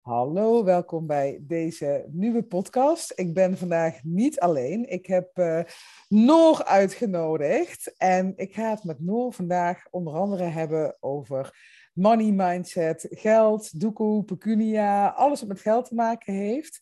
Hallo, 0.00 0.64
welkom 0.64 1.06
bij 1.06 1.38
deze 1.42 2.04
nieuwe 2.10 2.42
podcast. 2.42 3.12
Ik 3.14 3.34
ben 3.34 3.56
vandaag 3.58 4.00
niet 4.02 4.40
alleen. 4.40 4.90
Ik 4.90 5.06
heb 5.06 5.38
uh, 5.38 5.60
Noor 6.08 6.64
uitgenodigd 6.64 7.96
en 7.96 8.32
ik 8.36 8.54
ga 8.54 8.70
het 8.70 8.84
met 8.84 9.00
Noor 9.00 9.32
vandaag 9.32 9.86
onder 9.90 10.14
andere 10.14 10.44
hebben 10.44 10.96
over 11.00 11.54
money 11.92 12.30
mindset, 12.30 13.06
geld, 13.10 13.80
doekoe, 13.80 14.24
pecunia, 14.24 15.08
alles 15.08 15.40
wat 15.40 15.48
met 15.48 15.60
geld 15.60 15.88
te 15.88 15.94
maken 15.94 16.34
heeft. 16.34 16.78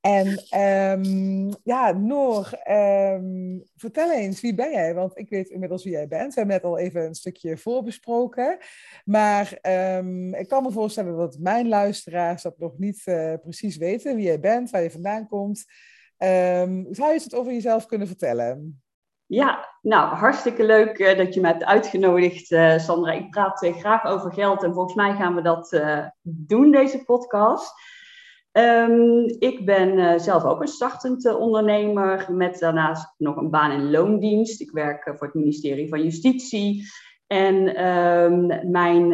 En 0.00 0.26
um, 0.60 1.54
ja, 1.62 1.92
Noor, 1.92 2.58
um, 2.70 3.64
vertel 3.76 4.12
eens, 4.12 4.40
wie 4.40 4.54
ben 4.54 4.70
jij? 4.70 4.94
Want 4.94 5.18
ik 5.18 5.28
weet 5.28 5.48
inmiddels 5.48 5.84
wie 5.84 5.92
jij 5.92 6.08
bent. 6.08 6.34
We 6.34 6.40
hebben 6.40 6.56
net 6.56 6.64
al 6.64 6.78
even 6.78 7.04
een 7.04 7.14
stukje 7.14 7.56
voorbesproken. 7.56 8.58
Maar 9.04 9.58
um, 9.96 10.34
ik 10.34 10.48
kan 10.48 10.62
me 10.62 10.70
voorstellen 10.70 11.16
dat 11.16 11.38
mijn 11.38 11.68
luisteraars 11.68 12.42
dat 12.42 12.58
nog 12.58 12.78
niet 12.78 13.02
uh, 13.04 13.34
precies 13.42 13.76
weten. 13.76 14.16
Wie 14.16 14.24
jij 14.24 14.40
bent, 14.40 14.70
waar 14.70 14.82
je 14.82 14.90
vandaan 14.90 15.28
komt. 15.28 15.64
zou 16.90 17.12
je 17.12 17.20
het 17.22 17.34
over 17.34 17.52
jezelf 17.52 17.86
kunnen 17.86 18.06
vertellen? 18.06 18.82
Ja, 19.30 19.76
nou, 19.82 20.14
hartstikke 20.14 20.64
leuk 20.64 20.98
uh, 20.98 21.16
dat 21.16 21.34
je 21.34 21.40
me 21.40 21.46
hebt 21.46 21.64
uitgenodigd, 21.64 22.50
uh, 22.50 22.78
Sandra. 22.78 23.12
Ik 23.12 23.30
praat 23.30 23.62
uh, 23.62 23.76
graag 23.76 24.04
over 24.04 24.32
geld 24.32 24.62
en 24.62 24.72
volgens 24.72 24.94
mij 24.94 25.14
gaan 25.14 25.34
we 25.34 25.42
dat 25.42 25.82
doen, 26.22 26.70
deze 26.70 27.04
podcast. 27.04 27.72
Um, 28.52 29.24
ik 29.38 29.66
ben 29.66 30.20
zelf 30.20 30.44
ook 30.44 30.60
een 30.60 30.68
startend 30.68 31.34
ondernemer 31.34 32.26
met 32.32 32.58
daarnaast 32.58 33.14
nog 33.16 33.36
een 33.36 33.50
baan 33.50 33.70
in 33.70 33.90
loondienst. 33.90 34.60
Ik 34.60 34.70
werk 34.70 35.02
voor 35.02 35.26
het 35.26 35.34
ministerie 35.34 35.88
van 35.88 36.02
Justitie. 36.02 36.84
En 37.26 37.86
um, 37.86 38.70
mijn, 38.70 39.08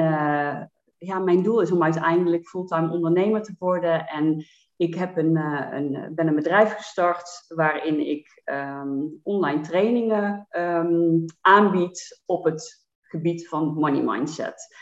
ja, 0.99 1.19
mijn 1.19 1.43
doel 1.43 1.61
is 1.61 1.73
om 1.73 1.83
uiteindelijk 1.83 2.49
fulltime 2.49 2.93
ondernemer 2.93 3.43
te 3.43 3.55
worden. 3.59 4.07
En 4.07 4.45
ik 4.77 4.95
heb 4.95 5.17
een, 5.17 5.37
uh, 5.37 5.69
een, 5.71 6.13
ben 6.15 6.27
een 6.27 6.35
bedrijf 6.35 6.75
gestart 6.75 7.45
waarin 7.49 8.07
ik 8.07 8.43
um, 8.45 9.21
online 9.23 9.61
trainingen 9.61 10.47
um, 10.51 11.25
aanbied 11.41 12.23
op 12.27 12.45
het 12.45 12.87
gebied 13.03 13.49
van 13.49 13.75
money 13.75 14.03
mindset. 14.03 14.75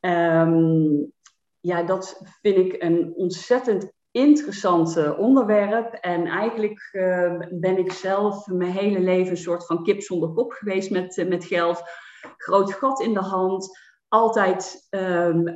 Um, 0.00 1.12
ja, 1.60 1.82
dat 1.82 2.22
vind 2.40 2.56
ik 2.56 2.82
een 2.82 3.12
ontzettend 3.14 3.92
interessant 4.10 5.16
onderwerp. 5.16 5.92
En 5.92 6.26
eigenlijk 6.26 6.88
uh, 6.92 7.38
ben 7.50 7.78
ik 7.78 7.92
zelf 7.92 8.46
mijn 8.46 8.72
hele 8.72 9.00
leven 9.00 9.30
een 9.30 9.36
soort 9.36 9.66
van 9.66 9.82
kip 9.82 10.02
zonder 10.02 10.32
kop 10.32 10.52
geweest 10.52 10.90
met, 10.90 11.24
met 11.28 11.44
geld. 11.44 11.82
Groot 12.36 12.72
gat 12.72 13.00
in 13.00 13.14
de 13.14 13.20
hand. 13.20 13.78
Altijd 14.08 14.88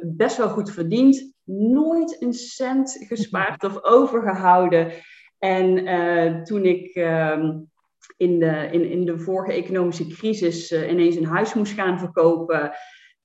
best 0.01 0.37
wel 0.37 0.49
goed 0.49 0.71
verdiend 0.71 1.30
nooit 1.45 2.23
een 2.23 2.33
cent 2.33 3.05
gespaard 3.09 3.65
of 3.65 3.83
overgehouden. 3.83 4.93
En 5.39 5.89
uh, 5.89 6.43
toen 6.43 6.65
ik 6.65 6.95
uh, 6.95 7.45
in, 8.17 8.39
de, 8.39 8.69
in, 8.71 8.91
in 8.91 9.05
de 9.05 9.19
vorige 9.19 9.53
economische 9.53 10.07
crisis 10.07 10.71
uh, 10.71 10.91
ineens 10.91 11.17
een 11.17 11.25
huis 11.25 11.55
moest 11.55 11.73
gaan 11.73 11.99
verkopen, 11.99 12.73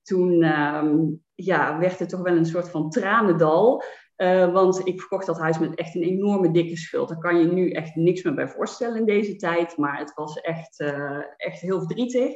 toen 0.02 0.44
um, 0.44 1.22
ja, 1.34 1.78
werd 1.78 1.98
het 1.98 2.08
toch 2.08 2.22
wel 2.22 2.36
een 2.36 2.46
soort 2.46 2.70
van 2.70 2.90
tranendal. 2.90 3.82
Uh, 4.16 4.52
want 4.52 4.86
ik 4.86 5.00
verkocht 5.00 5.26
dat 5.26 5.38
huis 5.38 5.58
met 5.58 5.74
echt 5.74 5.94
een 5.94 6.02
enorme 6.02 6.50
dikke 6.50 6.76
schuld. 6.76 7.08
Daar 7.08 7.18
kan 7.18 7.38
je 7.38 7.46
nu 7.46 7.70
echt 7.70 7.94
niks 7.94 8.22
meer 8.22 8.34
bij 8.34 8.48
voorstellen 8.48 8.98
in 8.98 9.06
deze 9.06 9.36
tijd. 9.36 9.76
Maar 9.76 9.98
het 9.98 10.14
was 10.14 10.40
echt, 10.40 10.80
echt 11.36 11.60
heel 11.60 11.78
verdrietig. 11.78 12.34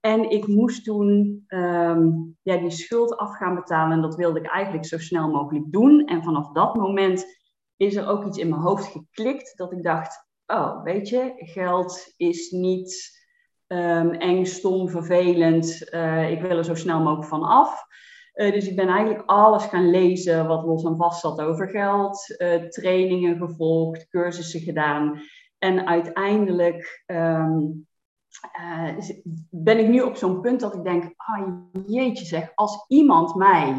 En 0.00 0.30
ik 0.30 0.46
moest 0.46 0.84
toen 0.84 1.44
um, 1.48 2.36
ja, 2.42 2.56
die 2.56 2.70
schuld 2.70 3.16
af 3.16 3.36
gaan 3.36 3.54
betalen. 3.54 3.96
En 3.96 4.02
dat 4.02 4.16
wilde 4.16 4.38
ik 4.38 4.46
eigenlijk 4.46 4.86
zo 4.86 4.98
snel 4.98 5.30
mogelijk 5.30 5.72
doen. 5.72 6.06
En 6.06 6.22
vanaf 6.22 6.52
dat 6.52 6.76
moment 6.76 7.24
is 7.76 7.96
er 7.96 8.08
ook 8.08 8.26
iets 8.26 8.38
in 8.38 8.48
mijn 8.48 8.60
hoofd 8.60 8.86
geklikt. 8.86 9.56
Dat 9.56 9.72
ik 9.72 9.82
dacht, 9.82 10.28
oh, 10.46 10.82
weet 10.82 11.08
je, 11.08 11.32
geld 11.36 12.14
is 12.16 12.50
niet 12.50 13.18
um, 13.66 14.10
eng, 14.10 14.44
stom, 14.44 14.88
vervelend. 14.88 15.88
Uh, 15.94 16.30
ik 16.30 16.40
wil 16.40 16.56
er 16.56 16.64
zo 16.64 16.74
snel 16.74 17.00
mogelijk 17.00 17.28
van 17.28 17.42
af. 17.42 17.82
Uh, 18.34 18.52
dus 18.52 18.68
ik 18.68 18.76
ben 18.76 18.88
eigenlijk 18.88 19.22
alles 19.26 19.64
gaan 19.64 19.90
lezen 19.90 20.46
wat 20.46 20.64
los 20.64 20.84
en 20.84 20.96
vast 20.96 21.20
zat 21.20 21.40
over 21.40 21.68
geld. 21.68 22.34
Uh, 22.38 22.54
trainingen 22.54 23.36
gevolgd, 23.36 24.08
cursussen 24.08 24.60
gedaan. 24.60 25.20
En 25.58 25.86
uiteindelijk 25.86 27.04
um, 27.06 27.87
uh, 28.60 28.98
ben 29.50 29.78
ik 29.78 29.88
nu 29.88 30.00
op 30.00 30.16
zo'n 30.16 30.40
punt 30.40 30.60
dat 30.60 30.74
ik 30.74 30.84
denk, 30.84 31.12
ah 31.16 31.48
jeetje 31.86 32.24
zeg, 32.24 32.52
als 32.54 32.84
iemand 32.88 33.34
mij 33.34 33.76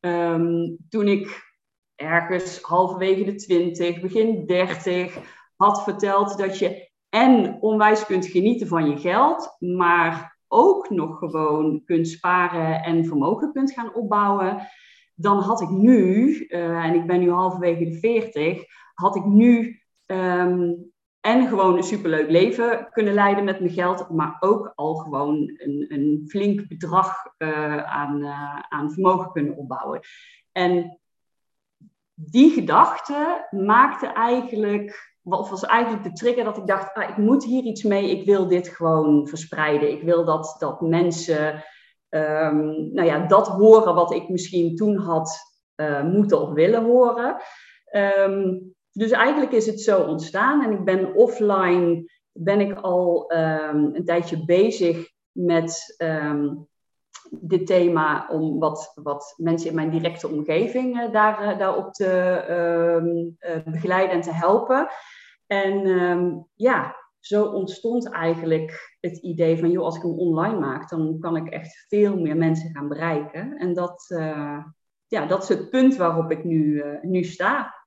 um, 0.00 0.76
toen 0.88 1.08
ik 1.08 1.52
ergens 1.94 2.60
halverwege 2.60 3.24
de 3.24 3.34
twintig, 3.34 4.00
begin 4.00 4.46
dertig, 4.46 5.18
had 5.56 5.82
verteld 5.82 6.38
dat 6.38 6.58
je 6.58 6.90
en 7.08 7.56
onwijs 7.60 8.06
kunt 8.06 8.26
genieten 8.26 8.66
van 8.66 8.90
je 8.90 8.96
geld, 8.98 9.56
maar 9.58 10.38
ook 10.48 10.90
nog 10.90 11.18
gewoon 11.18 11.82
kunt 11.84 12.08
sparen 12.08 12.82
en 12.82 13.04
vermogen 13.04 13.52
kunt 13.52 13.72
gaan 13.72 13.94
opbouwen, 13.94 14.68
dan 15.14 15.38
had 15.38 15.60
ik 15.60 15.68
nu, 15.68 16.28
uh, 16.48 16.84
en 16.84 16.94
ik 16.94 17.06
ben 17.06 17.20
nu 17.20 17.30
halverwege 17.30 17.84
de 17.84 17.98
veertig, 17.98 18.64
had 18.94 19.16
ik 19.16 19.24
nu 19.24 19.80
um, 20.06 20.92
en 21.24 21.48
gewoon 21.48 21.76
een 21.76 21.82
superleuk 21.82 22.30
leven 22.30 22.88
kunnen 22.90 23.14
leiden 23.14 23.44
met 23.44 23.60
mijn 23.60 23.72
geld, 23.72 24.08
maar 24.10 24.36
ook 24.40 24.72
al 24.74 24.94
gewoon 24.94 25.36
een, 25.56 25.86
een 25.88 26.24
flink 26.28 26.68
bedrag 26.68 27.14
uh, 27.38 27.84
aan, 27.84 28.20
uh, 28.20 28.58
aan 28.68 28.92
vermogen 28.92 29.32
kunnen 29.32 29.56
opbouwen. 29.56 30.00
En 30.52 31.00
die 32.14 32.50
gedachte 32.50 33.48
maakte 33.50 34.06
eigenlijk, 34.06 35.16
wat 35.22 35.48
was 35.48 35.64
eigenlijk 35.64 36.04
de 36.04 36.12
trigger 36.12 36.44
dat 36.44 36.56
ik 36.56 36.66
dacht, 36.66 36.94
ah, 36.94 37.08
ik 37.08 37.16
moet 37.16 37.44
hier 37.44 37.62
iets 37.62 37.82
mee, 37.82 38.10
ik 38.10 38.24
wil 38.24 38.48
dit 38.48 38.68
gewoon 38.68 39.28
verspreiden. 39.28 39.92
Ik 39.92 40.02
wil 40.02 40.24
dat, 40.24 40.56
dat 40.58 40.80
mensen 40.80 41.64
um, 42.08 42.92
nou 42.92 43.04
ja, 43.04 43.26
dat 43.26 43.48
horen 43.48 43.94
wat 43.94 44.12
ik 44.12 44.28
misschien 44.28 44.76
toen 44.76 44.96
had 44.96 45.38
uh, 45.76 46.02
moeten 46.02 46.40
of 46.40 46.52
willen 46.52 46.84
horen. 46.84 47.36
Um, 47.92 48.74
dus 48.94 49.10
eigenlijk 49.10 49.52
is 49.52 49.66
het 49.66 49.80
zo 49.80 50.02
ontstaan 50.02 50.64
en 50.64 50.70
ik 50.70 50.84
ben 50.84 51.14
offline, 51.14 52.10
ben 52.32 52.60
ik 52.60 52.78
al 52.80 53.32
um, 53.32 53.94
een 53.94 54.04
tijdje 54.04 54.44
bezig 54.44 55.08
met 55.32 55.94
um, 55.98 56.68
dit 57.30 57.66
thema 57.66 58.28
om 58.28 58.58
wat, 58.58 58.92
wat 58.94 59.34
mensen 59.36 59.68
in 59.68 59.74
mijn 59.74 59.90
directe 59.90 60.28
omgeving 60.28 61.00
uh, 61.00 61.12
daar, 61.12 61.42
uh, 61.42 61.58
daarop 61.58 61.92
te 61.92 62.44
um, 62.50 63.36
uh, 63.40 63.72
begeleiden 63.72 64.14
en 64.14 64.20
te 64.20 64.32
helpen. 64.32 64.88
En 65.46 66.48
ja, 66.54 66.96
zo 67.20 67.44
ontstond 67.44 68.10
eigenlijk 68.10 68.96
het 69.00 69.16
idee 69.16 69.58
van, 69.58 69.70
joh, 69.70 69.84
als 69.84 69.96
ik 69.96 70.02
hem 70.02 70.18
online 70.18 70.58
maak, 70.58 70.88
dan 70.88 71.18
kan 71.20 71.36
ik 71.36 71.48
echt 71.48 71.84
veel 71.88 72.16
meer 72.16 72.36
mensen 72.36 72.70
gaan 72.70 72.88
bereiken. 72.88 73.56
En 73.56 73.74
dat, 73.74 74.04
ja, 75.06 75.26
dat 75.26 75.42
is 75.42 75.48
het 75.48 75.70
punt 75.70 75.96
waarop 75.96 76.30
ik 76.30 76.44
nu, 76.44 76.84
nu 77.02 77.24
sta. 77.24 77.83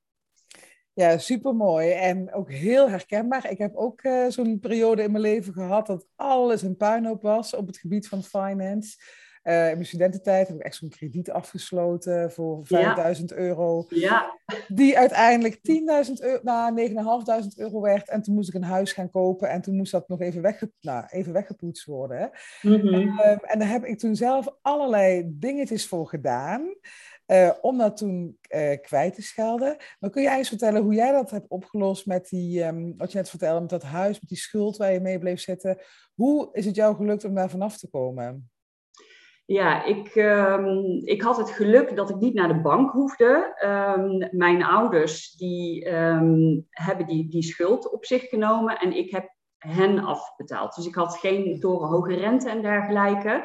Ja, 0.98 1.18
supermooi 1.18 1.90
en 1.90 2.32
ook 2.32 2.52
heel 2.52 2.90
herkenbaar. 2.90 3.50
Ik 3.50 3.58
heb 3.58 3.76
ook 3.76 4.02
uh, 4.02 4.26
zo'n 4.28 4.58
periode 4.58 5.02
in 5.02 5.10
mijn 5.10 5.22
leven 5.22 5.52
gehad 5.52 5.86
dat 5.86 6.06
alles 6.16 6.62
een 6.62 6.76
puinhoop 6.76 7.22
was 7.22 7.54
op 7.54 7.66
het 7.66 7.78
gebied 7.78 8.08
van 8.08 8.22
finance. 8.22 8.96
Uh, 9.44 9.68
in 9.68 9.72
mijn 9.72 9.86
studententijd 9.86 10.48
heb 10.48 10.56
ik 10.56 10.62
echt 10.62 10.76
zo'n 10.76 10.88
krediet 10.88 11.30
afgesloten 11.30 12.32
voor 12.32 12.66
5000 12.66 13.32
euro. 13.32 13.86
Ja. 13.88 14.38
Die 14.68 14.98
uiteindelijk 14.98 15.54
10.000 15.56 16.12
euro, 16.18 16.40
nou 16.42 16.88
9.500 17.42 17.46
euro 17.56 17.80
werd. 17.80 18.08
En 18.08 18.22
toen 18.22 18.34
moest 18.34 18.48
ik 18.48 18.54
een 18.54 18.62
huis 18.62 18.92
gaan 18.92 19.10
kopen 19.10 19.50
en 19.50 19.60
toen 19.60 19.76
moest 19.76 19.92
dat 19.92 20.08
nog 20.08 20.20
even, 20.20 20.42
wegge, 20.42 20.72
nou, 20.80 21.04
even 21.08 21.32
weggepoetst 21.32 21.84
worden. 21.84 22.30
Mm 22.62 22.80
-hmm. 22.80 23.18
en 23.42 23.58
daar 23.58 23.68
heb 23.68 23.84
ik 23.84 23.98
toen 23.98 24.16
zelf 24.16 24.48
allerlei 24.62 25.24
dingetjes 25.26 25.86
voor 25.86 26.08
gedaan. 26.08 26.76
Uh, 27.30 27.50
om 27.60 27.78
dat 27.78 27.96
toen 27.96 28.38
uh, 28.54 28.76
kwijt 28.82 29.14
te 29.14 29.22
schelden. 29.22 29.76
Maar 30.00 30.10
kun 30.10 30.22
jij 30.22 30.38
eens 30.38 30.48
vertellen 30.48 30.82
hoe 30.82 30.94
jij 30.94 31.12
dat 31.12 31.30
hebt 31.30 31.48
opgelost 31.48 32.06
met 32.06 32.28
die, 32.28 32.64
um, 32.64 32.94
wat 32.96 33.12
je 33.12 33.18
net 33.18 33.30
vertelde, 33.30 33.60
met 33.60 33.70
dat 33.70 33.82
huis, 33.82 34.20
met 34.20 34.28
die 34.28 34.38
schuld 34.38 34.76
waar 34.76 34.92
je 34.92 35.00
mee 35.00 35.18
bleef 35.18 35.40
zitten. 35.40 35.78
Hoe 36.14 36.48
is 36.52 36.64
het 36.66 36.74
jou 36.74 36.96
gelukt 36.96 37.24
om 37.24 37.34
daar 37.34 37.50
vanaf 37.50 37.76
te 37.76 37.90
komen? 37.90 38.50
Ja, 39.44 39.84
ik, 39.84 40.14
um, 40.14 41.00
ik 41.04 41.22
had 41.22 41.36
het 41.36 41.50
geluk 41.50 41.96
dat 41.96 42.10
ik 42.10 42.16
niet 42.16 42.34
naar 42.34 42.48
de 42.48 42.60
bank 42.60 42.90
hoefde. 42.90 43.56
Um, 43.96 44.28
mijn 44.38 44.64
ouders 44.64 45.32
die, 45.32 45.88
hebben 46.70 47.06
die, 47.06 47.28
die 47.28 47.42
schuld 47.42 47.92
op 47.92 48.04
zich 48.04 48.22
genomen 48.28 48.78
en 48.78 48.96
ik 48.96 49.10
heb 49.10 49.36
hen 49.58 49.98
afbetaald. 49.98 50.74
Dus 50.74 50.86
ik 50.86 50.94
had 50.94 51.16
geen 51.16 51.60
torenhoge 51.60 52.14
rente 52.14 52.50
en 52.50 52.62
dergelijke. 52.62 53.44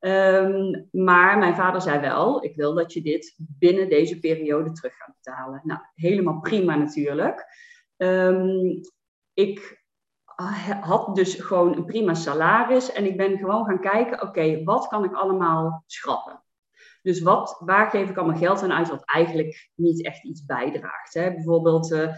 Um, 0.00 0.88
maar 0.90 1.38
mijn 1.38 1.54
vader 1.54 1.80
zei 1.80 2.00
wel, 2.00 2.44
ik 2.44 2.56
wil 2.56 2.74
dat 2.74 2.92
je 2.92 3.02
dit 3.02 3.34
binnen 3.38 3.88
deze 3.88 4.18
periode 4.18 4.72
terug 4.72 4.96
gaat 4.96 5.14
betalen. 5.22 5.60
Nou, 5.64 5.80
helemaal 5.94 6.40
prima 6.40 6.74
natuurlijk. 6.76 7.46
Um, 7.96 8.80
ik 9.34 9.78
had 10.80 11.14
dus 11.14 11.34
gewoon 11.34 11.76
een 11.76 11.84
prima 11.84 12.14
salaris 12.14 12.92
en 12.92 13.04
ik 13.04 13.16
ben 13.16 13.38
gewoon 13.38 13.64
gaan 13.64 13.80
kijken, 13.80 14.22
oké, 14.22 14.64
wat 14.64 14.88
kan 14.88 15.04
ik 15.04 15.14
allemaal 15.14 15.84
schrappen? 15.86 16.42
Dus 17.02 17.20
wat, 17.20 17.56
waar 17.64 17.90
geef 17.90 18.08
ik 18.08 18.16
al 18.16 18.26
mijn 18.26 18.38
geld 18.38 18.62
aan 18.62 18.72
uit 18.72 18.88
wat 18.88 19.04
eigenlijk 19.04 19.70
niet 19.74 20.04
echt 20.04 20.24
iets 20.24 20.44
bijdraagt? 20.44 21.14
Hè? 21.14 21.34
Bijvoorbeeld, 21.34 21.92
uh, 21.92 22.08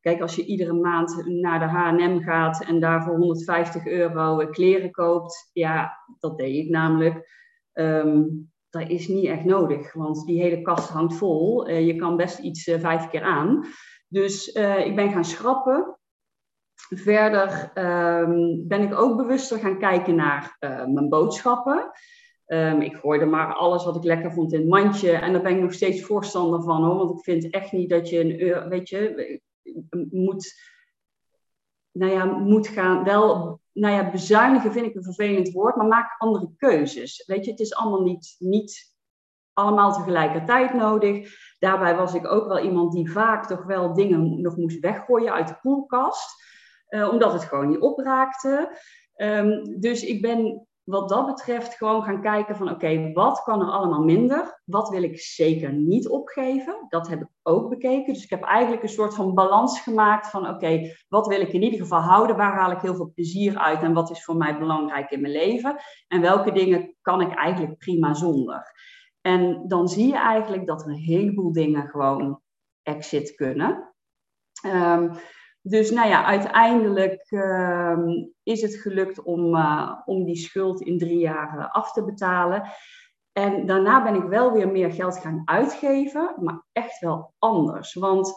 kijk, 0.00 0.20
als 0.20 0.36
je 0.36 0.44
iedere 0.44 0.72
maand 0.72 1.26
naar 1.26 1.58
de 1.58 1.64
H&M 1.64 2.20
gaat 2.20 2.64
en 2.64 2.80
daar 2.80 3.02
voor 3.02 3.16
150 3.16 3.86
euro 3.86 4.46
kleren 4.46 4.90
koopt, 4.90 5.50
ja, 5.52 5.98
dat 6.18 6.38
deed 6.38 6.64
ik 6.64 6.70
namelijk. 6.70 7.38
Um, 7.72 8.50
dat 8.70 8.88
is 8.88 9.08
niet 9.08 9.26
echt 9.26 9.44
nodig, 9.44 9.92
want 9.92 10.26
die 10.26 10.42
hele 10.42 10.62
kast 10.62 10.88
hangt 10.88 11.14
vol. 11.14 11.68
Uh, 11.68 11.86
je 11.86 11.96
kan 11.96 12.16
best 12.16 12.38
iets 12.38 12.66
uh, 12.66 12.80
vijf 12.80 13.08
keer 13.08 13.22
aan. 13.22 13.64
Dus 14.08 14.48
ik 14.84 14.96
ben 14.96 15.12
gaan 15.12 15.24
schrappen. 15.24 15.98
Verder 16.74 17.70
um, 17.74 18.68
ben 18.68 18.82
ik 18.82 18.94
ook 18.94 19.16
bewuster 19.16 19.58
gaan 19.58 19.78
kijken 19.78 20.14
naar 20.14 20.56
mijn 20.86 21.08
boodschappen. 21.08 21.90
Um, 22.46 22.80
ik 22.80 22.96
gooide 22.96 23.24
maar 23.24 23.54
alles 23.54 23.84
wat 23.84 23.96
ik 23.96 24.04
lekker 24.04 24.32
vond 24.32 24.52
in 24.52 24.58
het 24.58 24.68
mandje. 24.68 25.12
En 25.12 25.32
daar 25.32 25.42
ben 25.42 25.56
ik 25.56 25.62
nog 25.62 25.72
steeds 25.72 26.02
voorstander 26.02 26.62
van 26.62 26.84
hoor. 26.84 26.96
Want 26.96 27.10
ik 27.10 27.24
vind 27.24 27.50
echt 27.50 27.72
niet 27.72 27.90
dat 27.90 28.08
je 28.08 28.20
een 28.20 28.40
euro, 28.40 28.68
weet 28.68 28.88
je, 28.88 29.40
moet, 30.10 30.54
nou 31.90 32.12
ja, 32.12 32.24
moet 32.24 32.68
gaan. 32.68 33.04
Wel, 33.04 33.60
nou 33.72 33.94
ja, 33.94 34.10
bezuinigen 34.10 34.72
vind 34.72 34.86
ik 34.86 34.94
een 34.94 35.02
vervelend 35.02 35.52
woord, 35.52 35.76
maar 35.76 35.86
maak 35.86 36.14
andere 36.18 36.50
keuzes. 36.56 37.24
Weet 37.26 37.44
je, 37.44 37.50
het 37.50 37.60
is 37.60 37.74
allemaal 37.74 38.02
niet, 38.02 38.36
niet 38.38 38.94
allemaal 39.52 39.92
tegelijkertijd 39.92 40.74
nodig. 40.74 41.34
Daarbij 41.58 41.96
was 41.96 42.14
ik 42.14 42.26
ook 42.26 42.46
wel 42.46 42.58
iemand 42.58 42.92
die 42.92 43.12
vaak 43.12 43.46
toch 43.46 43.64
wel 43.64 43.94
dingen 43.94 44.40
nog 44.40 44.56
moest 44.56 44.80
weggooien 44.80 45.32
uit 45.32 45.48
de 45.48 45.58
koelkast. 45.60 46.48
Uh, 46.88 47.08
omdat 47.08 47.32
het 47.32 47.44
gewoon 47.44 47.68
niet 47.68 47.80
opraakte. 47.80 48.78
Um, 49.16 49.80
dus 49.80 50.02
ik 50.02 50.22
ben 50.22 50.66
wat 50.84 51.08
dat 51.08 51.26
betreft 51.26 51.74
gewoon 51.74 52.02
gaan 52.02 52.22
kijken 52.22 52.56
van 52.56 52.70
oké, 52.70 53.12
wat 53.12 53.42
kan 53.42 53.60
er 53.60 53.70
allemaal 53.70 54.02
minder? 54.02 54.60
Wat 54.64 54.88
wil 54.88 55.02
ik 55.02 55.20
zeker 55.20 55.72
niet 55.72 56.08
opgeven? 56.08 56.86
Dat 56.88 57.08
heb 57.08 57.20
ik 57.20 57.28
ook 57.42 57.68
bekeken. 57.68 58.12
Dus 58.12 58.24
ik 58.24 58.30
heb 58.30 58.42
eigenlijk 58.42 58.82
een 58.82 58.88
soort 58.88 59.14
van 59.14 59.34
balans 59.34 59.80
gemaakt 59.80 60.30
van 60.30 60.48
oké, 60.48 60.94
wat 61.08 61.26
wil 61.26 61.40
ik 61.40 61.52
in 61.52 61.62
ieder 61.62 61.80
geval 61.80 62.00
houden? 62.00 62.36
Waar 62.36 62.58
haal 62.58 62.70
ik 62.70 62.80
heel 62.80 62.94
veel 62.94 63.12
plezier 63.14 63.58
uit 63.58 63.82
en 63.82 63.92
wat 63.92 64.10
is 64.10 64.24
voor 64.24 64.36
mij 64.36 64.58
belangrijk 64.58 65.10
in 65.10 65.20
mijn 65.20 65.32
leven? 65.32 65.76
En 66.08 66.20
welke 66.20 66.52
dingen 66.52 66.94
kan 67.00 67.20
ik 67.20 67.34
eigenlijk 67.34 67.78
prima 67.78 68.14
zonder? 68.14 68.72
En 69.20 69.68
dan 69.68 69.88
zie 69.88 70.06
je 70.06 70.18
eigenlijk 70.18 70.66
dat 70.66 70.82
er 70.82 70.88
een 70.88 70.94
heleboel 70.94 71.52
dingen 71.52 71.88
gewoon 71.88 72.40
exit 72.82 73.34
kunnen. 73.34 73.94
Um, 74.66 75.12
dus 75.62 75.90
nou 75.90 76.08
ja, 76.08 76.24
uiteindelijk 76.24 77.30
uh, 77.30 77.98
is 78.42 78.62
het 78.62 78.74
gelukt 78.74 79.22
om, 79.22 79.54
uh, 79.54 80.00
om 80.04 80.24
die 80.24 80.36
schuld 80.36 80.80
in 80.80 80.98
drie 80.98 81.18
jaar 81.18 81.68
af 81.70 81.92
te 81.92 82.04
betalen. 82.04 82.62
En 83.32 83.66
daarna 83.66 84.02
ben 84.02 84.14
ik 84.14 84.28
wel 84.28 84.52
weer 84.52 84.68
meer 84.68 84.92
geld 84.92 85.18
gaan 85.18 85.42
uitgeven, 85.44 86.34
maar 86.36 86.64
echt 86.72 87.00
wel 87.00 87.34
anders. 87.38 87.94
Want 87.94 88.32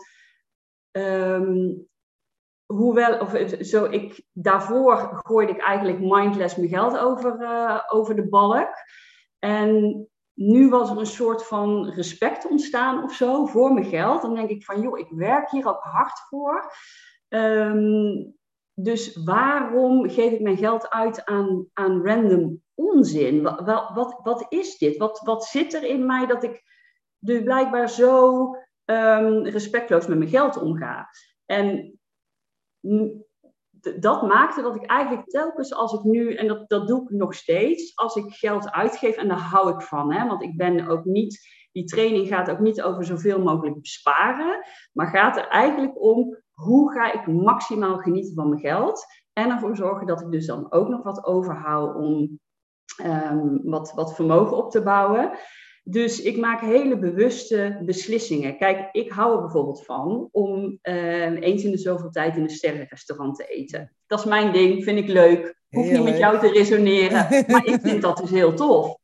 um, 0.92 1.88
hoewel, 2.66 3.20
of 3.20 3.36
zo, 3.62 3.86
ik, 3.86 4.24
daarvoor 4.32 5.22
gooide 5.26 5.52
ik 5.52 5.62
eigenlijk 5.62 6.00
mindless 6.00 6.56
mijn 6.56 6.70
geld 6.70 6.98
over, 6.98 7.42
uh, 7.42 7.80
over 7.88 8.16
de 8.16 8.30
balk. 8.30 8.70
En 9.40 10.08
nu 10.34 10.70
was 10.70 10.90
er 10.90 10.98
een 10.98 11.06
soort 11.06 11.48
van 11.48 11.90
respect 11.90 12.48
ontstaan 12.48 13.04
of 13.04 13.14
zo 13.14 13.46
voor 13.46 13.74
mijn 13.74 13.86
geld. 13.86 14.22
Dan 14.22 14.36
denk 14.36 14.50
ik 14.50 14.66
van, 14.66 14.82
joh, 14.82 15.00
ik 15.00 15.10
werk 15.10 15.52
hier 15.52 15.68
ook 15.68 15.84
hard 15.84 16.20
voor. 16.30 16.72
Um, 17.36 18.36
dus 18.74 19.24
waarom 19.24 20.10
geef 20.10 20.32
ik 20.32 20.42
mijn 20.42 20.58
geld 20.58 20.90
uit 20.90 21.26
aan, 21.26 21.68
aan 21.74 22.06
random 22.06 22.62
onzin? 22.74 23.42
Wat, 23.42 23.90
wat, 23.94 24.20
wat 24.24 24.46
is 24.50 24.78
dit? 24.78 24.98
Wat, 24.98 25.20
wat 25.20 25.46
zit 25.46 25.74
er 25.74 25.84
in 25.84 26.06
mij 26.06 26.26
dat 26.26 26.44
ik 26.44 26.64
dus 27.20 27.44
blijkbaar 27.44 27.90
zo 27.90 28.46
um, 28.86 29.46
respectloos 29.46 30.08
met 30.08 30.18
mijn 30.18 30.30
geld 30.30 30.58
omga? 30.58 31.10
En 31.46 32.00
dat 34.00 34.22
maakte 34.22 34.62
dat 34.62 34.76
ik 34.76 34.86
eigenlijk 34.86 35.28
telkens 35.30 35.74
als 35.74 35.94
ik 35.94 36.04
nu, 36.04 36.36
en 36.36 36.48
dat, 36.48 36.70
dat 36.70 36.88
doe 36.88 37.04
ik 37.04 37.10
nog 37.10 37.36
steeds, 37.36 37.96
als 37.96 38.16
ik 38.16 38.34
geld 38.34 38.72
uitgeef, 38.72 39.16
en 39.16 39.28
daar 39.28 39.38
hou 39.38 39.74
ik 39.74 39.82
van, 39.82 40.14
hè, 40.14 40.28
want 40.28 40.44
ik 40.44 40.58
ben 40.58 40.88
ook 40.88 41.06
niet, 41.06 41.48
die 41.72 41.84
training 41.84 42.28
gaat 42.28 42.50
ook 42.50 42.60
niet 42.60 42.82
over 42.82 43.06
zoveel 43.06 43.42
mogelijk 43.42 43.82
besparen, 43.82 44.66
maar 44.92 45.08
gaat 45.08 45.38
er 45.38 45.48
eigenlijk 45.48 46.02
om 46.02 46.43
hoe 46.54 46.92
ga 46.92 47.14
ik 47.14 47.28
maximaal 47.28 47.98
genieten 47.98 48.34
van 48.34 48.50
mijn 48.50 48.62
geld 48.62 49.06
en 49.34 49.50
ervoor 49.50 49.76
zorgen 49.76 50.08
dat 50.08 50.22
ik 50.22 50.32
dus 50.32 50.46
dan 50.46 50.72
ook 50.72 50.88
nog 50.88 51.04
wat 51.04 51.26
overhoud 51.26 51.96
om 51.96 52.40
um, 53.04 53.60
wat, 53.64 53.94
wat 53.96 54.16
vermogen 54.16 54.58
op 54.58 54.72
te 54.72 54.82
bouwen. 54.82 55.32
Dus 55.84 56.22
ik 56.22 56.38
maak 56.38 56.62
hele 56.62 56.98
bewuste 56.98 57.82
beslissingen. 57.86 58.58
Kijk, 58.58 58.90
ik 58.92 59.12
hou 59.12 59.36
er 59.36 59.42
bijvoorbeeld 59.42 59.86
van 59.86 60.30
om 60.32 60.80
uh, 60.84 61.42
eens 61.42 61.64
in 61.64 61.72
de 61.72 61.78
zoveel 61.78 62.10
tijd 62.10 62.36
in 62.36 62.44
een 62.44 62.50
sterrenrestaurant 62.50 63.36
te 63.36 63.46
eten. 63.46 63.96
Dat 64.08 64.20
is 64.20 64.26
mijn 64.26 64.52
ding, 64.52 64.84
vind 64.84 65.00
ik 65.00 65.08
leuk. 65.08 65.62
Hoef 65.70 65.92
niet 65.92 66.04
met 66.04 66.18
jou 66.18 66.40
te 66.40 66.52
resoneren, 66.52 67.28
maar 67.52 67.66
ik 67.66 67.80
vind 67.82 68.02
dat 68.02 68.18
dus 68.18 68.30
heel 68.30 68.54
tof. 68.54 68.98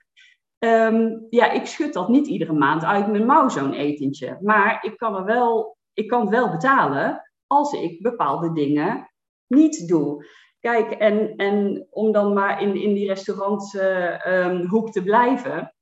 Um, 0.60 1.26
ja, 1.30 1.52
ik 1.52 1.66
schud 1.66 1.94
dat 1.94 2.10
niet 2.10 2.28
iedere 2.28 2.54
maand 2.54 2.84
uit 2.84 3.08
mijn 3.08 3.26
mouw, 3.26 3.50
zo'n 3.50 3.74
etentje. 3.74 4.38
Maar 4.42 4.78
ik 4.82 4.98
kan, 4.98 5.16
er 5.16 5.26
wel, 5.26 5.78
ik 5.94 6.08
kan 6.08 6.22
het 6.22 6.30
wel 6.30 6.50
betalen 6.50 7.29
als 7.50 7.74
ik 7.74 8.02
bepaalde 8.02 8.54
dingen 8.54 9.10
niet 9.48 9.88
doe. 9.88 10.26
Kijk, 10.60 10.92
en, 10.92 11.36
en 11.36 11.88
om 11.90 12.12
dan 12.12 12.34
maar 12.34 12.62
in, 12.62 12.76
in 12.76 12.94
die 12.94 13.08
restauranthoek 13.08 14.86
uh, 14.86 14.92
te 14.92 15.04
blijven. 15.04 15.76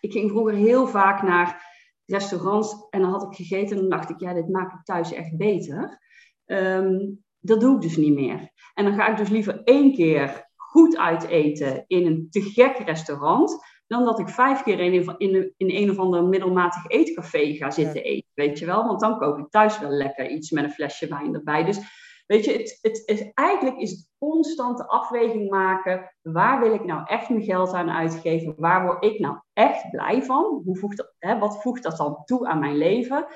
Ik 0.00 0.12
ging 0.12 0.30
vroeger 0.30 0.54
heel 0.54 0.86
vaak 0.86 1.22
naar 1.22 1.72
restaurants 2.04 2.88
en 2.90 3.00
dan 3.00 3.10
had 3.10 3.22
ik 3.22 3.34
gegeten 3.34 3.76
en 3.76 3.80
dan 3.82 3.90
dacht 3.90 4.10
ik, 4.10 4.20
ja, 4.20 4.32
dit 4.32 4.48
maak 4.48 4.72
ik 4.72 4.84
thuis 4.84 5.12
echt 5.12 5.36
beter. 5.36 6.00
Um, 6.46 7.24
dat 7.38 7.60
doe 7.60 7.74
ik 7.74 7.80
dus 7.80 7.96
niet 7.96 8.14
meer. 8.14 8.52
En 8.74 8.84
dan 8.84 8.94
ga 8.94 9.08
ik 9.08 9.16
dus 9.16 9.28
liever 9.28 9.62
één 9.62 9.94
keer 9.94 10.50
goed 10.56 10.96
uit 10.96 11.22
eten 11.22 11.84
in 11.86 12.06
een 12.06 12.26
te 12.30 12.40
gek 12.40 12.76
restaurant, 12.76 13.58
dan 13.86 14.04
dat 14.04 14.18
ik 14.18 14.28
vijf 14.28 14.62
keer 14.62 14.80
in 14.80 14.94
een, 14.94 15.14
in, 15.18 15.52
in 15.56 15.70
een 15.70 15.90
of 15.90 15.98
ander 15.98 16.24
middelmatig 16.24 16.86
eetcafé 16.86 17.54
ga 17.54 17.70
zitten 17.70 18.02
eten, 18.02 18.30
weet 18.34 18.58
je 18.58 18.66
wel. 18.66 18.84
Want 18.84 19.00
dan 19.00 19.18
kook 19.18 19.38
ik 19.38 19.50
thuis 19.50 19.78
wel 19.78 19.90
lekker 19.90 20.28
iets 20.30 20.50
met 20.50 20.64
een 20.64 20.70
flesje 20.70 21.06
wijn 21.06 21.34
erbij. 21.34 21.64
Dus 21.64 21.78
weet 22.26 22.44
je, 22.44 22.52
het, 22.52 22.78
het, 22.82 23.02
het, 23.06 23.30
eigenlijk 23.34 23.78
is 23.78 23.90
het 23.90 24.08
constante 24.18 24.86
afweging 24.86 25.50
maken. 25.50 26.14
Waar 26.22 26.60
wil 26.60 26.74
ik 26.74 26.84
nou 26.84 27.02
echt 27.06 27.28
mijn 27.28 27.42
geld 27.42 27.72
aan 27.72 27.90
uitgeven? 27.90 28.54
Waar 28.56 28.84
word 28.84 29.04
ik 29.04 29.18
nou 29.18 29.38
echt 29.52 29.90
blij 29.90 30.22
van? 30.22 30.62
Hoe 30.64 30.78
voegt 30.78 30.96
dat, 30.96 31.14
hè, 31.18 31.38
wat 31.38 31.62
voegt 31.62 31.82
dat 31.82 31.96
dan 31.96 32.24
toe 32.24 32.46
aan 32.46 32.58
mijn 32.58 32.76
leven? 32.76 33.26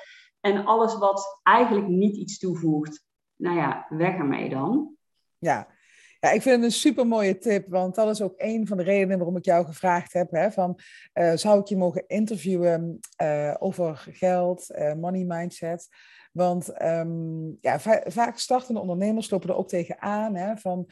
En 0.40 0.64
alles 0.64 0.98
wat 0.98 1.40
eigenlijk 1.42 1.86
niet 1.86 2.16
iets 2.16 2.38
toevoegt, 2.38 3.04
nou 3.36 3.56
ja, 3.56 3.86
weg 3.88 4.14
ermee 4.14 4.48
dan. 4.48 4.96
Ja, 5.38 5.68
ja, 6.20 6.30
ik 6.30 6.42
vind 6.42 6.54
het 6.56 6.64
een 6.64 6.70
super 6.70 7.06
mooie 7.06 7.38
tip, 7.38 7.68
want 7.68 7.94
dat 7.94 8.10
is 8.10 8.22
ook 8.22 8.34
een 8.36 8.66
van 8.66 8.76
de 8.76 8.82
redenen 8.82 9.16
waarom 9.16 9.36
ik 9.36 9.44
jou 9.44 9.66
gevraagd 9.66 10.12
heb. 10.12 10.30
Hè, 10.30 10.50
van, 10.50 10.78
uh, 11.14 11.32
zou 11.34 11.60
ik 11.60 11.66
je 11.66 11.76
mogen 11.76 12.04
interviewen 12.06 12.98
uh, 13.22 13.54
over 13.58 14.06
geld, 14.12 14.70
uh, 14.70 14.92
money 14.92 15.24
mindset? 15.24 15.88
Want 16.32 16.82
um, 16.82 17.58
ja, 17.60 17.80
va 17.80 18.02
vaak 18.06 18.38
startende 18.38 18.80
ondernemers 18.80 19.30
lopen 19.30 19.48
er 19.48 19.56
ook 19.56 19.68
tegenaan. 19.68 20.34
Hè, 20.34 20.56
van 20.56 20.88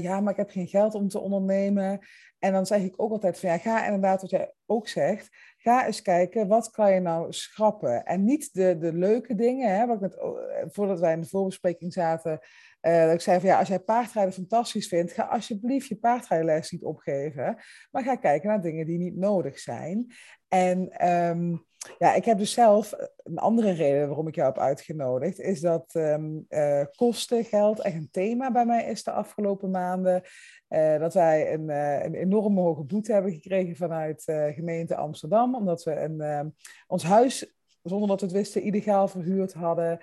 ja, 0.00 0.20
maar 0.20 0.32
ik 0.32 0.38
heb 0.38 0.50
geen 0.50 0.66
geld 0.66 0.94
om 0.94 1.08
te 1.08 1.18
ondernemen. 1.20 1.98
En 2.38 2.52
dan 2.52 2.66
zeg 2.66 2.82
ik 2.82 2.94
ook 2.96 3.10
altijd 3.10 3.38
van 3.38 3.50
ja, 3.50 3.58
ga 3.58 3.84
inderdaad 3.84 4.20
wat 4.20 4.30
jij 4.30 4.52
ook 4.66 4.88
zegt. 4.88 5.28
Ga 5.56 5.86
eens 5.86 6.02
kijken, 6.02 6.48
wat 6.48 6.70
kan 6.70 6.92
je 6.92 7.00
nou 7.00 7.32
schrappen? 7.32 8.04
En 8.04 8.24
niet 8.24 8.52
de, 8.52 8.78
de 8.78 8.92
leuke 8.92 9.34
dingen, 9.34 9.76
hè, 9.76 9.86
wat 9.86 10.02
ik 10.02 10.12
voordat 10.72 11.00
wij 11.00 11.12
in 11.12 11.20
de 11.20 11.28
voorbespreking 11.28 11.92
zaten, 11.92 12.40
uh, 12.82 13.12
ik 13.12 13.20
zei 13.20 13.40
van 13.40 13.48
ja, 13.48 13.58
als 13.58 13.68
jij 13.68 13.80
paardrijden 13.80 14.32
fantastisch 14.32 14.88
vindt, 14.88 15.12
ga 15.12 15.22
alsjeblieft 15.22 15.86
je 15.86 15.96
paardrijles 15.96 16.70
niet 16.70 16.84
opgeven. 16.84 17.56
Maar 17.90 18.02
ga 18.02 18.16
kijken 18.16 18.48
naar 18.48 18.62
dingen 18.62 18.86
die 18.86 18.98
niet 18.98 19.16
nodig 19.16 19.58
zijn. 19.58 20.12
En 20.48 21.08
um, 21.08 21.66
ja, 21.98 22.14
ik 22.14 22.24
heb 22.24 22.38
dus 22.38 22.52
zelf 22.52 22.92
een 23.22 23.38
andere 23.38 23.70
reden 23.70 24.06
waarom 24.06 24.28
ik 24.28 24.34
jou 24.34 24.48
heb 24.48 24.58
uitgenodigd, 24.58 25.38
is 25.40 25.60
dat 25.60 25.94
um, 25.94 26.46
uh, 26.48 26.82
kosten, 26.96 27.44
geld 27.44 27.80
echt 27.80 27.94
een 27.94 28.10
thema 28.10 28.52
bij 28.52 28.66
mij 28.66 28.84
is 28.84 29.02
de 29.02 29.10
afgelopen 29.10 29.70
maanden. 29.70 30.22
Dat 30.98 31.14
wij 31.14 31.52
een, 31.52 31.68
uh, 31.68 32.04
een 32.04 32.14
enorme 32.14 32.60
hoge 32.60 32.84
boete 32.84 33.12
hebben 33.12 33.32
gekregen 33.32 33.76
vanuit 33.76 34.22
gemeente 34.54 34.96
Amsterdam, 34.96 35.54
omdat 35.54 35.82
we 35.84 36.00
een, 36.00 36.20
ehm, 36.20 36.48
ons 36.86 37.02
huis, 37.02 37.54
zonder 37.82 38.08
dat 38.08 38.20
we 38.20 38.26
het 38.26 38.34
wisten, 38.36 38.62
illegaal 38.62 39.08
verhuurd 39.08 39.52
hadden. 39.52 40.00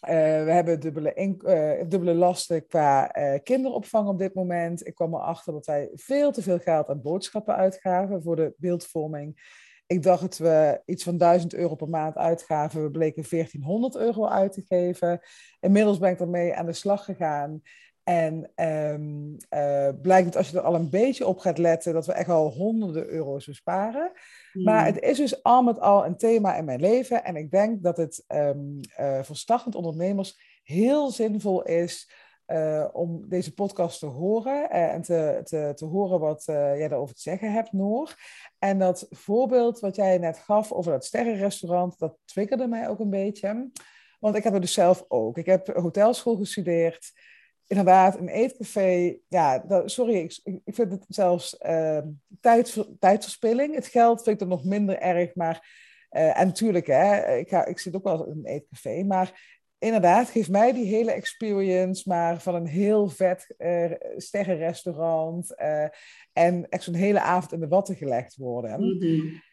We 0.00 0.50
hebben 0.52 0.80
dubbele, 0.80 1.14
uh, 1.16 1.88
dubbele 1.88 2.14
lasten 2.14 2.66
qua 2.66 3.16
uh, 3.18 3.38
kinderopvang 3.42 4.08
op 4.08 4.18
dit 4.18 4.34
moment. 4.34 4.86
Ik 4.86 4.94
kwam 4.94 5.14
erachter 5.14 5.52
dat 5.52 5.66
wij 5.66 5.90
veel 5.94 6.32
te 6.32 6.42
veel 6.42 6.58
geld 6.58 6.88
aan 6.88 7.02
boodschappen 7.02 7.56
uitgaven 7.56 8.22
voor 8.22 8.36
de 8.36 8.54
beeldvorming. 8.56 9.58
Ik 9.86 10.02
dacht 10.02 10.20
dat 10.20 10.38
we 10.38 10.82
iets 10.84 11.04
van 11.04 11.16
1000 11.16 11.54
euro 11.54 11.74
per 11.74 11.88
maand 11.88 12.16
uitgaven. 12.16 12.82
We 12.82 12.90
bleken 12.90 13.24
1400 13.30 13.96
euro 13.96 14.26
uit 14.26 14.52
te 14.52 14.62
geven. 14.62 15.20
Inmiddels 15.60 15.98
ben 15.98 16.10
ik 16.10 16.20
ermee 16.20 16.54
aan 16.54 16.66
de 16.66 16.72
slag 16.72 17.04
gegaan. 17.04 17.62
En 18.10 18.50
um, 18.92 19.36
blijkt 20.02 20.24
dat 20.24 20.36
als 20.36 20.50
je 20.50 20.56
er 20.56 20.62
al 20.62 20.74
een 20.74 20.90
beetje 20.90 21.26
op 21.26 21.38
gaat 21.38 21.58
letten, 21.58 21.92
dat 21.92 22.06
we 22.06 22.12
echt 22.12 22.28
al 22.28 22.50
honderden 22.50 23.08
euro's 23.08 23.46
besparen. 23.46 24.12
Maar 24.52 24.84
hmm. 24.84 24.94
het 24.94 25.02
is 25.02 25.16
dus 25.16 25.42
al 25.42 25.62
met 25.62 25.80
al 25.80 26.06
een 26.06 26.16
thema 26.16 26.56
in 26.56 26.64
mijn 26.64 26.80
leven. 26.80 27.24
En 27.24 27.36
ik 27.36 27.50
denk 27.50 27.82
dat 27.82 27.96
het 27.96 28.24
um, 28.28 28.80
uh, 29.00 29.22
voor 29.22 29.36
startend 29.36 29.74
ondernemers 29.74 30.60
heel 30.62 31.10
zinvol 31.10 31.62
is 31.62 32.12
uh, 32.46 32.84
om 32.92 33.28
deze 33.28 33.54
podcast 33.54 33.98
te 33.98 34.06
horen. 34.06 34.68
Uh, 34.70 34.92
en 34.92 35.02
te, 35.02 35.40
te, 35.44 35.72
te 35.74 35.84
horen 35.84 36.20
wat 36.20 36.42
jij 36.44 36.88
daarover 36.88 37.14
te 37.14 37.20
zeggen 37.20 37.52
hebt, 37.52 37.72
Noor. 37.72 38.14
En 38.58 38.78
dat 38.78 39.06
voorbeeld 39.10 39.80
wat 39.80 39.96
jij 39.96 40.18
net 40.18 40.38
gaf 40.38 40.72
over 40.72 40.92
dat 40.92 41.04
sterrenrestaurant, 41.04 41.98
dat 41.98 42.16
triggerde 42.24 42.66
mij 42.66 42.88
ook 42.88 42.98
een 42.98 43.10
beetje. 43.10 43.70
Want 44.20 44.36
ik 44.36 44.44
heb 44.44 44.52
het 44.52 44.62
dus 44.62 44.72
zelf 44.72 45.04
ook. 45.08 45.38
Ik 45.38 45.46
heb 45.46 45.66
hotelschool 45.66 46.36
gestudeerd 46.36 47.12
inderdaad, 47.70 48.18
een 48.18 48.28
eetcafé, 48.28 49.16
ja, 49.28 49.58
dat, 49.58 49.90
sorry, 49.90 50.14
ik, 50.14 50.40
ik 50.64 50.74
vind 50.74 50.92
het 50.92 51.04
zelfs 51.08 51.56
uh, 51.66 51.98
tijd, 52.40 52.84
tijdverspilling. 52.98 53.74
Het 53.74 53.86
geld 53.86 54.22
vind 54.22 54.36
ik 54.36 54.42
er 54.42 54.48
nog 54.48 54.64
minder 54.64 54.98
erg, 54.98 55.34
maar, 55.34 55.68
uh, 56.10 56.38
en 56.38 56.46
natuurlijk, 56.46 56.86
hè, 56.86 57.36
ik, 57.36 57.48
ga, 57.48 57.64
ik 57.64 57.78
zit 57.78 57.96
ook 57.96 58.04
wel 58.04 58.26
in 58.26 58.38
een 58.38 58.46
eetcafé, 58.46 59.04
maar 59.04 59.58
inderdaad, 59.78 60.28
geef 60.28 60.48
mij 60.48 60.72
die 60.72 60.86
hele 60.86 61.12
experience, 61.12 62.08
maar 62.08 62.40
van 62.40 62.54
een 62.54 62.66
heel 62.66 63.08
vet 63.08 63.54
uh, 63.58 63.92
sterrenrestaurant 64.16 65.54
uh, 65.60 65.86
en 66.32 66.68
echt 66.68 66.82
zo'n 66.82 66.94
hele 66.94 67.20
avond 67.20 67.52
in 67.52 67.60
de 67.60 67.68
watten 67.68 67.96
gelegd 67.96 68.36
worden. 68.36 68.80
Mm 68.80 69.48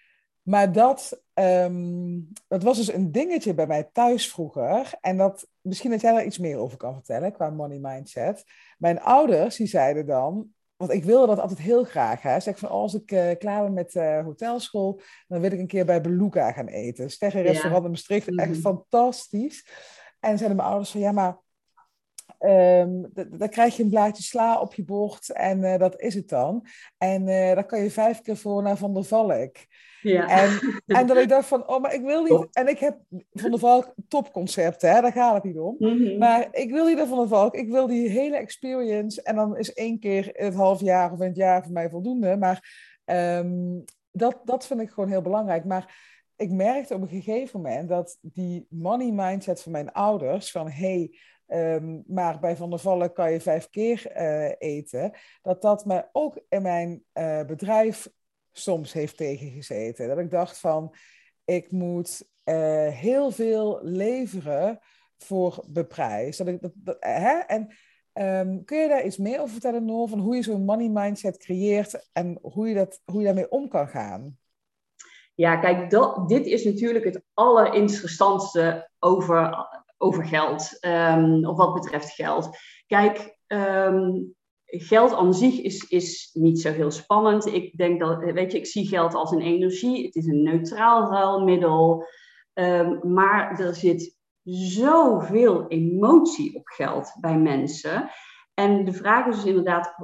maar 0.47 0.71
dat, 0.71 1.21
ehm, 1.33 2.19
dat 2.47 2.63
was 2.63 2.77
dus 2.77 2.93
een 2.93 3.11
dingetje 3.11 3.53
bij 3.53 3.67
mij 3.67 3.89
thuis 3.93 4.31
vroeger. 4.31 4.93
En 5.01 5.17
dat, 5.17 5.47
misschien 5.61 5.91
dat 5.91 6.01
jij 6.01 6.11
daar 6.11 6.25
iets 6.25 6.37
meer 6.37 6.57
over 6.57 6.77
kan 6.77 6.93
vertellen 6.93 7.33
qua 7.33 7.49
money 7.49 7.79
mindset. 7.79 8.43
Mijn 8.77 9.01
ouders, 9.01 9.55
die 9.55 9.67
zeiden 9.67 10.05
dan, 10.05 10.49
want 10.75 10.91
ik 10.91 11.03
wilde 11.03 11.27
dat 11.27 11.39
altijd 11.39 11.59
heel 11.59 11.83
graag. 11.83 12.21
Hè. 12.21 12.39
Zeg 12.39 12.59
van, 12.59 12.69
als 12.69 12.93
ik 12.93 13.11
uh, 13.11 13.31
klaar 13.37 13.63
ben 13.63 13.73
met 13.73 13.95
uh, 13.95 14.23
hotelschool, 14.23 15.01
dan 15.27 15.41
wil 15.41 15.51
ik 15.51 15.59
een 15.59 15.67
keer 15.67 15.85
bij 15.85 16.01
Beluga 16.01 16.51
gaan 16.51 16.67
eten. 16.67 17.11
Sterrenrestaurant 17.11 17.79
ja. 17.79 17.85
in 17.85 17.91
Maastricht, 17.91 18.37
echt 18.37 18.49
mhm. 18.49 18.59
fantastisch. 18.59 19.67
En 20.19 20.37
zeiden 20.37 20.57
mijn 20.57 20.69
ouders 20.69 20.91
van, 20.91 20.99
ja, 20.99 21.11
maar 21.11 21.37
um, 22.39 23.11
dan 23.13 23.49
krijg 23.49 23.77
je 23.77 23.83
een 23.83 23.89
blaadje 23.89 24.23
sla 24.23 24.59
op 24.59 24.73
je 24.73 24.83
bord 24.83 25.31
en 25.31 25.59
uh, 25.59 25.77
dat 25.77 26.01
is 26.01 26.13
het 26.13 26.29
dan. 26.29 26.65
En 26.97 27.27
uh, 27.27 27.53
dan 27.53 27.65
kan 27.65 27.81
je 27.83 27.91
vijf 27.91 28.21
keer 28.21 28.37
voor 28.37 28.63
naar 28.63 28.77
Van 28.77 28.93
der 28.93 29.03
Valk. 29.03 29.55
Ja. 30.01 30.27
En, 30.27 30.59
en 30.97 31.07
dat 31.07 31.17
ik 31.17 31.29
dacht 31.29 31.47
van, 31.47 31.67
oh, 31.67 31.81
maar 31.81 31.93
ik 31.93 32.01
wil 32.01 32.23
niet... 32.23 32.47
En 32.51 32.67
ik 32.67 32.79
heb 32.79 32.97
Van 33.33 33.49
der 33.49 33.59
Valk 33.59 33.93
topconcepten, 34.07 34.91
hè, 34.91 35.01
daar 35.01 35.11
gaat 35.11 35.33
het 35.33 35.43
niet 35.43 35.57
om. 35.57 35.75
Mm-hmm. 35.77 36.17
Maar 36.17 36.47
ik 36.51 36.71
wil 36.71 36.85
niet 36.85 36.97
naar 36.97 37.07
Van 37.07 37.17
der 37.17 37.27
Valk, 37.27 37.55
ik 37.55 37.69
wil 37.69 37.87
die 37.87 38.09
hele 38.09 38.37
experience. 38.37 39.21
En 39.21 39.35
dan 39.35 39.57
is 39.57 39.73
één 39.73 39.99
keer 39.99 40.37
in 40.39 40.45
het 40.45 40.55
half 40.55 40.81
jaar 40.81 41.11
of 41.11 41.19
in 41.19 41.27
het 41.27 41.35
jaar 41.35 41.63
voor 41.63 41.73
mij 41.73 41.89
voldoende. 41.89 42.37
Maar 42.37 42.93
um, 43.05 43.83
dat, 44.11 44.41
dat 44.43 44.67
vind 44.67 44.81
ik 44.81 44.89
gewoon 44.89 45.09
heel 45.09 45.21
belangrijk. 45.21 45.65
Maar 45.65 46.15
ik 46.35 46.51
merkte 46.51 46.93
op 46.93 47.01
een 47.01 47.21
gegeven 47.21 47.61
moment 47.61 47.89
dat 47.89 48.17
die 48.21 48.65
money 48.69 49.11
mindset 49.11 49.61
van 49.61 49.71
mijn 49.71 49.91
ouders, 49.91 50.51
van 50.51 50.69
hey, 50.69 51.17
um, 51.47 52.03
maar 52.07 52.39
bij 52.39 52.55
Van 52.55 52.69
der 52.69 52.79
Vallen 52.79 53.13
kan 53.13 53.31
je 53.31 53.41
vijf 53.41 53.69
keer 53.69 54.11
uh, 54.17 54.51
eten, 54.57 55.11
dat 55.41 55.61
dat 55.61 55.85
me 55.85 56.05
ook 56.11 56.39
in 56.49 56.61
mijn 56.61 57.03
uh, 57.13 57.43
bedrijf 57.43 58.09
soms 58.51 58.93
heeft 58.93 59.17
tegengezeten. 59.17 60.07
Dat 60.07 60.17
ik 60.17 60.31
dacht 60.31 60.59
van, 60.59 60.95
ik 61.45 61.71
moet 61.71 62.29
uh, 62.45 62.87
heel 62.87 63.31
veel 63.31 63.79
leveren 63.81 64.79
voor 65.17 65.63
beprijs. 65.67 66.37
Dat 66.37 66.47
ik, 66.47 66.59
dat, 66.73 66.97
hè? 66.99 67.37
En 67.37 67.61
um, 68.13 68.63
kun 68.65 68.77
je 68.77 68.87
daar 68.87 69.05
iets 69.05 69.17
meer 69.17 69.39
over 69.39 69.51
vertellen, 69.51 69.85
Noor, 69.85 70.07
van 70.07 70.19
hoe 70.19 70.35
je 70.35 70.43
zo'n 70.43 70.65
money 70.65 70.89
mindset 70.89 71.37
creëert 71.37 72.09
en 72.13 72.39
hoe 72.41 72.67
je, 72.67 72.75
dat, 72.75 73.01
hoe 73.05 73.19
je 73.19 73.25
daarmee 73.25 73.49
om 73.49 73.67
kan 73.67 73.87
gaan? 73.87 74.37
Ja, 75.35 75.57
kijk, 75.57 75.89
dat, 75.89 76.29
dit 76.29 76.45
is 76.45 76.63
natuurlijk 76.63 77.05
het 77.05 77.21
allerinteressantste 77.33 78.89
over, 78.99 79.67
over 79.97 80.25
geld, 80.25 80.77
um, 80.85 81.45
of 81.45 81.57
wat 81.57 81.73
betreft 81.73 82.09
geld. 82.09 82.57
Kijk, 82.87 83.37
um, 83.47 84.35
geld 84.65 85.13
aan 85.13 85.33
zich 85.33 85.61
is, 85.61 85.83
is 85.83 86.29
niet 86.33 86.61
zo 86.61 86.71
heel 86.71 86.91
spannend. 86.91 87.45
Ik 87.45 87.77
denk 87.77 87.99
dat, 87.99 88.31
weet 88.31 88.51
je, 88.51 88.57
ik 88.57 88.65
zie 88.65 88.87
geld 88.87 89.13
als 89.13 89.31
een 89.31 89.41
energie. 89.41 90.05
Het 90.05 90.15
is 90.15 90.25
een 90.25 90.43
neutraal 90.43 91.11
ruilmiddel. 91.11 92.07
Um, 92.53 93.13
maar 93.13 93.59
er 93.59 93.75
zit 93.75 94.15
zoveel 94.53 95.67
emotie 95.67 96.55
op 96.55 96.67
geld 96.67 97.15
bij 97.19 97.37
mensen. 97.37 98.09
En 98.53 98.85
de 98.85 98.93
vraag 98.93 99.27
is 99.27 99.35
dus 99.35 99.45
inderdaad, 99.45 99.95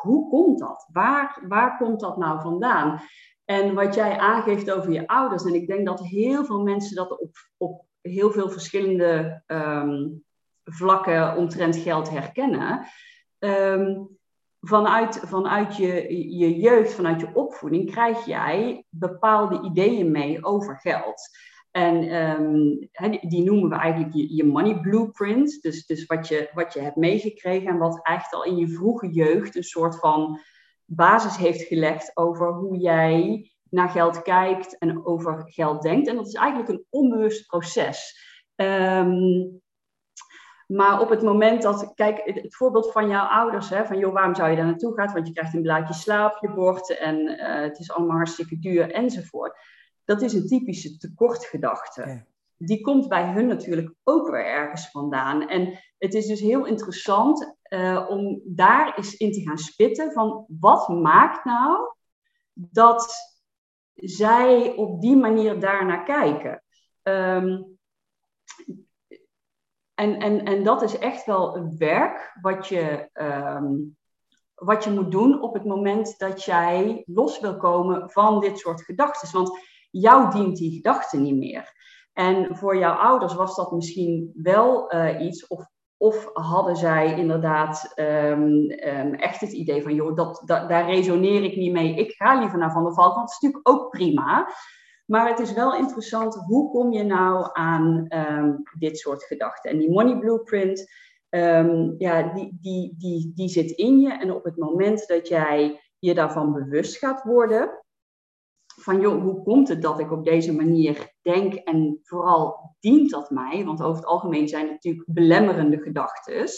hoe 0.00 0.28
komt 0.28 0.58
dat? 0.58 0.88
Waar, 0.92 1.44
waar 1.48 1.76
komt 1.76 2.00
dat 2.00 2.16
nou 2.16 2.40
vandaan? 2.40 3.00
En 3.44 3.74
wat 3.74 3.94
jij 3.94 4.18
aangeeft 4.18 4.70
over 4.70 4.92
je 4.92 5.06
ouders, 5.06 5.44
en 5.44 5.54
ik 5.54 5.66
denk 5.66 5.86
dat 5.86 6.00
heel 6.00 6.44
veel 6.44 6.62
mensen 6.62 6.96
dat 6.96 7.20
op, 7.20 7.36
op 7.56 7.84
heel 8.08 8.30
veel 8.30 8.50
verschillende 8.50 9.42
um, 9.46 10.24
vlakken 10.64 11.36
omtrent 11.36 11.76
geld 11.76 12.10
herkennen. 12.10 12.86
Um, 13.38 14.18
vanuit, 14.60 15.20
vanuit 15.24 15.76
je, 15.76 16.16
je 16.38 16.58
jeugd, 16.58 16.94
vanuit 16.94 17.20
je 17.20 17.34
opvoeding, 17.34 17.90
krijg 17.90 18.26
jij 18.26 18.84
bepaalde 18.88 19.62
ideeën 19.62 20.10
mee 20.10 20.44
over 20.44 20.78
geld. 20.78 21.28
En 21.70 22.14
um, 22.14 22.88
die 23.20 23.44
noemen 23.44 23.68
we 23.68 23.76
eigenlijk 23.76 24.14
je, 24.14 24.34
je, 24.34 24.44
money 24.44 24.80
blueprint. 24.80 25.62
Dus, 25.62 25.86
dus 25.86 26.06
wat, 26.06 26.28
je, 26.28 26.50
wat 26.54 26.72
je 26.72 26.80
hebt 26.80 26.96
meegekregen 26.96 27.68
en 27.68 27.78
wat 27.78 28.00
echt 28.02 28.34
al 28.34 28.44
in 28.44 28.56
je 28.56 28.68
vroege 28.68 29.10
jeugd 29.10 29.56
een 29.56 29.62
soort 29.62 29.98
van 29.98 30.40
basis 30.84 31.36
heeft 31.36 31.62
gelegd 31.62 32.16
over 32.16 32.52
hoe 32.52 32.76
jij 32.76 33.50
naar 33.70 33.88
geld 33.88 34.22
kijkt 34.22 34.78
en 34.78 35.06
over 35.06 35.42
geld 35.46 35.82
denkt. 35.82 36.08
En 36.08 36.16
dat 36.16 36.26
is 36.26 36.34
eigenlijk 36.34 36.68
een 36.68 36.84
onbewust 36.88 37.46
proces. 37.46 38.26
Um, 38.56 39.60
maar 40.68 41.00
op 41.00 41.08
het 41.08 41.22
moment 41.22 41.62
dat, 41.62 41.92
kijk, 41.94 42.20
het, 42.24 42.56
voorbeeld 42.56 42.92
van 42.92 43.08
jouw 43.08 43.26
ouders, 43.26 43.68
hè, 43.68 43.86
van 43.86 43.98
joh, 43.98 44.12
waarom 44.12 44.34
zou 44.34 44.50
je 44.50 44.56
daar 44.56 44.66
naartoe 44.66 44.94
gaan? 44.94 45.12
Want 45.12 45.26
je 45.26 45.32
krijgt 45.32 45.54
een 45.54 45.62
blaadje 45.62 45.94
slaap 45.94 46.34
op 46.34 46.40
je 46.40 46.54
bord 46.54 46.98
en 46.98 47.18
uh, 47.18 47.60
het 47.60 47.78
is 47.78 47.90
allemaal 47.92 48.16
hartstikke 48.16 48.58
duur 48.58 48.90
enzovoort. 48.90 49.58
Dat 50.04 50.22
is 50.22 50.32
een 50.32 50.46
typische 50.46 50.96
tekortgedachte. 50.96 52.26
Die 52.56 52.80
komt 52.80 53.08
bij 53.08 53.32
hun 53.32 53.46
natuurlijk 53.46 53.94
ook 54.04 54.30
weer 54.30 54.46
ergens 54.46 54.90
vandaan. 54.90 55.48
En 55.48 55.78
het 55.98 56.14
is 56.14 56.26
dus 56.26 56.40
heel 56.40 56.66
interessant 56.66 57.56
uh, 57.68 58.06
om 58.08 58.40
daar 58.44 58.96
eens 58.96 59.16
in 59.16 59.32
te 59.32 59.40
gaan 59.40 59.58
spitten 59.58 60.12
van 60.12 60.44
wat 60.48 60.88
maakt 60.88 61.44
nou 61.44 61.94
dat 62.52 63.27
zij 64.00 64.74
op 64.76 65.00
die 65.00 65.16
manier 65.16 65.60
daarnaar 65.60 66.04
kijken. 66.04 66.62
Um, 67.02 67.78
en, 69.94 70.18
en, 70.18 70.44
en 70.44 70.64
dat 70.64 70.82
is 70.82 70.98
echt 70.98 71.24
wel 71.24 71.56
een 71.56 71.76
werk 71.78 72.38
wat 72.40 72.66
je, 72.66 73.08
um, 73.12 73.96
wat 74.54 74.84
je 74.84 74.90
moet 74.90 75.10
doen 75.10 75.42
op 75.42 75.54
het 75.54 75.64
moment 75.64 76.18
dat 76.18 76.44
jij 76.44 77.02
los 77.06 77.40
wil 77.40 77.56
komen 77.56 78.10
van 78.10 78.40
dit 78.40 78.58
soort 78.58 78.82
gedachten. 78.82 79.32
Want 79.32 79.58
jou 79.90 80.30
dient 80.30 80.56
die 80.56 80.76
gedachte 80.76 81.16
niet 81.16 81.36
meer. 81.36 81.76
En 82.12 82.56
voor 82.56 82.76
jouw 82.76 82.94
ouders 82.94 83.34
was 83.34 83.56
dat 83.56 83.72
misschien 83.72 84.30
wel 84.34 84.94
uh, 84.94 85.20
iets, 85.20 85.46
of, 85.46 85.66
of 85.98 86.30
hadden 86.32 86.76
zij 86.76 87.18
inderdaad 87.18 87.92
um, 87.96 88.70
um, 88.70 89.14
echt 89.14 89.40
het 89.40 89.52
idee 89.52 89.82
van, 89.82 89.94
joh, 89.94 90.16
dat, 90.16 90.42
daar 90.46 90.86
resoneer 90.90 91.42
ik 91.42 91.56
niet 91.56 91.72
mee, 91.72 91.94
ik 91.94 92.12
ga 92.12 92.38
liever 92.38 92.58
naar 92.58 92.72
Van 92.72 92.84
der 92.84 92.94
Valk, 92.94 93.14
want 93.14 93.28
dat 93.28 93.36
is 93.36 93.40
natuurlijk 93.40 93.68
ook 93.68 93.90
prima. 93.90 94.48
Maar 95.06 95.28
het 95.28 95.38
is 95.38 95.52
wel 95.52 95.74
interessant, 95.74 96.34
hoe 96.34 96.70
kom 96.70 96.92
je 96.92 97.02
nou 97.02 97.48
aan 97.52 98.06
um, 98.08 98.62
dit 98.78 98.98
soort 98.98 99.24
gedachten? 99.24 99.70
En 99.70 99.78
die 99.78 99.90
money 99.90 100.18
blueprint, 100.18 100.90
ja, 101.98 102.32
die, 102.34 102.58
die, 102.60 102.94
die, 102.98 103.32
die 103.34 103.48
zit 103.48 103.70
in 103.70 104.00
je. 104.00 104.12
En 104.12 104.32
op 104.32 104.44
het 104.44 104.56
moment 104.56 105.06
dat 105.06 105.28
jij 105.28 105.80
je 105.98 106.14
daarvan 106.14 106.52
bewust 106.52 106.96
gaat 106.96 107.22
worden, 107.22 107.84
van 108.88 109.00
joh, 109.00 109.22
hoe 109.22 109.42
komt 109.42 109.68
het 109.68 109.82
dat 109.82 109.98
ik 109.98 110.12
op 110.12 110.24
deze 110.24 110.54
manier 110.54 111.14
denk 111.22 111.54
en 111.54 112.00
vooral 112.02 112.76
dient 112.80 113.10
dat 113.10 113.30
mij? 113.30 113.64
Want 113.64 113.82
over 113.82 113.96
het 113.96 114.06
algemeen 114.06 114.48
zijn 114.48 114.62
het 114.62 114.72
natuurlijk 114.72 115.04
belemmerende 115.06 115.78
gedachten. 115.78 116.48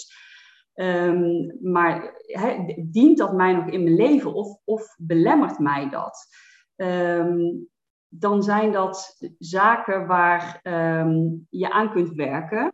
Um, 0.74 1.58
maar 1.62 2.22
dient 2.76 3.18
dat 3.18 3.32
mij 3.32 3.52
nog 3.52 3.66
in 3.66 3.82
mijn 3.82 3.96
leven 3.96 4.34
of, 4.34 4.58
of 4.64 4.94
belemmert 4.98 5.58
mij 5.58 5.88
dat? 5.88 6.26
Um, 6.76 7.68
dan 8.08 8.42
zijn 8.42 8.72
dat 8.72 9.16
zaken 9.38 10.06
waar 10.06 10.60
um, 10.62 11.46
je 11.48 11.70
aan 11.70 11.90
kunt 11.90 12.12
werken 12.12 12.70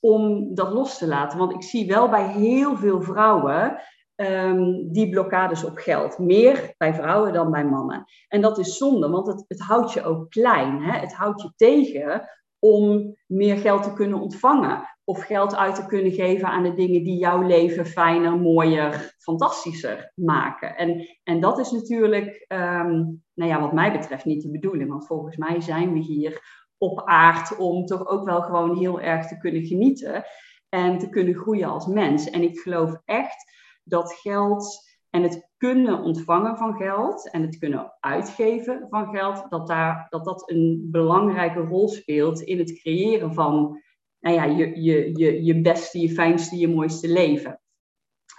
om 0.00 0.54
dat 0.54 0.72
los 0.72 0.98
te 0.98 1.06
laten. 1.06 1.38
Want 1.38 1.52
ik 1.52 1.62
zie 1.62 1.86
wel 1.86 2.08
bij 2.08 2.32
heel 2.32 2.76
veel 2.76 3.02
vrouwen 3.02 3.80
um, 4.16 4.92
die 4.92 5.08
blokkades 5.08 5.64
op 5.64 5.76
geld. 5.76 6.18
Meer 6.18 6.74
bij 6.76 6.94
vrouwen 6.94 7.32
dan 7.32 7.50
bij 7.50 7.64
mannen. 7.64 8.04
En 8.28 8.40
dat 8.40 8.58
is 8.58 8.76
zonde, 8.76 9.08
want 9.08 9.26
het, 9.26 9.44
het 9.48 9.60
houdt 9.60 9.92
je 9.92 10.04
ook 10.04 10.30
klein. 10.30 10.82
Hè? 10.82 10.98
Het 10.98 11.14
houdt 11.14 11.42
je 11.42 11.52
tegen 11.56 12.28
om 12.58 13.16
meer 13.26 13.56
geld 13.56 13.82
te 13.82 13.92
kunnen 13.92 14.20
ontvangen. 14.20 14.92
Of 15.04 15.22
geld 15.22 15.56
uit 15.56 15.74
te 15.74 15.86
kunnen 15.86 16.12
geven 16.12 16.48
aan 16.48 16.62
de 16.62 16.74
dingen 16.74 17.02
die 17.02 17.18
jouw 17.18 17.42
leven 17.42 17.86
fijner, 17.86 18.38
mooier, 18.38 19.14
fantastischer 19.18 20.12
maken. 20.14 20.76
En, 20.76 21.08
en 21.22 21.40
dat 21.40 21.58
is 21.58 21.70
natuurlijk, 21.70 22.44
ehm, 22.48 22.92
nou 23.34 23.50
ja, 23.50 23.60
wat 23.60 23.72
mij 23.72 23.92
betreft 23.92 24.24
niet 24.24 24.42
de 24.42 24.50
bedoeling. 24.50 24.90
Want 24.90 25.06
volgens 25.06 25.36
mij 25.36 25.60
zijn 25.60 25.92
we 25.92 25.98
hier 25.98 26.62
op 26.78 27.02
aard 27.04 27.56
om 27.56 27.86
toch 27.86 28.06
ook 28.06 28.24
wel 28.24 28.42
gewoon 28.42 28.76
heel 28.76 29.00
erg 29.00 29.26
te 29.26 29.38
kunnen 29.38 29.64
genieten 29.64 30.24
en 30.68 30.98
te 30.98 31.08
kunnen 31.08 31.34
groeien 31.34 31.68
als 31.68 31.86
mens. 31.86 32.30
En 32.30 32.42
ik 32.42 32.58
geloof 32.58 33.00
echt 33.04 33.52
dat 33.84 34.12
geld 34.12 34.92
en 35.10 35.22
het 35.22 35.50
kunnen 35.56 36.02
ontvangen 36.02 36.56
van 36.56 36.74
geld 36.76 37.30
en 37.30 37.42
het 37.42 37.58
kunnen 37.58 37.92
uitgeven 38.00 38.86
van 38.90 39.08
geld, 39.08 39.50
dat 39.50 39.66
daar, 39.66 40.06
dat, 40.08 40.24
dat 40.24 40.50
een 40.50 40.88
belangrijke 40.90 41.60
rol 41.60 41.88
speelt 41.88 42.40
in 42.40 42.58
het 42.58 42.78
creëren 42.78 43.34
van 43.34 43.82
nou 44.20 44.36
ja, 44.36 44.44
je, 44.44 44.82
je, 44.82 45.18
je, 45.18 45.44
je 45.44 45.60
beste, 45.60 46.00
je 46.00 46.10
fijnste, 46.10 46.56
je 46.56 46.68
mooiste 46.68 47.08
leven. 47.08 47.60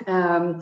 Ehm, 0.06 0.62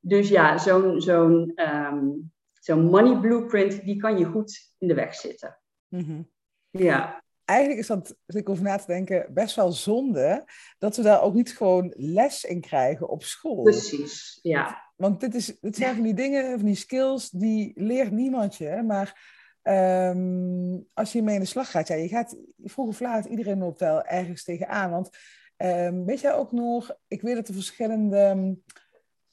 dus 0.00 0.28
ja, 0.28 0.58
zo'n 0.58 1.00
zo'n 1.00 1.52
ehm, 1.54 2.06
zo'n 2.52 2.84
money 2.84 3.20
blueprint, 3.20 3.84
die 3.84 3.96
kan 3.96 4.18
je 4.18 4.24
goed 4.24 4.74
in 4.78 4.88
de 4.88 4.94
weg 4.94 5.14
zitten. 5.14 5.60
Mhm. 5.88 6.22
Ja 6.70 7.23
eigenlijk 7.44 7.80
is 7.80 7.86
dat, 7.86 8.16
als 8.26 8.36
ik 8.36 8.48
over 8.48 8.64
na 8.64 8.76
te 8.76 8.86
denken, 8.86 9.26
best 9.30 9.56
wel 9.56 9.72
zonde 9.72 10.44
dat 10.78 10.96
we 10.96 11.02
daar 11.02 11.22
ook 11.22 11.34
niet 11.34 11.56
gewoon 11.56 11.92
les 11.96 12.44
in 12.44 12.60
krijgen 12.60 13.08
op 13.08 13.22
school. 13.22 13.62
Precies, 13.62 14.38
ja. 14.42 14.92
Want 14.96 15.20
dit, 15.20 15.34
is, 15.34 15.58
dit 15.60 15.76
zijn 15.76 15.94
van 15.94 16.04
die 16.04 16.14
dingen, 16.14 16.58
van 16.58 16.66
die 16.66 16.74
skills, 16.74 17.30
die 17.30 17.72
leert 17.74 18.10
niemand 18.10 18.56
je. 18.56 18.82
Maar 18.86 19.32
ehm, 19.62 20.78
als 20.92 21.12
je 21.12 21.22
mee 21.22 21.34
in 21.34 21.40
de 21.40 21.46
slag 21.46 21.70
gaat, 21.70 21.88
ja, 21.88 21.94
je 21.94 22.08
gaat 22.08 22.36
vroeg 22.64 22.88
of 22.88 23.00
laat 23.00 23.24
iedereen 23.24 23.62
op 23.62 23.78
wel 23.78 24.04
ergens 24.04 24.44
tegenaan. 24.44 24.90
Want 24.90 25.10
um, 25.56 26.04
weet 26.04 26.20
jij 26.20 26.34
ook 26.34 26.52
nog, 26.52 26.96
ik 27.08 27.22
weet 27.22 27.34
dat 27.34 27.48
er 27.48 27.54
verschillende 27.54 28.18
um, 28.18 28.62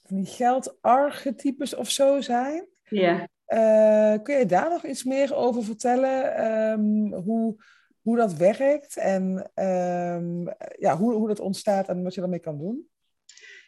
van 0.05 0.15
die 0.15 0.25
geldarchetypes 0.25 1.75
of 1.75 1.89
zo 1.89 2.21
zijn. 2.21 2.67
Ja. 2.83 3.27
Uh, 3.47 4.23
kun 4.23 4.37
je 4.37 4.45
daar 4.45 4.69
nog 4.69 4.85
iets 4.85 5.03
meer 5.03 5.35
over 5.35 5.63
vertellen? 5.63 7.13
hoe 7.13 7.55
hoe 8.01 8.17
dat 8.17 8.33
werkt 8.33 8.97
en 8.97 9.51
ehm, 9.53 10.45
ja, 10.79 10.97
hoe, 10.97 11.13
hoe 11.13 11.27
dat 11.27 11.39
ontstaat 11.39 11.87
en 11.87 12.03
wat 12.03 12.13
je 12.13 12.21
daarmee 12.21 12.39
kan 12.39 12.57
doen? 12.57 12.89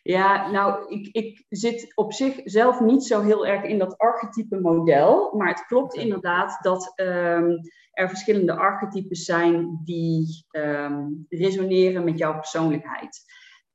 Ja, 0.04 0.52
nou, 0.52 0.94
ik, 0.94 1.08
ik 1.12 1.46
zit 1.50 1.92
op 1.96 2.14
zich 2.14 2.42
zelf 2.44 2.80
niet 2.80 3.04
zo 3.04 3.22
heel 3.22 3.46
erg 3.46 3.64
in 3.64 3.80
dat 3.80 3.98
archetype 3.98 4.60
model. 4.60 5.36
Maar 5.38 5.48
het 5.48 5.66
klopt 5.66 5.96
inderdaad 5.96 6.58
dat 6.62 6.94
um, 6.96 7.60
er 7.92 8.10
verschillende 8.10 8.54
archetypes 8.56 9.26
zijn 9.26 9.82
die 9.84 10.46
um, 10.52 11.26
resoneren 11.30 12.04
met 12.04 12.18
jouw 12.18 12.34
persoonlijkheid. 12.34 13.22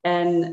En, 0.01 0.49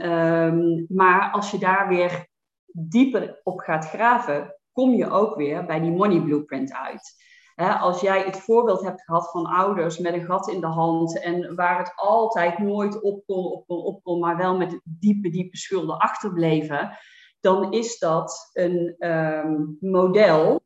maar 0.89 1.31
als 1.31 1.51
je 1.51 1.59
daar 1.59 1.89
weer 1.89 2.27
dieper 2.67 3.41
op 3.43 3.59
gaat 3.59 3.89
graven, 3.89 4.57
kom 4.73 4.95
je 4.95 5.11
ook 5.11 5.37
weer 5.37 5.67
bij 5.67 5.81
die 5.81 5.91
money 5.91 6.21
blueprint 6.21 6.73
uit 6.73 7.15
als 7.57 8.01
jij 8.01 8.23
het 8.23 8.37
voorbeeld 8.37 8.83
hebt 8.83 9.03
gehad 9.03 9.31
van 9.31 9.47
ouders 9.47 9.99
met 9.99 10.13
een 10.13 10.25
gat 10.25 10.49
in 10.49 10.61
de 10.61 10.67
hand 10.67 11.21
en 11.21 11.55
waar 11.55 11.79
het 11.79 11.93
altijd 11.95 12.59
nooit 12.59 13.01
op 13.03 13.23
kon, 13.27 13.65
op 13.67 14.21
maar 14.21 14.37
wel 14.37 14.57
met 14.57 14.81
diepe, 14.85 15.29
diepe 15.29 15.57
schulden 15.57 15.99
achterbleven, 15.99 16.99
dan 17.41 17.73
is 17.73 17.99
dat 17.99 18.51
een 18.53 18.95
ehm, 18.99 19.65
model 19.81 20.65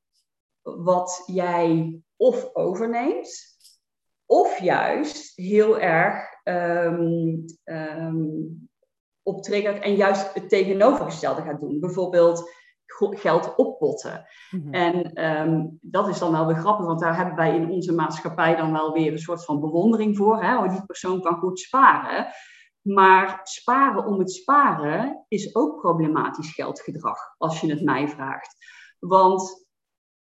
wat 0.63 1.23
jij 1.27 2.01
of 2.17 2.51
overneemt, 2.55 3.59
of 4.27 4.59
juist 4.59 5.37
heel 5.37 5.79
erg 5.79 6.25
um, 6.45 7.45
um, 7.65 8.69
optriggert 9.23 9.83
en 9.83 9.95
juist 9.95 10.35
het 10.35 10.49
tegenovergestelde 10.49 11.43
gaat 11.43 11.61
doen. 11.61 11.81
Bijvoorbeeld 11.81 12.51
geld 12.99 13.55
oppotten. 13.55 14.27
Mhm. 14.51 14.75
En 14.75 15.13
ehm, 15.13 15.67
dat 15.81 16.09
is 16.09 16.19
dan 16.19 16.33
wel 16.33 16.47
weer 16.47 16.57
grappig, 16.57 16.87
want 16.87 17.01
daar 17.01 17.17
hebben 17.17 17.37
wij 17.37 17.57
in 17.57 17.71
onze 17.71 17.93
maatschappij 17.93 18.57
dan 18.57 18.73
wel 18.73 18.93
weer 18.93 19.13
een 19.13 19.19
soort 19.19 19.45
van 19.45 19.61
bewondering 19.61 20.17
voor. 20.17 20.43
Hè? 20.43 20.57
Oh, 20.57 20.71
die 20.71 20.87
persoon 20.87 21.21
kan 21.21 21.39
goed 21.39 21.59
sparen. 21.59 22.26
Maar 22.83 23.41
sparen 23.43 24.07
om 24.07 24.19
het 24.19 24.33
sparen 24.33 25.25
is 25.29 25.55
ook 25.55 25.81
problematisch 25.81 26.55
geldgedrag, 26.55 27.19
als 27.39 27.61
je 27.61 27.71
het 27.71 27.83
mij 27.83 28.09
vraagt. 28.09 28.57
Want 28.99 29.69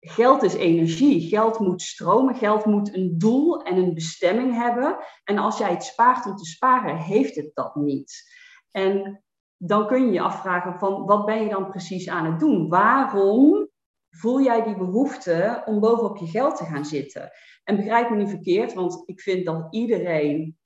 geld 0.01 0.42
is 0.42 0.55
energie. 0.55 1.29
Geld 1.29 1.59
moet 1.59 1.83
stromen. 1.83 2.35
Geld 2.35 2.64
moet 2.64 2.94
een 2.94 3.18
doel 3.18 3.62
en 3.62 3.77
een 3.77 3.94
bestemming 3.94 4.55
hebben. 4.55 4.96
En 5.25 5.38
als 5.38 5.59
jij 5.59 5.70
het 5.70 5.85
spaart 5.85 6.27
om 6.27 6.37
te 6.37 6.44
sparen, 6.44 6.96
heeft 6.96 7.35
het 7.37 7.51
dat 7.55 7.75
niet. 7.75 8.38
En 8.70 9.25
dan 9.62 9.87
kun 9.87 10.07
je 10.07 10.12
je 10.12 10.20
afvragen 10.20 10.79
van 10.79 11.07
wat 11.07 11.27
ben 11.27 11.42
je 11.42 11.49
dan 11.49 11.70
precies 11.70 12.09
aan 12.09 12.25
het 12.25 12.40
doen? 12.40 12.68
Waarom 12.68 13.68
voel 14.11 14.42
jij 14.42 14.62
die 14.62 14.77
behoefte 14.77 15.62
om 15.64 15.81
bovenop 15.81 16.16
je 16.16 16.27
geld 16.27 16.57
te 16.57 16.64
gaan 16.64 16.85
zitten? 16.85 17.31
En 17.64 17.77
begrijp 17.77 18.11
me 18.11 18.16
niet 18.16 18.29
verkeerd, 18.29 18.75
want 18.75 19.03
ik 19.07 19.20
vind 19.20 19.46
dat 19.46 19.66
iedereen 19.70 20.59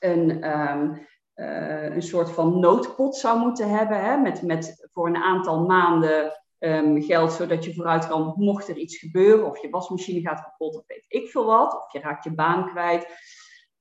een, 0.00 0.42
ehm, 0.42 0.94
eh, 1.34 1.94
een 1.94 2.02
soort 2.02 2.30
van 2.30 2.60
noodpot 2.60 3.16
zou 3.16 3.38
moeten 3.38 3.68
hebben, 3.68 4.04
hè? 4.04 4.16
Met, 4.16 4.42
met 4.42 4.88
voor 4.92 5.06
een 5.06 5.16
aantal 5.16 5.66
maanden 5.66 6.32
um, 6.58 7.02
geld, 7.02 7.32
zodat 7.32 7.64
je 7.64 7.74
vooruit 7.74 8.08
kan, 8.08 8.34
mocht 8.36 8.68
er 8.68 8.76
iets 8.76 8.96
gebeuren, 8.96 9.46
of 9.46 9.62
je 9.62 9.70
wasmachine 9.70 10.20
gaat 10.20 10.42
kapot, 10.42 10.76
of 10.76 10.86
weet 10.86 11.04
ik 11.08 11.28
veel 11.28 11.44
wat, 11.44 11.74
of 11.74 11.92
je 11.92 12.00
raakt 12.00 12.24
je 12.24 12.34
baan 12.34 12.66
kwijt. 12.66 13.06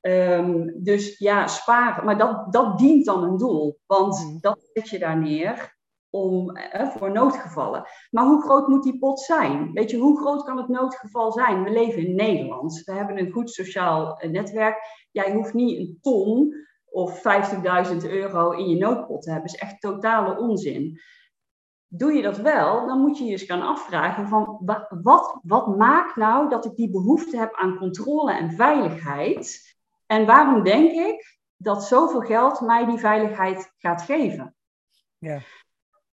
Um, 0.02 0.84
dus 0.84 1.18
ja, 1.18 1.48
sparen. 1.48 2.06
Maar 2.06 2.18
dat, 2.18 2.54
dat 2.54 2.78
dient 2.78 3.06
dan 3.06 3.24
een 3.24 3.38
doel. 3.38 3.80
Want 3.86 4.26
mm. 4.26 4.38
dat 4.42 4.70
zet 4.74 4.90
je 4.90 5.00
daar 5.00 5.18
neer 5.18 5.78
om, 6.10 6.50
eh, 6.56 6.90
voor 6.90 7.12
noodgevallen. 7.12 7.86
Maar 8.12 8.26
hoe 8.26 8.42
groot 8.42 8.68
moet 8.68 8.84
die 8.84 9.00
pot 9.00 9.20
zijn? 9.20 9.72
Weet 9.74 9.90
je, 9.90 9.98
hoe 9.98 10.20
groot 10.20 10.44
kan 10.44 10.58
het 10.58 10.68
noodgeval 10.68 11.32
zijn? 11.32 11.64
We 11.64 11.70
leven 11.70 12.08
in 12.08 12.16
Nederland. 12.16 12.82
We 12.86 12.94
hebben 12.94 13.20
een 13.20 13.32
goed 13.32 13.50
sociaal 13.50 14.18
eh, 14.20 14.30
netwerk. 14.30 15.08
Jij 15.12 15.34
hoeft 15.34 15.54
niet 15.54 15.78
een 15.78 15.98
ton 16.02 16.54
of 16.86 17.22
50.000 17.92 18.10
euro 18.10 18.52
in 18.52 18.70
je 18.70 18.78
noodpot 18.78 19.22
te 19.22 19.32
hebben. 19.32 19.52
Dat 19.52 19.62
is 19.62 19.68
echt 19.68 19.82
totale 19.82 20.40
onzin. 20.40 21.00
Doe 21.88 22.14
je 22.14 22.22
dat 22.22 22.38
wel, 22.38 22.88
dan 22.88 23.00
moet 23.00 23.18
je 23.18 23.24
je 23.24 23.32
eens 23.32 23.44
gaan 23.44 23.62
afvragen 23.62 24.28
van 24.28 24.60
wat, 25.02 25.40
wat 25.44 25.78
maakt 25.78 26.16
nou 26.16 26.50
dat 26.50 26.66
ik 26.66 26.76
die 26.76 26.92
behoefte 26.92 27.38
heb 27.38 27.56
aan 27.56 27.78
controle 27.78 28.34
en 28.34 28.52
veiligheid 28.52 29.77
en 30.08 30.26
waarom 30.26 30.64
denk 30.64 30.92
ik 30.92 31.38
dat 31.56 31.84
zoveel 31.84 32.22
geld 32.22 32.62
mij 32.62 32.86
die 32.86 32.98
veiligheid 32.98 33.74
gaat 33.78 34.02
geven? 34.02 34.56
Ja. 35.18 35.40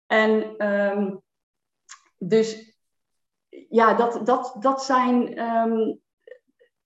En 0.06 0.66
um, 0.66 1.22
dus 2.18 2.76
ja, 3.68 3.94
dat, 3.94 4.26
dat, 4.26 4.56
dat 4.60 4.84
zijn. 4.84 5.38
Um, 5.38 6.00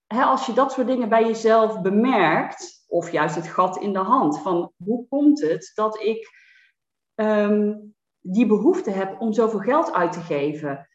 hè, 0.06 0.22
als 0.22 0.46
je 0.46 0.52
dat 0.52 0.72
soort 0.72 0.86
dingen 0.86 1.08
bij 1.08 1.24
jezelf 1.24 1.80
bemerkt, 1.80 2.84
of 2.86 3.12
juist 3.12 3.34
het 3.34 3.48
gat 3.48 3.76
in 3.76 3.92
de 3.92 3.98
hand, 3.98 4.38
van 4.38 4.72
hoe 4.84 5.06
komt 5.08 5.40
het 5.40 5.72
dat 5.74 6.00
ik 6.00 6.28
um, 7.14 7.94
die 8.20 8.46
behoefte 8.46 8.90
heb 8.90 9.20
om 9.20 9.32
zoveel 9.32 9.60
geld 9.60 9.92
uit 9.92 10.12
te 10.12 10.20
geven? 10.20 10.88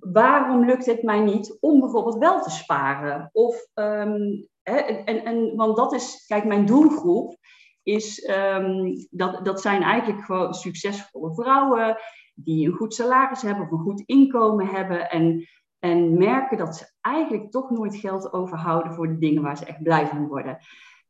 Waarom 0.00 0.64
lukt 0.64 0.86
het 0.86 1.02
mij 1.02 1.20
niet 1.20 1.56
om 1.60 1.80
bijvoorbeeld 1.80 2.18
wel 2.18 2.42
te 2.42 2.50
sparen? 2.50 3.30
Of, 3.32 3.66
um, 3.74 4.48
hè, 4.62 4.76
en, 4.76 5.24
en, 5.24 5.56
want 5.56 5.76
dat 5.76 5.92
is, 5.92 6.24
kijk, 6.26 6.44
mijn 6.44 6.66
doelgroep 6.66 7.36
is, 7.82 8.28
um, 8.28 9.06
dat, 9.10 9.44
dat 9.44 9.60
zijn 9.60 9.82
eigenlijk 9.82 10.24
gewoon 10.24 10.54
succesvolle 10.54 11.34
vrouwen 11.34 11.96
die 12.34 12.66
een 12.66 12.76
goed 12.76 12.94
salaris 12.94 13.42
hebben 13.42 13.64
of 13.64 13.70
een 13.70 13.78
goed 13.78 14.02
inkomen 14.06 14.66
hebben 14.66 15.10
en, 15.10 15.48
en 15.78 16.18
merken 16.18 16.58
dat 16.58 16.76
ze 16.76 16.92
eigenlijk 17.00 17.50
toch 17.50 17.70
nooit 17.70 17.96
geld 17.96 18.32
overhouden 18.32 18.94
voor 18.94 19.08
de 19.08 19.18
dingen 19.18 19.42
waar 19.42 19.56
ze 19.56 19.64
echt 19.64 19.82
blij 19.82 20.06
van 20.06 20.26
worden. 20.26 20.58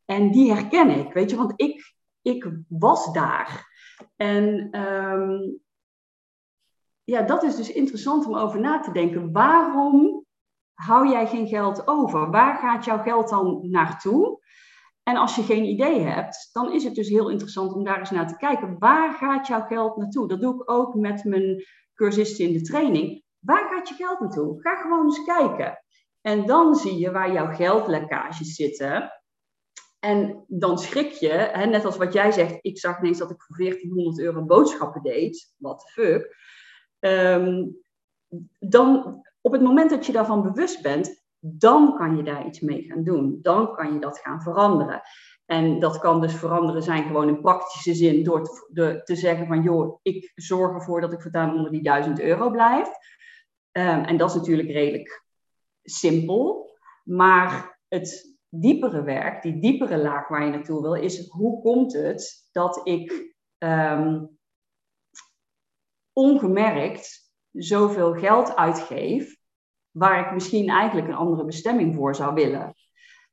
En 0.05 0.31
die 0.31 0.53
herken 0.53 0.91
ik, 0.91 1.13
weet 1.13 1.31
je, 1.31 1.37
want 1.37 1.53
ik, 1.57 1.95
ik 2.23 2.51
was 2.69 3.13
daar. 3.13 3.75
En 4.17 4.79
um, 4.81 5.61
ja, 7.07 7.23
dat 7.23 7.43
is 7.43 7.57
dus 7.57 7.73
interessant 7.73 8.27
om 8.27 8.37
over 8.37 8.61
na 8.61 8.81
te 8.81 8.93
denken. 8.93 9.33
Waarom 9.33 10.25
hou 10.75 11.09
jij 11.09 11.27
geen 11.27 11.49
geld 11.49 11.89
over? 11.89 12.31
Waar 12.31 12.59
gaat 12.59 12.85
jouw 12.85 13.03
geld 13.03 13.29
dan 13.29 13.71
naartoe? 13.71 14.41
En 15.03 15.17
als 15.17 15.35
je 15.37 15.43
geen 15.43 15.65
idee 15.65 16.01
hebt, 16.01 16.49
dan 16.53 16.73
is 16.73 16.85
het 16.85 16.95
dus 16.95 17.09
heel 17.09 17.31
interessant 17.31 17.73
om 17.73 17.85
daar 17.85 17.99
eens 17.99 18.11
naar 18.11 18.29
te 18.29 18.37
kijken. 18.37 18.79
Waar 18.79 19.13
gaat 19.13 19.47
jouw 19.47 19.63
geld 19.63 19.97
naartoe? 19.97 20.29
Dat 20.29 20.41
doe 20.41 20.55
ik 20.55 20.71
ook 20.71 20.95
met 20.95 21.25
mijn 21.25 21.65
cursisten 21.95 22.45
in 22.45 22.53
de 22.53 22.63
training. 22.63 23.25
Waar 23.39 23.69
gaat 23.69 23.89
je 23.89 23.95
geld 23.95 24.21
naartoe? 24.21 24.61
Ga 24.61 24.75
gewoon 24.75 25.05
eens 25.05 25.25
kijken. 25.25 25.79
En 26.21 26.47
dan 26.47 26.75
zie 26.75 26.99
je 26.99 27.11
waar 27.11 27.33
jouw 27.33 27.55
geldlekkages 27.55 28.55
zitten. 28.55 29.11
En 29.99 30.45
dan 30.49 30.79
schrik 30.79 31.11
je, 31.11 31.29
hè, 31.29 31.67
net 31.67 31.85
als 31.85 31.97
wat 31.97 32.13
jij 32.13 32.33
zegt, 32.33 32.59
ik 32.61 32.79
zag 32.79 32.99
ineens 32.99 33.19
dat 33.19 33.31
ik 33.31 33.43
voor 33.43 33.57
1400 33.57 34.19
euro 34.19 34.45
boodschappen 34.45 35.03
deed. 35.03 35.55
The 35.61 35.91
fuck? 35.93 36.35
Um, 37.01 37.77
dan 38.59 39.21
op 39.41 39.53
het 39.53 39.63
moment 39.63 39.91
dat 39.91 40.07
je 40.07 40.13
daarvan 40.13 40.43
bewust 40.43 40.83
bent, 40.83 41.25
dan 41.39 41.97
kan 41.97 42.17
je 42.17 42.23
daar 42.23 42.47
iets 42.47 42.61
mee 42.61 42.83
gaan 42.83 43.05
doen. 43.05 43.39
Dan 43.43 43.75
kan 43.75 43.93
je 43.93 43.99
dat 43.99 44.19
gaan 44.19 44.43
veranderen. 44.43 45.03
En 45.47 45.81
dat 45.81 45.99
kan 45.99 46.21
dus 46.21 46.35
veranderen 46.35 46.83
zijn 46.83 47.05
gewoon 47.05 47.29
in 47.29 47.41
praktische 47.41 47.95
zin 47.95 48.25
door 48.25 48.45
te, 48.45 48.69
de, 48.73 49.01
te 49.05 49.17
zeggen 49.17 49.47
van 49.47 49.63
joh, 49.63 49.99
ik 50.03 50.33
zorg 50.35 50.75
ervoor 50.75 51.01
dat 51.01 51.13
ik 51.13 51.23
voortaan 51.23 51.55
onder 51.55 51.71
die 51.71 51.83
1000 51.83 52.21
euro 52.21 52.51
blijf. 52.51 52.89
Ehm, 53.73 54.05
en 54.05 54.17
dat 54.17 54.31
is 54.31 54.37
natuurlijk 54.37 54.71
redelijk 54.71 55.25
simpel. 55.83 56.71
Maar 57.05 57.79
het 57.89 58.37
diepere 58.49 59.03
werk, 59.03 59.43
die 59.43 59.61
diepere 59.61 59.99
laag 59.99 60.29
waar 60.29 60.45
je 60.45 60.51
naartoe 60.51 60.83
wil, 60.83 60.95
is 60.95 61.29
hoe 61.29 61.63
komt 61.63 61.93
het 61.93 62.49
dat 62.53 62.81
ik 62.85 63.35
ehm, 63.59 64.25
ongemerkt 66.17 67.33
zoveel 67.53 68.15
geld 68.15 68.57
uitgeef, 68.57 69.37
waar 69.91 70.27
ik 70.27 70.33
misschien 70.33 70.69
eigenlijk 70.69 71.09
een 71.09 71.15
andere 71.15 71.45
bestemming 71.45 71.95
voor 71.95 72.15
zou 72.15 72.35
willen. 72.35 72.75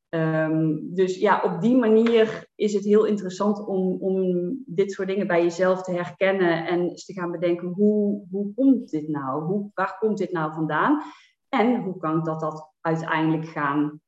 Ehm, 0.09 0.75
dus 0.81 1.17
ja, 1.17 1.41
op 1.41 1.61
die 1.61 1.75
manier 1.75 2.47
is 2.55 2.73
het 2.73 2.83
heel 2.83 3.05
interessant 3.05 3.65
om, 3.65 4.01
om 4.01 4.23
dit 4.65 4.91
soort 4.91 5.07
dingen 5.07 5.27
bij 5.27 5.43
jezelf 5.43 5.83
te 5.83 5.91
herkennen 5.91 6.65
en 6.65 6.79
eens 6.79 7.05
te 7.05 7.13
gaan 7.13 7.31
bedenken, 7.31 7.67
hoe, 7.67 8.25
hoe 8.31 8.53
komt 8.53 8.89
dit 8.89 9.07
nou? 9.07 9.43
Hoe, 9.43 9.71
waar 9.73 9.97
komt 9.99 10.17
dit 10.17 10.31
nou 10.31 10.53
vandaan? 10.53 11.01
En 11.49 11.81
hoe 11.81 11.97
kan 11.97 12.17
ik 12.17 12.25
dat, 12.25 12.39
dat 12.39 12.71
uiteindelijk 12.81 13.47
gaan 13.47 14.01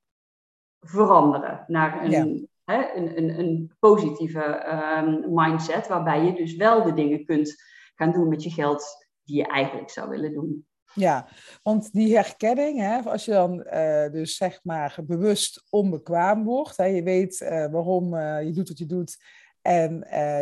veranderen 0.80 1.64
naar 1.68 2.04
een, 2.06 2.50
een, 2.66 3.40
een, 3.40 3.72
positieve 3.80 4.42
ehm, 4.42 5.34
mindset, 5.34 5.88
waarbij 5.88 6.26
je 6.26 6.34
dus 6.34 6.56
wel 6.56 6.84
de 6.84 6.94
dingen 6.94 7.26
kunt 7.26 7.56
gaan 7.96 8.12
doen 8.12 8.30
met 8.30 8.44
je 8.44 8.50
geld 8.50 9.08
die 9.24 9.38
je 9.38 9.48
eigenlijk 9.48 9.90
zou 9.90 10.10
willen 10.10 10.34
doen. 10.34 10.68
Ja, 10.94 11.28
want 11.64 11.94
die 11.94 12.16
herkenning, 12.16 12.80
hè, 12.80 13.00
als 13.00 13.26
je 13.26 13.32
dan 13.32 13.68
uh, 13.74 14.12
dus 14.12 14.36
zeg 14.36 14.60
maar 14.64 14.98
bewust 15.04 15.66
onbekwaam 15.70 16.44
wordt, 16.44 16.78
hè, 16.78 16.86
je 16.86 17.04
weet 17.04 17.42
uh, 17.42 17.50
waarom 17.50 18.14
uh, 18.14 18.44
je 18.44 18.52
doet 18.52 18.68
wat 18.68 18.78
je 18.78 18.86
doet 18.86 19.24
en 19.62 19.94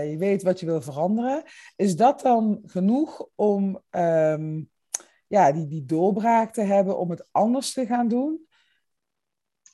je 0.10 0.16
weet 0.18 0.44
wat 0.44 0.60
je 0.60 0.66
wil 0.66 0.82
veranderen, 0.82 1.44
is 1.76 1.96
dat 1.96 2.22
dan 2.22 2.62
genoeg 2.66 3.28
om 3.36 3.82
um, 3.90 4.70
ja, 5.28 5.52
die, 5.52 5.68
die 5.68 5.86
doorbraak 5.86 6.54
te 6.54 6.62
hebben 6.62 6.98
om 6.98 7.10
het 7.10 7.28
anders 7.32 7.74
te 7.74 7.86
gaan 7.86 8.08
doen? 8.08 8.48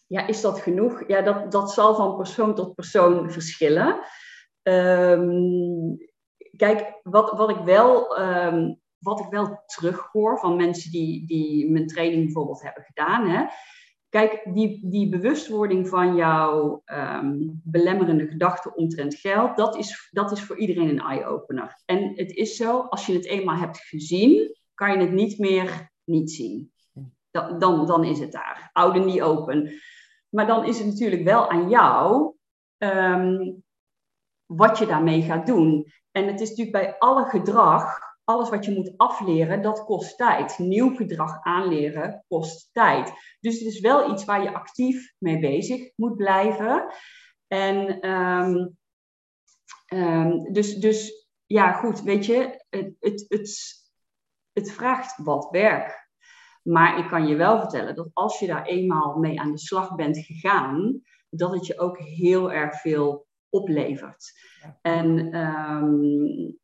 Ja, 0.08 0.28
is 0.28 0.42
dat 0.42 0.60
genoeg? 0.60 1.08
Ja, 1.08 1.22
dat, 1.22 1.52
dat 1.52 1.72
zal 1.72 1.96
van 1.96 2.18
persoon 2.18 2.56
tot 2.56 2.76
persoon 2.76 3.32
verschillen. 3.32 4.00
Um, 4.64 5.98
kijk, 6.60 7.00
wat, 7.04 7.32
wat 7.32 7.50
ik 7.50 7.58
wel 7.58 8.20
um, 8.20 8.80
wat 9.00 9.20
ik 9.20 9.26
wel 9.30 9.64
terughoor 9.66 10.40
van 10.40 10.56
mensen 10.56 10.92
die, 10.92 11.26
die 11.26 11.72
mijn 11.72 11.88
training 11.88 12.24
bijvoorbeeld 12.24 12.62
hebben 12.62 12.84
gedaan. 12.84 13.30
Hè. 13.30 13.46
Kijk, 14.10 14.42
die, 14.54 14.90
die 14.90 15.10
bewustwording 15.10 15.88
van 15.88 16.16
jouw 16.16 16.82
um, 16.86 17.62
belemmerende 17.64 18.28
gedachten 18.28 18.76
omtrent 18.76 19.16
geld, 19.16 19.58
dat 19.58 19.76
is, 19.76 20.10
dat 20.12 20.32
is 20.32 20.44
voor 20.44 20.58
iedereen 20.58 20.90
een 20.90 21.00
eye-opener. 21.00 21.82
En 21.86 22.12
het 22.16 22.32
is 22.32 22.56
zo, 22.56 22.80
als 22.80 23.06
je 23.06 23.14
het 23.14 23.26
eenmaal 23.26 23.56
hebt 23.56 23.78
gezien, 23.78 24.58
kan 24.74 24.92
je 24.92 24.98
het 24.98 25.12
niet 25.12 25.40
meer 25.40 25.92
niet 26.04 26.32
zien. 26.32 26.72
Dan, 27.32 27.60
dan, 27.60 27.86
dan 27.86 28.04
is 28.04 28.20
het 28.20 28.32
daar. 28.32 28.70
Oude 28.74 29.00
niet 29.00 29.22
open. 29.22 29.72
Maar 30.30 30.48
dan 30.48 30.66
is 30.66 30.78
het 30.78 30.88
natuurlijk 30.88 31.24
wel 31.24 31.50
aan 31.50 31.70
jou 31.70 32.34
um, 32.78 33.64
wat 34.50 34.78
je 34.78 34.86
daarmee 34.86 35.22
gaat 35.22 35.46
doen. 35.46 35.92
En 36.12 36.28
het 36.28 36.42
is 36.42 36.50
natuurlijk 36.50 36.78
bij 36.78 36.98
alle 36.98 37.26
gedrag 37.26 38.08
alles 38.30 38.50
wat 38.50 38.66
je 38.66 38.72
moet 38.72 38.94
afleren, 38.98 39.62
dat 39.62 39.84
kost 39.84 40.18
tijd. 40.18 40.58
Nieuw 40.58 40.96
gedrag 40.96 41.44
aanleren 41.44 42.26
kost 42.28 42.70
tijd. 42.72 43.14
Dus 43.40 43.60
het 43.60 43.68
is 43.68 43.80
wel 43.80 44.12
iets 44.12 44.26
waar 44.26 44.44
je 44.44 44.54
actief 44.54 45.14
mee 45.18 45.40
bezig 45.40 45.92
moet 45.96 46.16
blijven. 46.16 46.94
En 47.48 48.10
um, 48.10 48.78
um, 49.94 50.54
dus, 50.54 50.76
dus 50.76 51.28
ja, 51.46 51.72
goed, 51.72 52.02
weet 52.02 52.26
je, 52.26 52.64
het, 52.70 52.96
het, 53.00 53.26
het, 53.28 53.76
het 54.54 54.72
vraagt 54.72 55.24
wat 55.24 55.48
werk. 55.52 56.10
Maar 56.62 57.00
ik 57.00 57.08
kan 57.08 57.28
je 57.28 57.36
wel 57.36 57.60
vertellen 57.60 57.96
dat 57.96 58.10
als 58.14 58.40
je 58.40 58.48
daar 58.48 58.66
eenmaal 58.66 59.18
mee 59.18 59.40
aan 59.40 59.52
de 59.52 59.60
slag 59.60 59.96
bent 59.96 60.18
gegaan, 60.18 61.02
dat 61.30 61.52
het 61.52 61.66
je 61.66 61.80
ook 61.80 62.00
heel 62.00 62.52
erg 62.52 62.82
veel 62.82 63.28
oplevert. 63.50 64.32
En 64.82 65.38
um, 65.38 66.58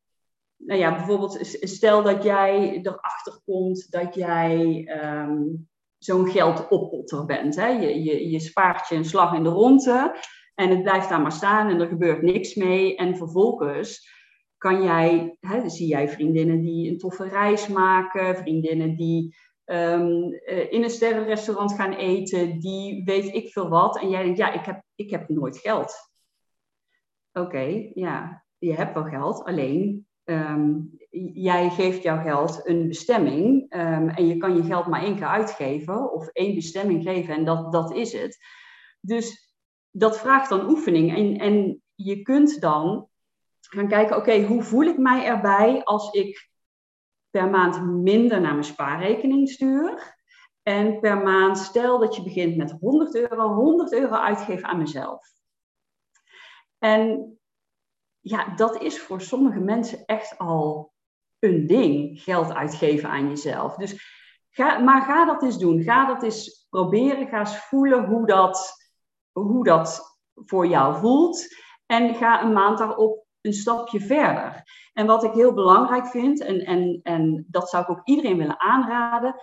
nou 0.56 0.80
ja, 0.80 0.94
bijvoorbeeld 0.94 1.38
stel 1.60 2.02
dat 2.02 2.22
jij 2.22 2.80
erachter 2.82 3.40
komt 3.44 3.90
dat 3.90 4.14
jij 4.14 4.86
um, 5.04 5.68
zo'n 5.98 6.28
geldopotter 6.28 7.24
bent. 7.24 7.56
Hè? 7.56 7.66
Je, 7.66 8.02
je, 8.02 8.30
je 8.30 8.40
spaart 8.40 8.88
je 8.88 8.94
een 8.94 9.04
slag 9.04 9.34
in 9.34 9.42
de 9.42 9.48
ronde 9.48 10.16
en 10.54 10.70
het 10.70 10.82
blijft 10.82 11.08
daar 11.08 11.20
maar 11.20 11.32
staan 11.32 11.68
en 11.68 11.80
er 11.80 11.88
gebeurt 11.88 12.22
niks 12.22 12.54
mee. 12.54 12.96
En 12.96 13.16
vervolgens 13.16 14.14
kan 14.58 14.82
jij, 14.82 15.36
hè, 15.40 15.68
zie 15.68 15.86
jij 15.86 16.08
vriendinnen 16.08 16.60
die 16.60 16.90
een 16.90 16.98
toffe 16.98 17.28
reis 17.28 17.68
maken, 17.68 18.36
vriendinnen 18.36 18.96
die 18.96 19.36
um, 19.64 20.32
in 20.70 20.82
een 20.82 20.90
sterrenrestaurant 20.90 21.72
gaan 21.72 21.92
eten, 21.92 22.58
die 22.58 23.04
weet 23.04 23.34
ik 23.34 23.48
veel 23.48 23.68
wat. 23.68 24.00
En 24.00 24.08
jij 24.08 24.22
denkt, 24.22 24.38
ja, 24.38 24.52
ik 24.52 24.64
heb, 24.64 24.82
ik 24.94 25.10
heb 25.10 25.28
nooit 25.28 25.58
geld. 25.58 25.94
Oké, 27.38 27.90
ja, 27.94 28.44
je 28.58 28.74
hebt 28.74 28.94
wel 28.94 29.04
geld, 29.04 29.44
alleen 29.44 30.06
um, 30.24 30.90
jij 31.32 31.70
geeft 31.70 32.02
jouw 32.02 32.22
geld 32.22 32.60
een 32.64 32.88
bestemming 32.88 33.74
um, 33.74 34.08
en 34.08 34.26
je 34.26 34.36
kan 34.36 34.56
je 34.56 34.62
geld 34.62 34.86
maar 34.86 35.02
één 35.02 35.16
keer 35.16 35.26
uitgeven 35.26 36.12
of 36.12 36.28
één 36.28 36.54
bestemming 36.54 37.02
geven 37.02 37.34
en 37.34 37.44
dat, 37.44 37.72
dat 37.72 37.92
is 37.92 38.12
het. 38.12 38.38
Dus 39.00 39.54
dat 39.90 40.18
vraagt 40.18 40.48
dan 40.48 40.68
oefening 40.68 41.16
en, 41.16 41.38
en 41.38 41.82
je 41.94 42.22
kunt 42.22 42.60
dan 42.60 43.08
gaan 43.60 43.88
kijken, 43.88 44.16
oké, 44.16 44.42
hoe 44.42 44.62
voel 44.62 44.84
ik 44.84 44.98
mij 44.98 45.24
erbij 45.24 45.84
als 45.84 46.12
ik 46.12 46.50
per 47.30 47.50
maand 47.50 47.86
minder 47.86 48.40
naar 48.40 48.52
mijn 48.52 48.64
spaarrekening 48.64 49.48
stuur 49.48 50.14
en 50.62 51.00
per 51.00 51.18
maand, 51.18 51.58
stel 51.58 51.98
dat 51.98 52.16
je 52.16 52.22
begint 52.22 52.56
met 52.56 52.70
100 52.80 53.14
euro, 53.14 53.54
100 53.54 53.92
euro 53.92 54.14
uitgeven 54.14 54.68
aan 54.68 54.78
mezelf. 54.78 55.35
En 56.78 57.38
ja, 58.20 58.54
dat 58.54 58.82
is 58.82 59.00
voor 59.00 59.20
sommige 59.20 59.60
mensen 59.60 60.04
echt 60.04 60.38
al 60.38 60.92
een 61.38 61.66
ding, 61.66 62.20
geld 62.20 62.52
uitgeven 62.52 63.08
aan 63.08 63.28
jezelf. 63.28 63.74
Dus 63.74 64.14
ga, 64.50 64.78
maar 64.78 65.02
ga 65.02 65.24
dat 65.24 65.42
eens 65.42 65.58
doen. 65.58 65.82
Ga 65.82 66.06
dat 66.06 66.22
eens 66.22 66.66
proberen. 66.70 67.28
Ga 67.28 67.38
eens 67.38 67.58
voelen 67.58 68.04
hoe 68.04 68.26
dat, 68.26 68.74
hoe 69.32 69.64
dat 69.64 70.20
voor 70.34 70.66
jou 70.66 70.96
voelt. 70.96 71.46
En 71.86 72.14
ga 72.14 72.42
een 72.42 72.52
maand 72.52 72.78
daarop 72.78 73.26
een 73.40 73.52
stapje 73.52 74.00
verder. 74.00 74.62
En 74.92 75.06
wat 75.06 75.24
ik 75.24 75.32
heel 75.32 75.54
belangrijk 75.54 76.06
vind, 76.06 76.40
en, 76.40 76.60
en, 76.60 77.00
en 77.02 77.46
dat 77.48 77.68
zou 77.68 77.82
ik 77.82 77.90
ook 77.90 78.04
iedereen 78.04 78.36
willen 78.36 78.60
aanraden, 78.60 79.34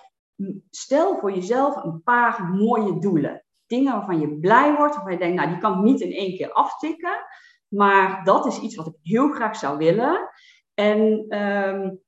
stel 0.70 1.20
voor 1.20 1.32
jezelf 1.32 1.76
een 1.76 2.04
paar 2.04 2.44
mooie 2.44 3.00
doelen. 3.00 3.43
Dingen 3.76 3.94
waarvan 3.94 4.20
je 4.20 4.40
blij 4.40 4.76
wordt, 4.76 4.96
waarvan 4.96 5.12
je 5.12 5.18
denkt, 5.18 5.36
nou 5.36 5.50
die 5.50 5.58
kan 5.58 5.78
ik 5.78 5.84
niet 5.84 6.02
in 6.02 6.12
één 6.12 6.38
keer 6.38 6.52
aftikken. 6.52 7.26
Maar 7.68 8.24
dat 8.24 8.46
is 8.46 8.60
iets 8.60 8.76
wat 8.76 8.88
ik 8.88 8.96
heel 9.02 9.30
graag 9.30 9.56
zou 9.56 9.78
willen. 9.78 10.30
En 10.74 11.00
um, 11.42 12.02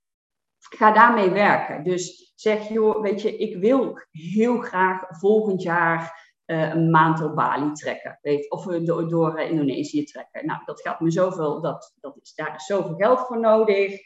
ga 0.70 0.92
daarmee 0.92 1.30
werken. 1.30 1.84
Dus 1.84 2.34
zeg, 2.36 2.70
joh, 2.70 3.02
weet 3.02 3.22
je, 3.22 3.38
ik 3.38 3.58
wil 3.58 4.00
heel 4.12 4.58
graag 4.58 5.04
volgend 5.08 5.62
jaar 5.62 6.24
uh, 6.46 6.74
een 6.74 6.90
maand 6.90 7.24
op 7.24 7.36
Bali 7.36 7.72
trekken. 7.72 8.20
Weet, 8.22 8.52
of 8.52 8.66
uh, 8.66 8.86
door, 8.86 9.10
door 9.10 9.40
uh, 9.40 9.50
Indonesië 9.50 10.04
trekken. 10.04 10.46
Nou, 10.46 10.62
dat 10.66 10.82
gaat 10.82 11.00
me 11.00 11.12
zoveel, 11.12 11.62
dat, 11.62 11.96
dat 12.00 12.18
is, 12.22 12.34
daar 12.34 12.56
is 12.56 12.66
zoveel 12.66 12.96
geld 12.96 13.20
voor 13.20 13.40
nodig. 13.40 14.02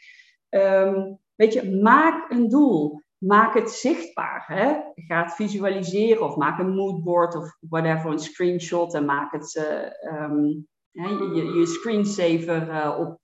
Um, 0.50 1.18
weet 1.34 1.52
je, 1.52 1.70
maak 1.70 2.30
een 2.30 2.48
doel. 2.48 3.02
Maak 3.20 3.54
het 3.54 3.70
zichtbaar. 3.70 4.44
Hè? 4.46 4.80
Ga 4.94 5.22
het 5.22 5.34
visualiseren 5.34 6.22
of 6.22 6.36
maak 6.36 6.58
een 6.58 6.74
moodboard 6.74 7.36
of 7.36 7.56
whatever, 7.60 8.10
een 8.10 8.18
screenshot 8.18 8.94
en 8.94 9.04
maak 9.04 9.32
het 9.32 9.56
um, 10.02 10.66
je, 10.90 11.52
je 11.58 11.66
screensaver 11.66 12.68
uh, 12.68 12.98
op, 12.98 13.18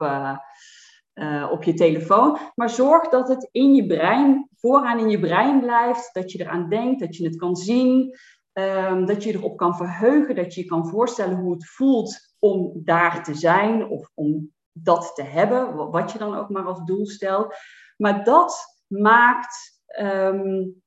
uh, 1.14 1.48
op 1.50 1.62
je 1.62 1.74
telefoon. 1.74 2.38
Maar 2.54 2.70
zorg 2.70 3.08
dat 3.08 3.28
het 3.28 3.48
in 3.52 3.74
je 3.74 3.86
brein, 3.86 4.48
vooraan 4.54 4.98
in 4.98 5.10
je 5.10 5.20
brein 5.20 5.60
blijft. 5.60 6.14
Dat 6.14 6.32
je 6.32 6.40
eraan 6.40 6.68
denkt, 6.68 7.00
dat 7.00 7.16
je 7.16 7.24
het 7.24 7.36
kan 7.36 7.56
zien. 7.56 8.16
Um, 8.52 9.06
dat 9.06 9.22
je 9.22 9.32
erop 9.32 9.56
kan 9.56 9.76
verheugen, 9.76 10.34
dat 10.34 10.54
je 10.54 10.60
je 10.60 10.66
kan 10.66 10.88
voorstellen 10.88 11.36
hoe 11.36 11.52
het 11.52 11.66
voelt 11.66 12.34
om 12.38 12.72
daar 12.74 13.24
te 13.24 13.34
zijn 13.34 13.88
of 13.88 14.10
om 14.14 14.54
dat 14.72 15.12
te 15.14 15.22
hebben, 15.22 15.90
wat 15.90 16.12
je 16.12 16.18
dan 16.18 16.34
ook 16.34 16.48
maar 16.48 16.64
als 16.64 16.84
doel 16.84 17.06
stelt. 17.06 17.54
Maar 17.96 18.24
dat 18.24 18.64
maakt 18.86 19.75
um, 20.00 20.82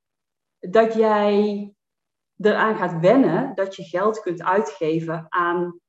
dat 0.60 0.94
jij 0.94 1.74
eraan 2.38 2.76
gaat 2.76 3.00
wennen 3.00 3.56
dat 3.56 3.76
je 3.76 3.84
geld 3.84 4.22
kunt 4.22 4.44
uitgeven 4.44 5.26
aan 5.30 5.80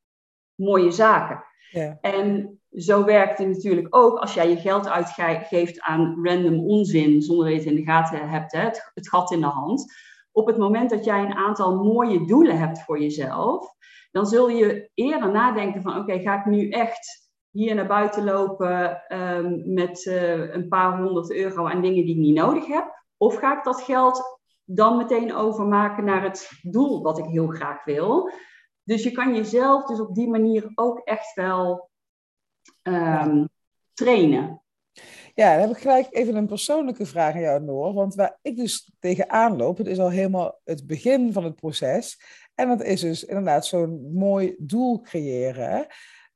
mooie 0.55 0.91
zaken. 0.91 1.45
Ja. 1.71 1.99
En 2.01 2.61
zo 2.71 3.05
werkt 3.05 3.39
het 3.39 3.49
natuurlijk 3.49 3.97
ook 3.97 4.19
als 4.19 4.35
jij 4.35 4.49
je 4.49 4.57
geld 4.57 4.89
uitgeeft 4.89 5.81
aan 5.81 6.19
random 6.23 6.59
onzin, 6.59 7.23
zonder 7.23 7.45
dat 7.45 7.55
je 7.55 7.61
het 7.61 7.71
in 7.71 7.77
de 7.77 7.91
gaten 7.91 8.29
hebt, 8.29 8.53
hè, 8.53 8.61
het, 8.61 8.91
het 8.95 9.09
gat 9.09 9.33
in 9.33 9.41
de 9.41 9.47
hand. 9.47 9.93
op 10.33 10.47
het 10.47 10.57
moment 10.57 10.91
dat 10.91 11.05
jij 11.05 11.25
een 11.25 11.35
aantal 11.35 11.85
mooie 11.85 12.27
doelen 12.27 12.59
hebt 12.59 12.83
voor 12.83 13.01
jezelf, 13.01 13.75
dan 14.11 14.27
zul 14.27 14.49
je 14.49 14.91
eerder 14.95 15.31
nadenken 15.31 15.83
van 15.83 15.99
oké, 15.99 16.19
ga 16.19 16.39
ik 16.39 16.45
nu 16.45 16.69
echt 16.69 17.29
hier 17.51 17.75
naar 17.75 17.87
buiten 17.87 18.25
lopen 18.25 19.03
ehm, 19.09 19.75
met 19.75 20.07
eh, 20.07 20.55
een 20.55 20.69
paar 20.69 21.03
honderd 21.03 21.33
euro 21.33 21.67
aan 21.67 21.83
dingen 21.83 22.05
die 22.05 22.15
ik 22.15 22.21
niet 22.21 22.35
nodig 22.35 22.67
heb? 22.67 23.00
Of 23.23 23.35
ga 23.35 23.59
ik 23.59 23.65
dat 23.65 23.81
geld 23.81 24.39
dan 24.65 24.97
meteen 24.97 25.35
overmaken 25.35 26.05
naar 26.05 26.23
het 26.23 26.51
doel 26.63 27.03
wat 27.03 27.19
ik 27.19 27.25
heel 27.25 27.47
graag 27.47 27.85
wil? 27.85 28.31
Dus 28.83 29.03
je 29.03 29.11
kan 29.11 29.35
jezelf 29.35 29.85
dus 29.85 30.01
op 30.01 30.15
die 30.15 30.29
manier 30.29 30.73
ook 30.75 30.99
echt 30.99 31.35
wel 31.35 31.91
um, 32.83 33.49
trainen. 33.93 34.63
Ja, 35.35 35.53
dan 35.53 35.61
heb 35.61 35.77
ik 35.77 35.83
gelijk 35.83 36.07
even 36.11 36.35
een 36.35 36.47
persoonlijke 36.47 37.07
vraag 37.07 37.35
aan 37.35 37.41
jou, 37.41 37.63
Noor. 37.63 37.93
Want 37.93 38.15
waar 38.15 38.39
ik 38.43 38.57
dus 38.57 38.93
tegenaan 38.99 39.57
loop, 39.57 39.79
het 39.79 39.87
is 39.87 39.99
al 39.99 40.11
helemaal 40.11 40.61
het 40.65 40.87
begin 40.87 41.33
van 41.33 41.45
het 41.45 41.55
proces. 41.55 42.21
En 42.55 42.69
dat 42.69 42.83
is 42.83 43.01
dus 43.01 43.25
inderdaad 43.25 43.67
zo'n 43.67 44.13
mooi 44.13 44.55
doel 44.59 45.01
creëren. 45.01 45.87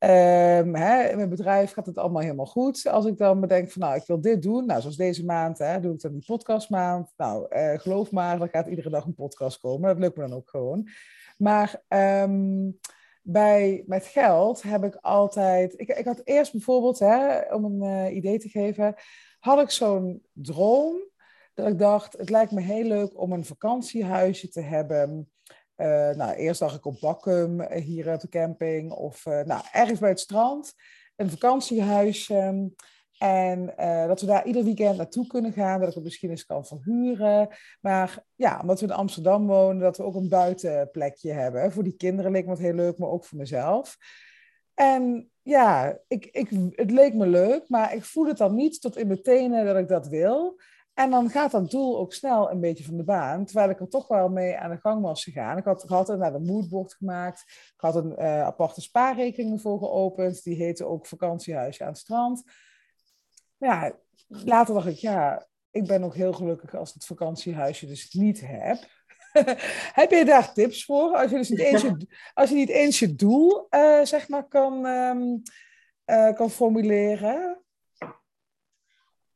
Um, 0.04 0.74
hè, 0.74 1.08
in 1.08 1.16
mijn 1.16 1.28
bedrijf 1.28 1.72
gaat 1.72 1.86
het 1.86 1.98
allemaal 1.98 2.22
helemaal 2.22 2.46
goed. 2.46 2.86
Als 2.86 3.06
ik 3.06 3.16
dan 3.16 3.40
bedenk 3.40 3.70
van, 3.70 3.82
nou, 3.82 3.96
ik 3.96 4.06
wil 4.06 4.20
dit 4.20 4.42
doen. 4.42 4.66
Nou, 4.66 4.80
zoals 4.80 4.96
deze 4.96 5.24
maand, 5.24 5.58
hè, 5.58 5.80
doe 5.80 5.94
ik 5.94 6.00
dan 6.00 6.12
die 6.12 6.24
podcastmaand. 6.26 7.12
Nou, 7.16 7.46
uh, 7.56 7.78
geloof 7.78 8.10
maar, 8.10 8.40
er 8.40 8.48
gaat 8.48 8.66
iedere 8.66 8.90
dag 8.90 9.04
een 9.04 9.14
podcast 9.14 9.58
komen. 9.58 9.88
Dat 9.88 9.98
lukt 9.98 10.16
me 10.16 10.26
dan 10.28 10.36
ook 10.36 10.50
gewoon. 10.50 10.88
Maar 11.36 11.82
um, 11.88 12.78
bij, 13.22 13.84
met 13.86 14.06
geld 14.06 14.62
heb 14.62 14.84
ik 14.84 14.94
altijd... 15.00 15.80
Ik, 15.80 15.88
ik 15.88 16.04
had 16.04 16.20
eerst 16.24 16.52
bijvoorbeeld, 16.52 16.98
hè, 16.98 17.40
om 17.54 17.64
een 17.64 18.08
uh, 18.08 18.16
idee 18.16 18.38
te 18.38 18.48
geven... 18.48 18.94
had 19.38 19.60
ik 19.60 19.70
zo'n 19.70 20.22
droom 20.32 20.96
dat 21.54 21.68
ik 21.68 21.78
dacht... 21.78 22.18
het 22.18 22.30
lijkt 22.30 22.52
me 22.52 22.60
heel 22.60 22.84
leuk 22.84 23.20
om 23.20 23.32
een 23.32 23.44
vakantiehuisje 23.44 24.48
te 24.48 24.60
hebben... 24.60 25.28
Uh, 25.76 26.10
nou, 26.10 26.32
eerst 26.32 26.60
dacht 26.60 26.76
ik 26.76 26.84
op 26.84 27.00
Bakkum, 27.00 27.72
hier 27.72 28.12
op 28.12 28.20
de 28.20 28.28
camping, 28.28 28.92
of 28.92 29.26
uh, 29.26 29.40
nou, 29.42 29.62
ergens 29.72 30.00
bij 30.00 30.08
het 30.08 30.20
strand, 30.20 30.74
een 31.16 31.30
vakantiehuisje. 31.30 32.70
En 33.18 33.74
uh, 33.78 34.06
dat 34.06 34.20
we 34.20 34.26
daar 34.26 34.46
ieder 34.46 34.64
weekend 34.64 34.96
naartoe 34.96 35.26
kunnen 35.26 35.52
gaan, 35.52 35.80
dat 35.80 35.88
ik 35.88 35.94
het 35.94 36.04
misschien 36.04 36.30
eens 36.30 36.46
kan 36.46 36.66
verhuren. 36.66 37.48
Maar 37.80 38.24
ja, 38.34 38.58
omdat 38.60 38.80
we 38.80 38.86
in 38.86 38.92
Amsterdam 38.92 39.46
wonen, 39.46 39.82
dat 39.82 39.96
we 39.96 40.02
ook 40.02 40.14
een 40.14 40.28
buitenplekje 40.28 41.32
hebben. 41.32 41.72
Voor 41.72 41.84
die 41.84 41.96
kinderen 41.96 42.32
leek 42.32 42.44
me 42.44 42.50
het 42.50 42.60
heel 42.60 42.74
leuk, 42.74 42.98
maar 42.98 43.08
ook 43.08 43.24
voor 43.24 43.38
mezelf. 43.38 43.96
En 44.74 45.30
ja, 45.42 45.98
ik, 46.08 46.24
ik, 46.26 46.48
het 46.70 46.90
leek 46.90 47.14
me 47.14 47.26
leuk, 47.26 47.68
maar 47.68 47.94
ik 47.94 48.04
voel 48.04 48.26
het 48.26 48.36
dan 48.36 48.54
niet 48.54 48.80
tot 48.80 48.96
in 48.96 49.06
mijn 49.06 49.22
tenen 49.22 49.64
dat 49.64 49.76
ik 49.76 49.88
dat 49.88 50.08
wil. 50.08 50.60
En 50.94 51.10
dan 51.10 51.30
gaat 51.30 51.50
dat 51.50 51.70
doel 51.70 51.98
ook 51.98 52.12
snel 52.12 52.50
een 52.50 52.60
beetje 52.60 52.84
van 52.84 52.96
de 52.96 53.04
baan, 53.04 53.44
terwijl 53.44 53.70
ik 53.70 53.80
er 53.80 53.88
toch 53.88 54.08
wel 54.08 54.28
mee 54.28 54.56
aan 54.56 54.70
de 54.70 54.80
gang 54.80 55.02
was 55.02 55.24
gegaan. 55.24 55.58
Ik 55.58 55.64
had, 55.64 55.82
ik 55.82 55.88
had 55.88 56.08
een, 56.08 56.22
een 56.22 56.44
moodboard 56.44 56.94
gemaakt, 56.94 57.40
ik 57.74 57.80
had 57.80 57.94
een 57.94 58.14
uh, 58.18 58.42
aparte 58.42 58.80
spaarrekening 58.80 59.60
voor 59.60 59.78
geopend, 59.78 60.42
die 60.42 60.56
heette 60.56 60.84
ook 60.84 61.06
vakantiehuisje 61.06 61.82
aan 61.82 61.88
het 61.88 61.98
strand 61.98 62.44
ja, 63.64 63.92
later 64.26 64.74
dacht 64.74 64.86
ik, 64.86 64.96
ja, 64.96 65.46
ik 65.70 65.86
ben 65.86 66.04
ook 66.04 66.14
heel 66.14 66.32
gelukkig 66.32 66.74
als 66.74 66.88
ik 66.88 66.94
het 66.94 67.04
vakantiehuisje 67.04 67.86
dus 67.86 68.12
niet 68.12 68.40
heb. 68.44 68.78
heb 70.00 70.10
je 70.10 70.24
daar 70.24 70.52
tips 70.52 70.84
voor? 70.84 71.16
Als 71.16 71.30
je, 71.30 71.36
dus 71.36 71.48
niet, 71.48 71.58
eens 71.58 71.82
je, 71.82 72.06
als 72.34 72.50
je 72.50 72.56
niet 72.56 72.68
eens 72.68 72.98
je 72.98 73.14
doel, 73.14 73.66
uh, 73.70 74.04
zeg 74.04 74.28
maar, 74.28 74.48
kan, 74.48 74.86
um, 74.86 75.42
uh, 76.06 76.32
kan 76.32 76.50
formuleren? 76.50 77.62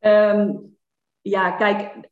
Um, 0.00 0.77
ja, 1.20 1.50
kijk, 1.50 2.10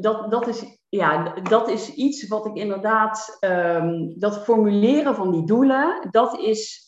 dat, 0.00 0.30
dat, 0.30 0.46
is, 0.46 0.78
ja, 0.88 1.34
dat 1.34 1.68
is 1.68 1.94
iets 1.94 2.28
wat 2.28 2.46
ik 2.46 2.54
inderdaad, 2.54 3.38
um, 3.40 4.18
dat 4.18 4.44
formuleren 4.44 5.14
van 5.14 5.30
die 5.30 5.44
doelen, 5.44 6.08
dat 6.10 6.38
is 6.38 6.84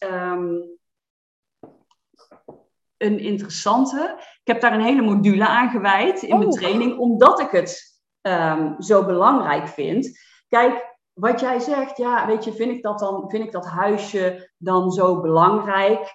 een 2.96 3.18
interessante. 3.18 4.14
Ik 4.18 4.53
heb 4.53 4.61
daar 4.61 4.72
een 4.72 4.85
hele 4.85 5.03
module 5.03 5.46
aan 5.46 5.70
gewijd 5.70 6.22
in 6.22 6.38
mijn 6.38 6.51
oh. 6.51 6.59
training, 6.59 6.98
omdat 6.98 7.40
ik 7.40 7.51
het 7.51 8.01
um, 8.20 8.83
zo 8.83 9.05
belangrijk 9.05 9.68
vind. 9.68 10.18
Kijk, 10.48 10.96
wat 11.12 11.40
jij 11.40 11.59
zegt, 11.59 11.96
ja, 11.96 12.27
weet 12.27 12.44
je, 12.44 12.53
vind 12.53 12.70
ik 12.70 12.83
dat 12.83 12.98
dan, 12.98 13.31
vind 13.31 13.44
ik 13.44 13.53
dat 13.53 13.66
huisje 13.66 14.51
dan 14.57 14.90
zo 14.90 15.20
belangrijk? 15.20 16.14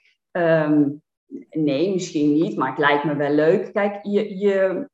Nee, 1.49 1.93
misschien 1.93 2.33
niet, 2.33 2.57
maar 2.57 2.69
het 2.69 2.77
lijkt 2.77 3.03
me 3.03 3.15
wel 3.15 3.31
leuk. 3.31 3.73
Kijk, 3.73 3.99
je, 4.05 4.37
je, 4.37 4.89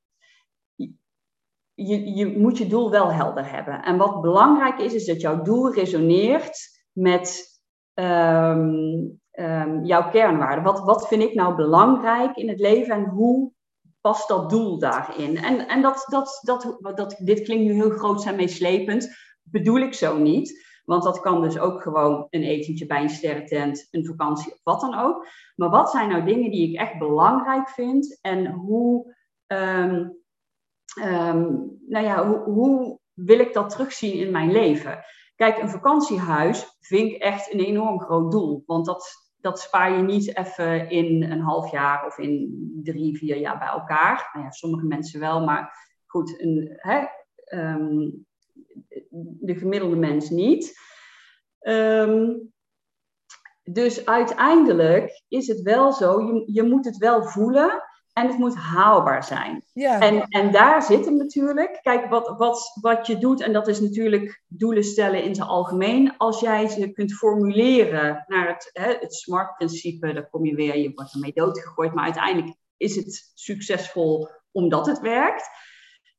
je, 1.76 2.38
moet 2.38 2.58
je 2.58 2.68
doel 2.68 2.90
wel 2.90 3.12
helder 3.12 3.52
hebben. 3.52 3.84
En 3.84 3.98
wat 3.98 4.22
belangrijk 4.22 4.80
is, 4.80 4.94
is 4.94 5.06
dat 5.06 5.22
jouw 5.22 5.42
doel 5.42 5.74
resoneert 5.74 6.82
met 6.92 7.44
um, 7.94 9.20
um, 9.32 9.86
jouw 9.86 10.10
kernwaarden. 10.10 10.64
Wat, 10.64 10.80
wat 10.80 11.08
vind 11.08 11.24
ik 11.24 11.34
nou 11.34 11.56
belangrijk 11.56 12.36
in 12.36 12.50
het 12.50 12.60
leven 12.60 12.96
en 12.96 13.06
hoe 13.06 13.52
past 14.02 14.28
dat 14.28 14.50
doel 14.50 14.80
daarin? 14.80 15.38
En, 15.38 15.68
en 15.68 15.82
dat, 15.82 16.06
dat, 16.10 16.40
dat, 16.42 16.78
dat, 16.96 17.16
dit 17.20 17.42
klinkt 17.42 17.64
nu 17.64 17.74
heel 17.74 17.90
groot 17.90 18.26
en 18.26 18.36
meeslepend, 18.36 19.16
bedoel 19.44 19.80
ik 19.80 19.94
zo 19.94 20.18
niet. 20.18 20.72
Want 20.86 21.04
dat 21.04 21.20
kan 21.20 21.42
dus 21.42 21.60
ook 21.60 21.82
gewoon 21.82 22.28
een 22.30 22.44
etentje 22.44 22.86
bij 22.86 23.02
een 23.02 23.10
sterrentent, 23.10 23.88
een 23.92 24.06
vakantie 24.06 24.52
of 24.52 24.60
wat 24.64 24.82
dan 24.82 25.00
ook. 25.00 25.28
Maar 25.56 25.70
wat 25.70 25.92
zijn 25.92 26.10
nou 26.10 26.26
dingen 26.26 26.52
die 26.52 26.70
ik 26.70 26.80
echt 26.80 26.98
belangrijk 27.00 27.70
vind 27.70 28.20
en 28.22 28.52
hoe, 28.52 29.16
um, 29.48 30.23
um, 31.00 31.78
nou 31.88 32.06
ja, 32.06 32.28
hoe, 32.28 32.40
hoe 32.40 33.00
wil 33.14 33.40
ik 33.40 33.54
dat 33.54 33.70
terugzien 33.70 34.14
in 34.14 34.32
mijn 34.32 34.52
leven? 34.52 35.04
Kijk, 35.36 35.58
een 35.58 35.70
vakantiehuis 35.70 36.78
vind 36.80 37.12
ik 37.12 37.22
echt 37.22 37.54
een 37.54 37.60
enorm 37.60 38.02
groot 38.02 38.32
doel. 38.32 38.64
Want 38.66 38.86
dat, 38.86 39.12
dat 39.38 39.60
spaar 39.60 39.96
je 39.98 40.02
niet 40.02 40.38
even 40.38 40.90
in 40.90 41.24
een 41.24 41.42
half 41.42 41.72
jaar 41.72 42.06
of 42.06 42.18
in 42.18 42.52
drie, 42.84 43.18
vier 43.18 43.38
jaar 43.38 43.58
bij 43.58 43.68
elkaar. 43.68 44.30
Nou 44.34 44.46
ja, 44.46 44.52
sommige 44.52 44.86
mensen 44.86 45.20
wel, 45.20 45.44
maar 45.44 45.74
goed, 46.06 46.42
een, 46.42 46.74
hè, 46.76 47.06
um, 47.58 48.26
de 49.40 49.56
gemiddelde 49.56 49.96
mens 49.96 50.30
niet. 50.30 50.80
Um, 51.60 52.54
dus 53.64 54.06
uiteindelijk 54.06 55.24
is 55.28 55.48
het 55.48 55.62
wel 55.62 55.92
zo, 55.92 56.22
je, 56.22 56.44
je 56.54 56.64
moet 56.64 56.86
het 56.86 56.98
wel 56.98 57.24
voelen 57.24 57.84
en 58.14 58.28
het 58.28 58.38
moet 58.38 58.56
haalbaar 58.56 59.24
zijn. 59.24 59.64
Ja. 59.74 60.00
En, 60.00 60.28
en 60.28 60.52
daar 60.52 60.84
zit 60.84 61.06
het 61.06 61.14
natuurlijk. 61.14 61.80
Kijk, 61.82 62.10
wat, 62.10 62.34
wat, 62.38 62.78
wat 62.82 63.08
je 63.08 63.18
doet, 63.18 63.42
en 63.42 63.54
dat 63.54 63.68
is 63.68 63.80
natuurlijk 63.80 64.42
doelen 64.48 64.84
stellen 64.84 65.24
in 65.24 65.36
zijn 65.36 65.48
algemeen. 65.48 66.18
Als 66.18 66.40
jij 66.40 66.68
ze 66.68 66.92
kunt 66.92 67.14
formuleren 67.14 68.24
naar 68.28 68.48
het, 68.48 68.70
hè, 68.74 68.94
het 69.00 69.14
SMART-principe, 69.14 70.14
dan 70.14 70.30
kom 70.30 70.46
je 70.46 70.56
weer, 70.56 70.78
je 70.78 70.92
wordt 70.96 71.14
ermee 71.14 71.34
doodgegooid. 71.34 71.94
Maar 71.94 72.04
uiteindelijk 72.04 72.56
is 72.78 72.96
het 72.96 73.32
succesvol 73.34 74.30
omdat 74.52 74.86
het 74.86 75.00
werkt. 75.00 75.50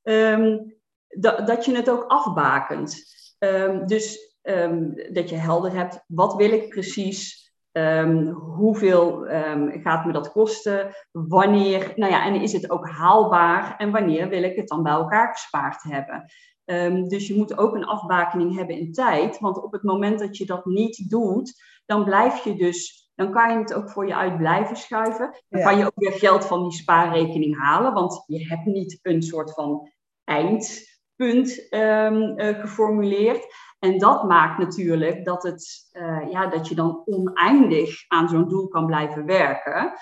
Um, 0.03 0.77
dat, 1.09 1.47
dat 1.47 1.65
je 1.65 1.77
het 1.77 1.91
ook 1.91 2.05
afbakent. 2.09 2.97
Um, 3.39 3.87
dus 3.87 4.37
um, 4.43 4.95
dat 5.13 5.29
je 5.29 5.37
helder 5.37 5.73
hebt, 5.73 6.05
wat 6.07 6.35
wil 6.35 6.53
ik 6.53 6.69
precies? 6.69 7.44
Um, 7.77 8.29
hoeveel 8.29 9.29
um, 9.31 9.81
gaat 9.83 10.05
me 10.05 10.13
dat 10.13 10.33
kosten? 10.33 10.95
Wanneer, 11.11 11.93
nou 11.97 12.13
ja, 12.13 12.25
en 12.25 12.35
is 12.35 12.53
het 12.53 12.71
ook 12.71 12.89
haalbaar? 12.89 13.75
En 13.77 13.91
wanneer 13.91 14.29
wil 14.29 14.43
ik 14.43 14.57
het 14.57 14.69
dan 14.69 14.83
bij 14.83 14.93
elkaar 14.93 15.29
gespaard 15.33 15.83
hebben? 15.83 16.25
Um, 16.65 17.09
dus 17.09 17.29
je 17.29 17.37
moet 17.37 17.59
ook 17.59 17.75
een 17.75 17.85
afbakening 17.85 18.57
hebben 18.57 18.79
in 18.79 18.93
tijd. 18.93 19.39
Want 19.39 19.63
op 19.63 19.73
het 19.73 19.83
moment 19.83 20.19
dat 20.19 20.37
je 20.37 20.47
dat 20.47 20.65
niet 20.65 21.11
doet, 21.11 21.63
dan 21.87 22.05
blijf 22.05 22.45
je 22.45 22.55
dus, 22.55 23.11
dan 23.15 23.33
kan 23.33 23.53
je 23.53 23.59
het 23.59 23.75
ook 23.75 23.91
voor 23.91 24.07
je 24.07 24.15
uit 24.15 24.37
blijven 24.37 24.77
schuiven. 24.77 25.43
Dan 25.49 25.63
kan 25.63 25.79
je 25.79 25.87
ook 25.87 25.93
weer 25.95 26.13
geld 26.13 26.45
van 26.45 26.63
die 26.63 26.79
spaarrekening 26.79 27.59
halen, 27.59 27.93
want 27.93 28.25
je 28.27 28.47
hebt 28.47 28.65
niet 28.65 28.99
een 29.03 29.23
soort 29.23 29.55
van 29.55 29.93
eindpunt 30.25 31.67
uh, 31.71 32.61
geformuleerd. 32.61 33.47
En 33.85 33.99
dat 33.99 34.25
maakt 34.25 34.59
natuurlijk 34.59 35.25
dat, 35.25 35.43
het, 35.43 35.91
uh, 35.93 36.31
ja, 36.31 36.47
dat 36.47 36.69
je 36.69 36.75
dan 36.75 37.03
oneindig 37.05 38.05
aan 38.09 38.29
zo'n 38.29 38.49
doel 38.49 38.69
kan 38.69 38.87
blijven 38.87 39.27
werken. 39.27 39.93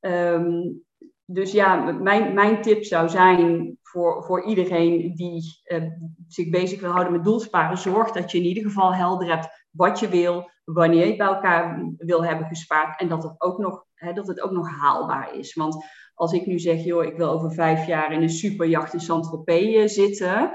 Um, 0.00 0.84
dus 1.24 1.52
ja, 1.52 1.92
mijn, 1.92 2.34
mijn 2.34 2.62
tip 2.62 2.84
zou 2.84 3.08
zijn 3.08 3.78
voor, 3.82 4.24
voor 4.24 4.44
iedereen 4.44 5.14
die 5.14 5.62
uh, 5.66 5.82
zich 6.28 6.50
bezig 6.50 6.80
wil 6.80 6.90
houden 6.90 7.12
met 7.12 7.24
doelsparen, 7.24 7.78
zorg 7.78 8.10
dat 8.10 8.30
je 8.30 8.38
in 8.38 8.44
ieder 8.44 8.62
geval 8.62 8.94
helder 8.94 9.28
hebt 9.28 9.66
wat 9.70 10.00
je 10.00 10.08
wil, 10.08 10.50
wanneer 10.64 11.06
je 11.06 11.16
bij 11.16 11.26
elkaar 11.26 11.92
wil 11.96 12.24
hebben 12.24 12.46
gespaard 12.46 13.00
en 13.00 13.08
dat 13.08 13.22
het 13.22 13.34
ook 13.38 13.58
nog, 13.58 13.84
hè, 13.94 14.12
dat 14.12 14.26
het 14.26 14.40
ook 14.40 14.50
nog 14.50 14.68
haalbaar 14.70 15.34
is. 15.34 15.54
Want 15.54 15.84
als 16.14 16.32
ik 16.32 16.46
nu 16.46 16.58
zeg, 16.58 16.84
joh, 16.84 17.04
ik 17.04 17.16
wil 17.16 17.30
over 17.30 17.52
vijf 17.52 17.86
jaar 17.86 18.12
in 18.12 18.22
een 18.22 18.30
superjacht 18.30 18.92
in 18.92 19.00
Saint-Tropez 19.00 19.74
eh, 19.74 19.86
zitten, 19.86 20.52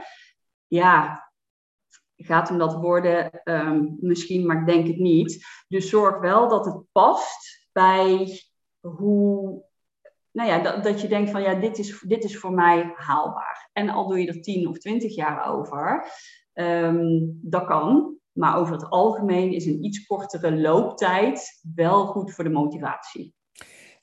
ja, 0.68 1.27
gaat 2.18 2.50
hem 2.50 2.58
dat 2.58 2.74
worden? 2.74 3.42
Um, 3.44 3.98
misschien, 4.00 4.46
maar 4.46 4.60
ik 4.60 4.66
denk 4.66 4.88
het 4.88 4.98
niet. 4.98 5.46
Dus 5.68 5.90
zorg 5.90 6.20
wel 6.20 6.50
dat 6.50 6.66
het 6.66 6.84
past 6.92 7.68
bij 7.72 8.42
hoe. 8.80 9.66
Nou 10.32 10.50
ja, 10.50 10.60
dat, 10.60 10.84
dat 10.84 11.02
je 11.02 11.08
denkt 11.08 11.32
van 11.32 11.42
ja, 11.42 11.54
dit 11.54 11.78
is, 11.78 12.04
dit 12.08 12.24
is 12.24 12.38
voor 12.38 12.54
mij 12.54 12.92
haalbaar. 12.96 13.70
En 13.74 13.90
al 13.90 14.08
doe 14.08 14.20
je 14.20 14.28
er 14.28 14.42
tien 14.42 14.68
of 14.68 14.78
twintig 14.78 15.16
jaar 15.16 15.54
over, 15.54 16.08
Ehm, 16.58 17.20
dat 17.42 17.66
kan. 17.66 18.16
Maar 18.32 18.58
over 18.58 18.74
het 18.74 18.90
algemeen 18.90 19.52
is 19.52 19.66
een 19.66 19.84
iets 19.84 20.06
kortere 20.06 20.58
looptijd 20.58 21.62
wel 21.76 22.06
goed 22.06 22.34
voor 22.34 22.44
de 22.44 22.50
motivatie. 22.50 23.34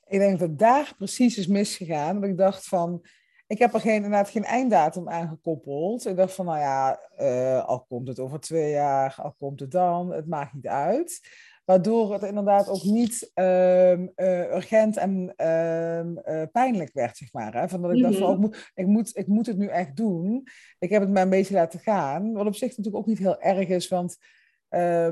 Ik 0.05 0.19
denk 0.19 0.39
dat 0.39 0.59
daar 0.59 0.93
precies 0.97 1.37
is 1.37 1.47
misgegaan. 1.47 2.13
Want 2.13 2.31
ik 2.31 2.37
dacht 2.37 2.67
van, 2.67 3.05
ik 3.47 3.59
heb 3.59 3.73
er 3.73 3.79
geen, 3.79 3.95
inderdaad 3.95 4.29
geen 4.29 4.43
einddatum 4.43 5.09
aan 5.09 5.27
gekoppeld. 5.27 6.05
Ik 6.05 6.15
dacht 6.15 6.33
van, 6.33 6.45
nou 6.45 6.59
ja, 6.59 6.99
uh, 7.19 7.65
al 7.65 7.85
komt 7.85 8.07
het 8.07 8.19
over 8.19 8.39
twee 8.39 8.71
jaar, 8.71 9.15
al 9.21 9.33
komt 9.37 9.59
het 9.59 9.71
dan, 9.71 10.13
het 10.13 10.27
maakt 10.27 10.53
niet 10.53 10.67
uit. 10.67 11.19
Waardoor 11.65 12.13
het 12.13 12.23
inderdaad 12.23 12.69
ook 12.69 12.83
niet 12.83 13.31
um, 13.33 14.11
uh, 14.15 14.53
urgent 14.53 14.97
en 14.97 15.47
um, 15.47 16.21
uh, 16.25 16.41
pijnlijk 16.51 16.93
werd, 16.93 17.17
zeg 17.17 17.33
maar. 17.33 17.53
Hè? 17.53 17.69
Van 17.69 17.81
dat 17.81 17.93
ik 17.93 18.01
dacht 18.01 18.17
van, 18.17 18.35
mm 18.35 18.43
-hmm. 18.43 18.53
ik, 18.73 18.87
moet, 18.87 19.17
ik 19.17 19.27
moet 19.27 19.45
het 19.45 19.57
nu 19.57 19.67
echt 19.67 19.95
doen. 19.95 20.47
Ik 20.79 20.89
heb 20.89 21.01
het 21.01 21.11
maar 21.11 21.23
een 21.23 21.29
beetje 21.29 21.53
laten 21.53 21.79
gaan. 21.79 22.33
Wat 22.33 22.45
op 22.45 22.55
zich 22.55 22.69
natuurlijk 22.69 22.95
ook 22.95 23.05
niet 23.05 23.17
heel 23.17 23.41
erg 23.41 23.67
is, 23.67 23.87
want 23.87 24.17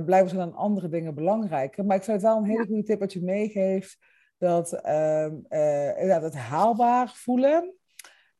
blijven 0.06 0.30
zijn 0.30 0.50
dan 0.50 0.56
andere 0.56 0.90
dingen 0.90 1.16
belangrijker. 1.16 1.86
Maar 1.86 1.96
ik 1.96 2.04
vind 2.04 2.22
het 2.22 2.26
wel 2.32 2.38
een 2.38 2.50
hele 2.50 2.66
goede 2.66 2.84
tip 2.84 3.00
wat 3.00 3.14
je 3.14 3.24
meegeeft. 3.24 3.98
Dat, 4.38 4.70
dat 6.08 6.22
het 6.22 6.36
haalbaar 6.36 7.12
voelen. 7.16 7.74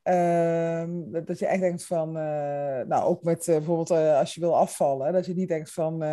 Um, 0.04 1.12
dat 1.26 1.40
je 1.40 1.48
echt 1.48 1.60
denkt 1.60 1.86
van, 1.86 2.18
uh, 2.18 2.82
nou 2.88 3.04
ook 3.04 3.24
met 3.24 3.48
uh, 3.48 3.56
bijvoorbeeld 3.56 3.92
uh, 3.92 4.18
als 4.18 4.34
je 4.34 4.40
wil 4.40 4.58
afvallen, 4.58 5.14
dat 5.14 5.26
je 5.26 5.34
niet 5.34 5.48
denkt 5.48 5.72
van, 5.72 6.04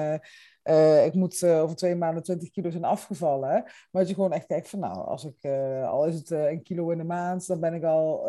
ik 1.05 1.15
moet 1.15 1.45
over 1.45 1.77
twee 1.77 1.95
maanden 1.95 2.23
20 2.23 2.51
kilo 2.51 2.71
zijn 2.71 2.85
afgevallen. 2.85 3.51
Maar 3.51 3.89
dat 3.91 4.09
je 4.09 4.15
gewoon 4.15 4.33
echt 4.33 4.47
kijkt 4.47 4.69
van, 4.69 4.79
nou, 4.79 5.07
als 5.07 5.25
ik, 5.25 5.51
al 5.85 6.07
is 6.07 6.15
het 6.15 6.31
een 6.31 6.63
kilo 6.63 6.91
in 6.91 6.99
de 6.99 7.05
maand, 7.05 7.47
dan 7.47 7.61
ben 7.61 7.75
ik 7.75 7.85
al 7.85 8.23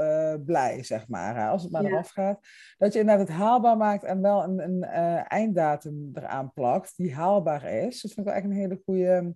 blij, 0.45 0.83
zeg 0.83 1.07
maar, 1.07 1.35
hè, 1.35 1.47
als 1.47 1.63
het 1.63 1.71
maar 1.71 1.83
ja. 1.83 1.89
eraf 1.89 2.09
gaat. 2.09 2.39
Dat 2.77 2.93
je 2.93 2.99
inderdaad 2.99 3.27
het 3.27 3.37
haalbaar 3.37 3.77
maakt 3.77 4.03
en 4.03 4.21
wel 4.21 4.43
een, 4.43 4.59
een 4.59 4.83
einddatum 5.23 6.11
eraan 6.13 6.53
plakt 6.53 6.97
die 6.97 7.15
haalbaar 7.15 7.63
is. 7.63 8.01
Dat 8.01 8.11
vind 8.11 8.27
ik 8.27 8.33
wel 8.33 8.33
echt 8.33 8.45
een 8.45 8.51
hele 8.51 8.81
goede, 8.85 9.35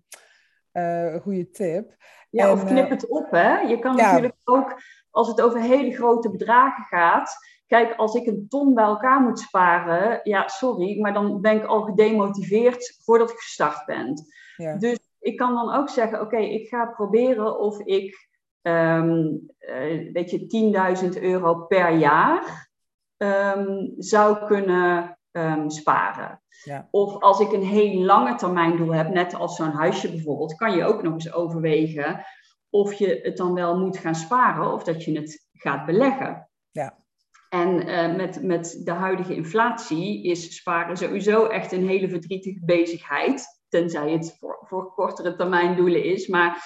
goede 1.22 1.50
tip. 1.50 1.96
Ja, 2.30 2.46
en, 2.46 2.52
of 2.52 2.64
knip 2.64 2.90
het 2.90 3.08
op, 3.08 3.32
hè. 3.32 3.60
Je 3.60 3.80
kan 3.80 3.96
ja, 3.96 4.06
natuurlijk 4.06 4.36
ook 4.44 4.82
als 5.15 5.28
het 5.28 5.41
over 5.41 5.60
hele 5.60 5.91
grote 5.91 6.32
bedragen 6.32 6.84
gaat. 6.84 7.36
Kijk, 7.67 7.95
als 7.95 8.13
ik 8.15 8.28
een 8.28 8.45
ton 8.49 8.73
bij 8.73 8.84
elkaar 8.84 9.21
moet 9.21 9.39
sparen, 9.39 10.19
ja, 10.23 10.47
sorry, 10.47 10.99
maar 11.01 11.13
dan 11.13 11.41
ben 11.41 11.56
ik 11.56 11.65
al 11.65 11.82
gedemotiveerd 11.82 12.99
voordat 13.04 13.30
ik 13.30 13.38
gestart 13.38 13.86
ben. 13.86 14.13
Ja. 14.56 14.78
Dus 14.78 14.99
ik 15.19 15.38
kan 15.38 15.54
dan 15.54 15.73
ook 15.73 15.89
zeggen, 15.89 16.21
oké, 16.21 16.36
okay, 16.36 16.49
ik 16.49 16.67
ga 16.67 16.86
proberen 16.86 17.60
of 17.60 17.80
ik, 17.80 18.30
um, 18.62 19.45
uh, 19.60 20.13
weet 20.13 20.32
je, 20.32 21.10
10.000 21.15 21.21
euro 21.21 21.65
per 21.65 21.91
jaar 21.91 22.69
um, 23.17 23.93
zou 23.97 24.45
kunnen 24.45 25.19
um, 25.32 25.69
sparen. 25.69 26.41
Ja. 26.63 26.88
Of 26.91 27.21
als 27.21 27.39
ik 27.39 27.51
een 27.51 27.63
heel 27.63 28.01
lange 28.01 28.36
termijn 28.36 28.78
doel 28.78 28.93
heb, 28.93 29.10
net 29.10 29.36
als 29.36 29.56
zo'n 29.56 29.71
huisje 29.71 30.12
bijvoorbeeld, 30.12 30.56
kan 30.56 30.75
je 30.75 30.86
ook 30.86 31.04
nog 31.04 31.13
eens 31.13 31.34
overwegen 31.34 32.25
of 32.69 32.93
je 32.93 33.19
het 33.23 33.38
dan 33.38 33.54
wel 33.54 33.80
moet 33.80 33.97
gaan 33.97 34.15
sparen 34.15 34.73
of 34.73 34.84
dat 34.84 35.04
je 35.04 35.19
het 35.19 35.47
gaat 35.54 35.86
beleggen. 35.86 36.49
Ja. 36.71 37.04
En 37.49 37.88
uh, 37.88 38.15
met, 38.15 38.43
met 38.43 38.82
de 38.84 38.91
huidige 38.91 39.36
inflatie 39.36 40.23
is 40.23 40.56
sparen 40.56 40.97
sowieso 40.97 41.45
echt 41.45 41.71
een 41.71 41.88
hele 41.88 42.10
verdrietige 42.10 42.62
bezigheid. 42.65 43.45
Tenzij 43.69 44.12
het 44.12 44.38
voor, 44.39 44.58
voor 44.62 44.93
kortere 44.93 45.36
termijn 45.36 45.75
doelen 45.75 46.04
is. 46.04 46.28
Maar 46.28 46.63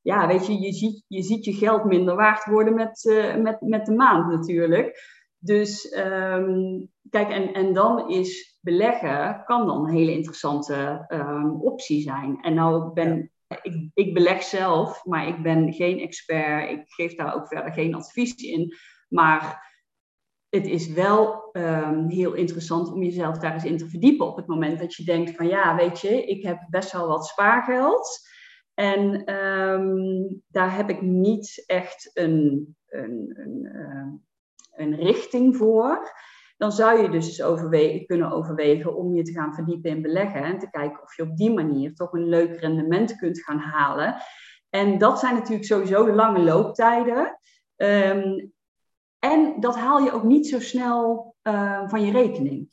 ja, 0.00 0.26
weet 0.26 0.46
je, 0.46 0.60
je 0.60 0.72
ziet 0.72 1.04
je, 1.08 1.22
ziet 1.22 1.44
je 1.44 1.52
geld 1.52 1.84
minder 1.84 2.16
waard 2.16 2.44
worden 2.44 2.74
met, 2.74 3.04
uh, 3.04 3.36
met, 3.36 3.60
met 3.60 3.86
de 3.86 3.92
maand 3.92 4.30
natuurlijk. 4.30 5.00
Dus 5.38 5.96
um, 5.96 6.90
kijk, 7.10 7.30
en, 7.30 7.52
en 7.52 7.72
dan 7.72 8.10
is 8.10 8.58
beleggen, 8.60 9.42
kan 9.44 9.66
dan 9.66 9.84
een 9.84 9.94
hele 9.94 10.12
interessante 10.12 11.04
um, 11.08 11.60
optie 11.60 12.02
zijn. 12.02 12.38
En 12.40 12.54
nou 12.54 12.92
ben, 12.92 13.30
ik, 13.62 13.90
ik 13.94 14.14
beleg 14.14 14.42
zelf, 14.42 15.04
maar 15.04 15.28
ik 15.28 15.42
ben 15.42 15.72
geen 15.72 15.98
expert. 15.98 16.70
Ik 16.70 16.82
geef 16.86 17.14
daar 17.14 17.34
ook 17.34 17.48
verder 17.48 17.72
geen 17.72 17.94
advies 17.94 18.34
in. 18.34 18.74
Maar 19.08 19.70
het 20.48 20.66
is 20.66 20.88
wel 20.88 21.48
um, 21.52 22.08
heel 22.08 22.32
interessant 22.32 22.92
om 22.92 23.02
jezelf 23.02 23.38
daar 23.38 23.54
eens 23.54 23.64
in 23.64 23.76
te 23.76 23.88
verdiepen 23.88 24.26
op 24.26 24.36
het 24.36 24.46
moment 24.46 24.78
dat 24.78 24.94
je 24.94 25.04
denkt 25.04 25.36
van 25.36 25.46
ja, 25.46 25.76
weet 25.76 26.00
je, 26.00 26.24
ik 26.24 26.42
heb 26.42 26.66
best 26.70 26.92
wel 26.92 27.06
wat 27.08 27.26
spaargeld. 27.26 28.30
En 28.74 29.34
um, 29.34 30.42
daar 30.48 30.76
heb 30.76 30.90
ik 30.90 31.02
niet 31.02 31.62
echt 31.66 32.10
een, 32.14 32.76
een, 32.86 33.32
een, 33.34 33.68
uh, 33.72 34.12
een 34.86 34.96
richting 34.96 35.56
voor 35.56 36.12
dan 36.62 36.72
zou 36.72 37.02
je 37.02 37.08
dus 37.08 37.38
eens 37.38 38.06
kunnen 38.06 38.30
overwegen 38.30 38.96
om 38.96 39.14
je 39.14 39.22
te 39.22 39.32
gaan 39.32 39.54
verdiepen 39.54 39.90
in 39.90 40.02
beleggen 40.02 40.42
en 40.42 40.58
te 40.58 40.70
kijken 40.70 41.02
of 41.02 41.16
je 41.16 41.22
op 41.22 41.36
die 41.36 41.52
manier 41.52 41.94
toch 41.94 42.12
een 42.12 42.28
leuk 42.28 42.60
rendement 42.60 43.16
kunt 43.16 43.42
gaan 43.42 43.58
halen. 43.58 44.16
En 44.70 44.98
dat 44.98 45.18
zijn 45.18 45.34
natuurlijk 45.34 45.64
sowieso 45.64 46.14
lange 46.14 46.40
looptijden. 46.40 47.38
Um, 47.76 48.52
en 49.18 49.60
dat 49.60 49.76
haal 49.76 49.98
je 49.98 50.12
ook 50.12 50.22
niet 50.22 50.48
zo 50.48 50.60
snel 50.60 51.34
uh, 51.42 51.88
van 51.88 52.04
je 52.04 52.12
rekening. 52.12 52.68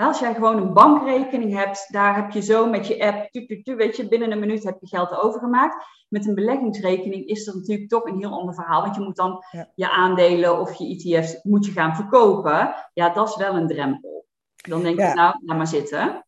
Als 0.00 0.18
jij 0.18 0.34
gewoon 0.34 0.56
een 0.56 0.72
bankrekening 0.72 1.54
hebt, 1.54 1.92
daar 1.92 2.16
heb 2.16 2.30
je 2.30 2.40
zo 2.40 2.68
met 2.68 2.86
je 2.86 3.04
app, 3.04 3.30
tu, 3.30 3.46
tu, 3.46 3.62
tu, 3.62 3.76
weet 3.76 3.96
je, 3.96 4.08
binnen 4.08 4.32
een 4.32 4.38
minuut 4.38 4.64
heb 4.64 4.76
je 4.80 4.86
geld 4.86 5.16
overgemaakt. 5.16 5.84
Met 6.08 6.26
een 6.26 6.34
beleggingsrekening 6.34 7.26
is 7.26 7.44
dat 7.44 7.54
natuurlijk 7.54 7.88
toch 7.88 8.04
een 8.04 8.18
heel 8.18 8.38
ander 8.38 8.54
verhaal. 8.54 8.82
Want 8.82 8.94
je 8.94 9.00
moet 9.00 9.16
dan 9.16 9.44
ja. 9.50 9.70
je 9.74 9.90
aandelen 9.90 10.60
of 10.60 10.74
je 10.74 10.86
ETF's 10.86 11.38
moet 11.42 11.66
je 11.66 11.72
gaan 11.72 11.96
verkopen. 11.96 12.74
Ja, 12.92 13.08
dat 13.08 13.28
is 13.28 13.36
wel 13.36 13.56
een 13.56 13.66
drempel. 13.66 14.26
Dan 14.54 14.82
denk 14.82 14.96
je, 14.96 15.02
ja. 15.02 15.14
nou, 15.14 15.34
laat 15.44 15.56
maar 15.56 15.66
zitten. 15.66 16.26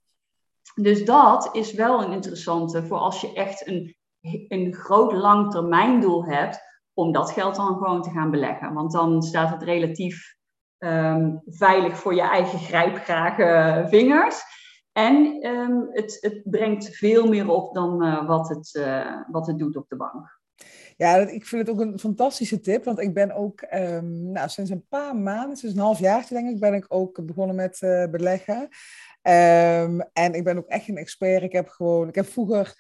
Dus 0.75 1.05
dat 1.05 1.49
is 1.53 1.73
wel 1.73 2.03
een 2.03 2.13
interessante 2.13 2.87
voor 2.87 2.99
als 2.99 3.21
je 3.21 3.33
echt 3.33 3.67
een, 3.67 3.97
een 4.49 4.75
groot 4.75 5.13
langtermijndoel 5.13 6.25
hebt, 6.25 6.61
om 6.95 7.13
dat 7.13 7.31
geld 7.31 7.55
dan 7.55 7.77
gewoon 7.77 8.03
te 8.03 8.11
gaan 8.11 8.31
beleggen. 8.31 8.75
Want 8.75 8.93
dan 8.93 9.23
staat 9.23 9.51
het 9.51 9.63
relatief 9.63 10.37
um, 10.85 11.43
veilig 11.47 11.99
voor 11.99 12.15
je 12.15 12.23
eigen 12.23 12.59
grijpgrage 12.59 13.85
vingers. 13.89 14.43
En 14.93 15.47
um, 15.47 15.89
het, 15.91 16.19
het, 16.21 16.41
brengt 16.45 16.97
veel 16.97 17.29
meer 17.29 17.49
op 17.49 17.75
dan 17.75 18.05
uh, 18.05 18.27
wat, 18.27 18.49
het, 18.49 18.75
uh, 18.75 19.21
wat 19.31 19.47
het 19.47 19.59
doet 19.59 19.77
op 19.77 19.89
de 19.89 19.97
bank. 19.97 20.41
Ja, 20.97 21.17
ik 21.17 21.47
vind 21.47 21.67
het 21.67 21.77
ook 21.77 21.81
een 21.81 21.99
fantastische 21.99 22.61
tip, 22.61 22.85
want 22.85 23.01
ik 23.01 23.15
ben 23.15 23.33
ook 23.33 23.67
um, 23.75 24.31
nou, 24.33 24.49
sinds 24.49 24.71
een 24.71 24.87
paar 24.89 25.17
maanden, 25.17 25.57
sinds 25.57 25.77
een 25.77 25.83
half 25.83 25.99
jaar 25.99 26.27
denk 26.29 26.49
ik, 26.49 26.61
ben 26.61 26.75
ik 26.75 26.85
ook 26.89 27.27
begonnen 27.27 27.57
met 27.57 27.81
uh, 27.81 28.07
beleggen. 28.07 28.69
En 30.13 30.33
ik 30.33 30.45
ben 30.45 30.59
ook 30.59 30.69
echt 30.69 30.89
een 30.89 30.97
expert. 30.97 31.43
Ik 31.43 31.53
heb 31.53 31.69
gewoon, 31.69 32.09
ik 32.09 32.15
heb 32.15 32.27
vroeger 32.27 32.75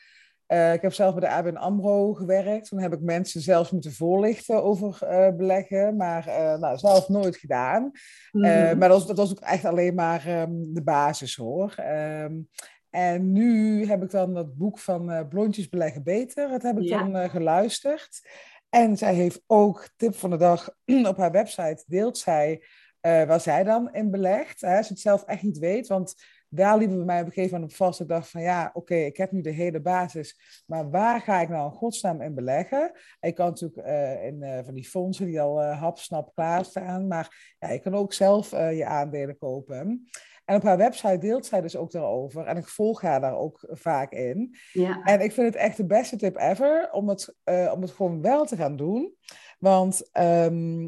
uh, 0.53 0.73
ik 0.73 0.83
heb 0.83 0.93
zelf 0.93 1.15
bij 1.15 1.29
de 1.29 1.35
ABN 1.35 1.57
AMRO 1.57 2.15
gewerkt. 2.15 2.69
Toen 2.69 2.81
heb 2.81 2.93
ik 2.93 3.01
mensen 3.01 3.41
zelfs 3.41 3.71
moeten 3.71 3.93
voorlichten 3.93 4.62
over 4.62 4.99
uh, 5.03 5.37
beleggen, 5.37 5.97
maar 5.97 6.27
uh, 6.29 6.59
nou, 6.59 6.79
zelf 6.79 7.09
nooit 7.09 7.37
gedaan. 7.37 7.83
Mm 7.83 8.45
-hmm. 8.45 8.79
maar 8.79 8.88
dat 8.88 8.99
was, 8.99 9.07
dat 9.07 9.17
was, 9.17 9.31
ook 9.31 9.41
echt 9.41 9.65
alleen 9.65 9.95
maar 9.95 10.41
um, 10.41 10.75
de 10.75 10.83
basis 10.83 11.37
hoor. 11.37 11.75
Um, 11.79 12.49
en 12.91 13.33
nu 13.33 13.87
heb 13.87 14.03
ik 14.03 14.11
dan 14.11 14.35
dat 14.35 14.57
boek 14.57 14.79
van 14.79 15.29
Blondjes 15.29 15.69
beleggen 15.69 16.03
beter, 16.03 16.49
dat 16.49 16.62
heb 16.62 16.79
ik 16.79 16.85
ja. 16.85 17.05
dan 17.05 17.31
geluisterd. 17.31 18.29
En 18.69 18.97
zij 18.97 19.15
heeft 19.15 19.43
ook, 19.47 19.88
tip 19.97 20.15
van 20.15 20.31
de 20.31 20.37
dag, 20.37 20.71
op 21.09 21.17
haar 21.17 21.33
website 21.33 21.85
deelt 21.87 22.19
zij 22.19 22.65
waar 23.01 23.41
zij 23.41 23.65
dan 23.65 23.93
in 23.93 24.11
belegt. 24.11 24.61
Hè, 24.61 24.77
als 24.77 24.87
je 24.87 24.93
het 24.93 25.03
zelf 25.03 25.25
echt 25.25 25.43
niet 25.43 25.59
weet, 25.59 25.87
want 25.87 26.15
daar 26.55 26.79
liepen 26.79 26.99
we 26.99 27.05
mij 27.05 27.21
op 27.21 27.27
een 27.27 27.33
gegeven 27.33 27.55
moment 27.55 27.71
op 27.71 27.77
vast. 27.77 28.01
Ik 28.01 28.09
dacht 28.09 28.31
van 28.31 28.41
ja, 28.41 28.67
oké, 28.67 28.79
okay, 28.79 29.05
ik 29.05 29.17
heb 29.17 29.33
nu 29.33 29.41
de 29.41 29.51
hele 29.51 29.81
basis, 29.81 30.62
maar 30.67 30.91
waar 30.91 31.21
ga 31.21 31.41
ik 31.41 31.49
nou 31.49 31.71
in 31.71 31.77
godsnaam 31.77 32.21
in 32.21 32.35
beleggen? 32.35 32.93
Ik 33.21 33.35
kan 33.35 33.47
natuurlijk 33.47 33.88
uh, 33.88 34.25
in 34.25 34.43
uh, 34.43 34.59
van 34.65 34.75
die 34.75 34.88
fondsen 34.88 35.27
die 35.27 35.41
al 35.41 35.62
uh, 35.62 35.81
hapsnap 35.81 36.35
klaarstaan, 36.35 37.07
maar 37.07 37.55
ja, 37.59 37.71
je 37.71 37.79
kan 37.79 37.95
ook 37.95 38.12
zelf 38.12 38.51
je 38.51 38.85
aandelen 38.87 39.38
kopen. 39.38 40.09
En 40.45 40.57
op 40.57 40.62
haar 40.62 40.77
website 40.77 41.19
deelt 41.19 41.47
zij 41.47 41.61
dus 41.61 41.77
ook 41.77 41.91
daarover. 41.91 42.47
En 42.47 42.57
ik 42.57 42.69
volg 42.69 43.01
haar 43.01 43.21
daar 43.21 43.37
ook 43.37 43.67
vaak 43.71 44.12
in. 44.12 44.57
Ja. 44.73 45.03
En 45.03 45.21
ik 45.21 45.33
vind 45.33 45.47
het 45.47 45.57
echt 45.57 45.77
de 45.77 45.87
beste 45.87 46.17
tip 46.17 46.37
ever 46.37 46.88
om 46.93 47.09
het, 47.09 47.35
om 47.73 47.81
het 47.81 47.91
gewoon 47.91 48.23
wel 48.23 48.45
te 48.45 48.57
gaan 48.57 48.76
doen. 48.76 49.14
Want 49.59 50.11
um, 50.12 50.85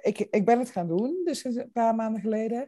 ik, 0.00 0.26
ik 0.30 0.44
ben 0.44 0.58
het 0.58 0.70
gaan 0.70 0.88
doen, 0.88 1.20
dus 1.24 1.44
een 1.44 1.70
paar 1.72 1.94
maanden 1.94 2.20
geleden. 2.20 2.66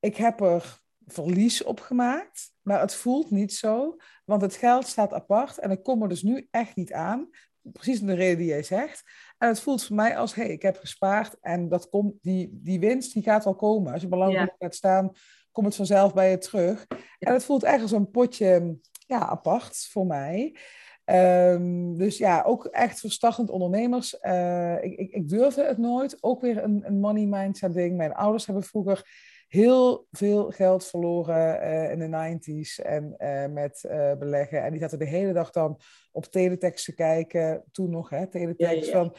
Ik 0.00 0.16
heb 0.16 0.40
er 0.40 0.80
verlies 1.12 1.64
opgemaakt, 1.64 2.52
maar 2.62 2.80
het 2.80 2.94
voelt 2.94 3.30
niet 3.30 3.54
zo, 3.54 3.96
want 4.24 4.42
het 4.42 4.54
geld 4.54 4.86
staat 4.86 5.12
apart 5.12 5.58
en 5.58 5.70
ik 5.70 5.82
kom 5.82 6.02
er 6.02 6.08
dus 6.08 6.22
nu 6.22 6.48
echt 6.50 6.76
niet 6.76 6.92
aan. 6.92 7.28
Precies 7.72 8.00
de 8.00 8.14
reden 8.14 8.38
die 8.38 8.46
jij 8.46 8.62
zegt. 8.62 9.02
En 9.38 9.48
het 9.48 9.60
voelt 9.60 9.84
voor 9.84 9.96
mij 9.96 10.16
als, 10.16 10.34
hé, 10.34 10.42
hey, 10.42 10.52
ik 10.52 10.62
heb 10.62 10.76
gespaard 10.76 11.36
en 11.40 11.68
dat 11.68 11.88
komt, 11.88 12.14
die, 12.20 12.50
die 12.52 12.80
winst 12.80 13.12
die 13.12 13.22
gaat 13.22 13.44
wel 13.44 13.54
komen. 13.54 13.92
Als 13.92 14.02
je 14.02 14.08
belangrijk 14.08 14.48
ja. 14.48 14.56
gaat 14.58 14.74
staan, 14.74 15.12
komt 15.52 15.66
het 15.66 15.76
vanzelf 15.76 16.14
bij 16.14 16.30
je 16.30 16.38
terug. 16.38 16.86
Ja. 16.88 16.96
En 17.18 17.32
het 17.32 17.44
voelt 17.44 17.62
echt 17.62 17.82
als 17.82 17.92
een 17.92 18.10
potje 18.10 18.78
ja, 19.06 19.18
apart 19.18 19.88
voor 19.90 20.06
mij. 20.06 20.56
Um, 21.04 21.96
dus 21.96 22.18
ja, 22.18 22.42
ook 22.42 22.64
echt 22.64 23.00
voor 23.00 23.10
startend 23.10 23.50
ondernemers. 23.50 24.18
Uh, 24.22 24.84
ik, 24.84 24.98
ik, 24.98 25.10
ik 25.10 25.28
durfde 25.28 25.64
het 25.64 25.78
nooit. 25.78 26.16
Ook 26.20 26.40
weer 26.40 26.62
een, 26.62 26.82
een 26.86 27.00
money 27.00 27.26
mindset 27.26 27.74
ding. 27.74 27.96
Mijn 27.96 28.14
ouders 28.14 28.46
hebben 28.46 28.64
vroeger 28.64 29.06
heel 29.48 30.06
veel 30.10 30.50
geld 30.50 30.86
verloren 30.86 31.62
uh, 31.62 31.90
in 31.90 31.98
de 31.98 32.38
90s 32.38 32.84
en 32.84 33.14
uh, 33.18 33.46
met 33.46 33.84
uh, 33.90 34.12
beleggen. 34.14 34.62
En 34.62 34.70
die 34.70 34.80
zaten 34.80 34.98
de 34.98 35.04
hele 35.04 35.32
dag 35.32 35.50
dan 35.50 35.80
op 36.12 36.24
teletext 36.24 36.84
te 36.84 36.94
kijken, 36.94 37.64
toen 37.72 37.90
nog, 37.90 38.10
hè, 38.10 38.26
teletext, 38.26 38.90
ja, 38.90 38.98
ja. 38.98 39.04
van 39.04 39.16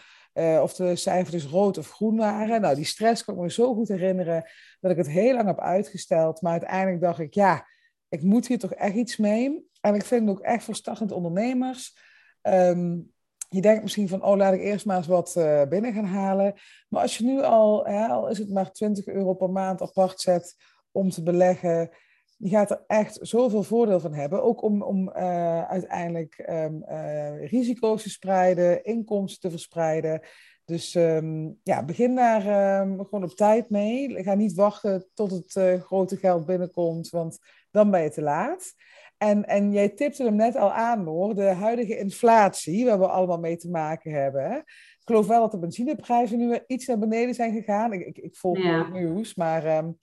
of 0.62 0.74
de 0.74 0.96
cijfers 0.96 1.32
dus 1.32 1.52
rood 1.52 1.78
of 1.78 1.92
groen 1.92 2.18
waren. 2.18 2.62
Nou, 2.62 2.76
die 2.76 2.86
stress 2.86 3.24
kan 3.24 3.34
ik 3.34 3.42
me 3.42 3.52
zo 3.52 3.74
goed 3.74 3.88
herinneren 3.88 4.44
dat 4.80 4.92
ik 4.92 4.98
het 4.98 5.10
heel 5.10 5.34
lang 5.34 5.48
heb 5.48 5.60
uitgesteld. 5.60 6.42
Maar 6.42 6.52
uiteindelijk 6.52 7.02
dacht 7.02 7.20
ik, 7.20 7.34
ja, 7.34 7.68
ik 8.10 8.22
moet 8.22 8.48
hier 8.48 8.60
toch 8.60 8.74
echt 8.74 8.96
iets 8.96 9.18
mee. 9.18 9.68
En 9.82 9.96
ik 9.96 10.06
vind 10.06 10.28
het 10.28 10.38
ook 10.38 10.44
echt 10.44 10.64
voor 10.64 10.76
startende 10.76 11.14
ondernemers. 11.14 11.98
Um, 12.42 13.12
je 13.50 13.62
denkt 13.62 13.82
misschien 13.82 14.08
van, 14.08 14.24
oh, 14.24 14.38
laat 14.38 14.54
ik 14.54 14.62
eerst 14.62 14.86
maar 14.86 14.98
eens 14.98 15.08
wat 15.08 15.36
uh, 15.38 15.64
binnen 15.64 15.94
gaan 15.94 16.06
halen. 16.06 16.54
Maar 16.90 17.02
als 17.02 17.18
je 17.18 17.24
nu 17.24 17.42
al, 17.42 17.86
hè, 17.86 18.08
al 18.08 18.28
is 18.28 18.38
het 18.38 18.50
maar 18.50 18.72
20 18.72 19.06
euro 19.06 19.34
per 19.34 19.50
maand 19.50 19.82
apart 19.82 20.20
zet 20.20 20.56
om 20.92 21.10
te 21.10 21.24
beleggen, 21.24 21.90
je 22.38 22.50
gaat 22.50 22.72
er 22.72 22.84
echt 22.88 23.18
zoveel 23.22 23.64
voordeel 23.64 24.00
van 24.00 24.14
hebben. 24.14 24.44
Ook 24.44 24.62
om, 24.62 24.82
om 24.82 25.10
uh, 25.10 25.64
uiteindelijk 25.64 26.46
um, 26.50 26.86
uh, 26.90 27.48
risico's 27.48 28.04
te 28.04 28.10
spreiden, 28.10 28.84
inkomsten 28.84 29.42
te 29.42 29.50
verspreiden. 29.50 30.22
Dus 30.66 30.96
um, 30.96 31.60
ja, 31.64 31.86
begin 31.86 32.16
daar 32.16 32.82
um, 32.82 33.04
gewoon 33.04 33.24
op 33.24 33.36
tijd 33.36 33.70
mee. 33.70 34.24
Ga 34.24 34.34
niet 34.34 34.54
wachten 34.54 35.08
tot 35.14 35.32
het 35.32 35.82
grote 35.84 36.18
geld 36.18 36.46
binnenkomt, 36.46 37.10
want 37.10 37.40
dan 37.72 37.92
ben 37.92 38.02
je 38.04 38.10
te 38.10 38.22
laat. 38.22 38.74
En, 39.20 39.46
en 39.46 39.72
jij 39.72 39.90
tipte 39.90 40.24
hem 40.24 40.36
net 40.36 40.56
al 40.56 40.72
aan 40.72 41.06
hoor, 41.06 41.36
de 41.36 41.44
huidige 41.44 41.98
inflatie, 41.98 42.86
waar 42.86 43.00
we 43.00 43.08
allemaal 43.08 43.40
mee 43.40 43.58
te 43.58 43.70
maken 43.70 44.12
hebben. 44.12 44.58
Ik 45.00 45.02
geloof 45.06 45.28
wel 45.28 45.42
dat 45.42 45.52
de 45.52 45.60
benzineprijzen 45.60 46.38
nu 46.38 46.48
weer 46.48 46.64
iets 46.68 46.86
naar 46.86 47.00
beneden 47.00 47.36
zijn 47.36 47.54
gegaan. 47.54 47.94
Ik, 47.94 48.06
ik, 48.06 48.18
ik 48.18 48.36
volg 48.36 48.58
ja. 48.58 48.78
het 48.78 48.94
nieuws, 48.94 49.36
maar 49.36 49.78
um, 49.78 49.98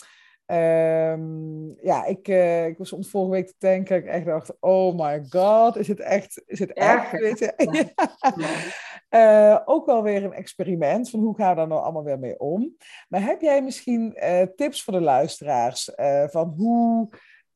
um, 0.56 1.76
ja, 1.82 2.04
ik, 2.04 2.28
uh, 2.28 2.66
ik 2.66 2.78
was 2.78 2.92
om 2.92 3.04
vorige 3.04 3.30
week 3.30 3.46
te 3.46 3.54
tanken. 3.58 3.96
Ik 3.96 4.06
echt 4.06 4.24
dacht, 4.24 4.56
oh 4.60 4.96
my 4.96 5.24
god, 5.28 5.76
is 5.76 5.88
het 5.88 6.00
echt, 6.00 6.42
is 6.46 6.58
het 6.58 6.72
echt, 6.72 7.10
weet 7.10 7.38
je? 7.38 7.52
Ja. 7.56 8.34
Uh, 9.10 9.58
ook 9.64 9.86
wel 9.86 10.02
weer 10.02 10.24
een 10.24 10.32
experiment 10.32 11.10
van 11.10 11.20
hoe 11.20 11.36
gaan 11.36 11.50
we 11.50 11.56
daar 11.56 11.68
nou 11.68 11.82
allemaal 11.82 12.04
weer 12.04 12.18
mee 12.18 12.38
om. 12.38 12.76
Maar 13.08 13.22
heb 13.22 13.40
jij 13.40 13.62
misschien 13.62 14.16
uh, 14.22 14.42
tips 14.56 14.82
voor 14.82 14.92
de 14.92 15.00
luisteraars 15.00 15.90
van 16.26 16.54
hoe 16.56 17.08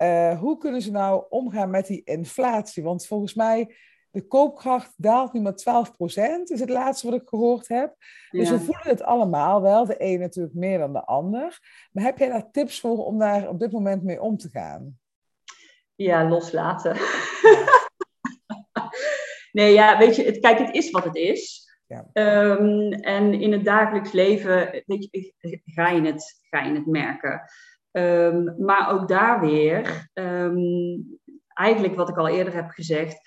uh, 0.03 0.39
hoe 0.39 0.59
kunnen 0.59 0.83
ze 0.83 0.91
nou 0.91 1.25
omgaan 1.29 1.71
met 1.71 1.87
die 1.87 2.03
inflatie? 2.05 2.83
Want 2.83 3.07
volgens 3.07 3.35
mij, 3.35 3.77
de 4.11 4.27
koopkracht 4.27 4.95
daalt 4.97 5.33
nu 5.33 5.41
maar 5.41 5.53
12% 5.53 6.43
is 6.45 6.61
het 6.61 6.69
laatste 6.69 7.11
wat 7.11 7.21
ik 7.21 7.29
gehoord 7.29 7.69
heb. 7.69 7.97
Dus 8.31 8.51
we 8.51 8.61
voelen 8.61 8.89
het 8.89 9.03
allemaal 9.03 9.63
wel, 9.63 9.87
de 9.87 9.95
een 9.99 10.21
natuurlijk 10.21 10.55
meer 10.55 10.79
dan 10.79 10.93
de 10.93 11.05
ander. 11.05 11.59
Maar 11.93 12.05
heb 12.05 12.19
jij 12.19 12.29
daar 12.29 12.51
tips 12.51 12.81
voor 12.81 13.05
om 13.05 13.19
daar 13.19 13.49
op 13.49 13.59
dit 13.59 13.73
moment 13.73 14.03
mee 14.03 14.23
om 14.23 14.37
te 14.37 14.49
gaan? 14.49 14.99
Ja, 15.95 16.29
loslaten. 16.29 16.95
Ja. 17.43 17.65
nee, 19.53 19.73
ja, 19.73 19.99
weet 19.99 20.17
je, 20.17 20.25
het, 20.25 20.39
kijk, 20.39 20.59
het 20.59 20.75
is 20.75 20.91
wat 20.91 21.05
het 21.05 21.17
is. 21.17 21.69
Ja. 21.87 22.07
Um, 22.13 22.93
en 22.93 23.41
in 23.41 23.53
het 23.53 23.65
dagelijks 23.65 24.13
leven 24.13 24.83
weet 24.87 25.09
je, 25.11 25.33
ga, 25.65 25.89
je 25.89 26.03
het, 26.03 26.41
ga 26.51 26.61
je 26.61 26.75
het 26.75 26.87
merken. 26.87 27.43
Um, 27.93 28.55
maar 28.59 28.91
ook 28.93 29.09
daar 29.09 29.41
weer, 29.41 30.09
um, 30.15 31.19
eigenlijk 31.49 31.95
wat 31.95 32.09
ik 32.09 32.17
al 32.17 32.29
eerder 32.29 32.55
heb 32.55 32.71
gezegd, 32.71 33.21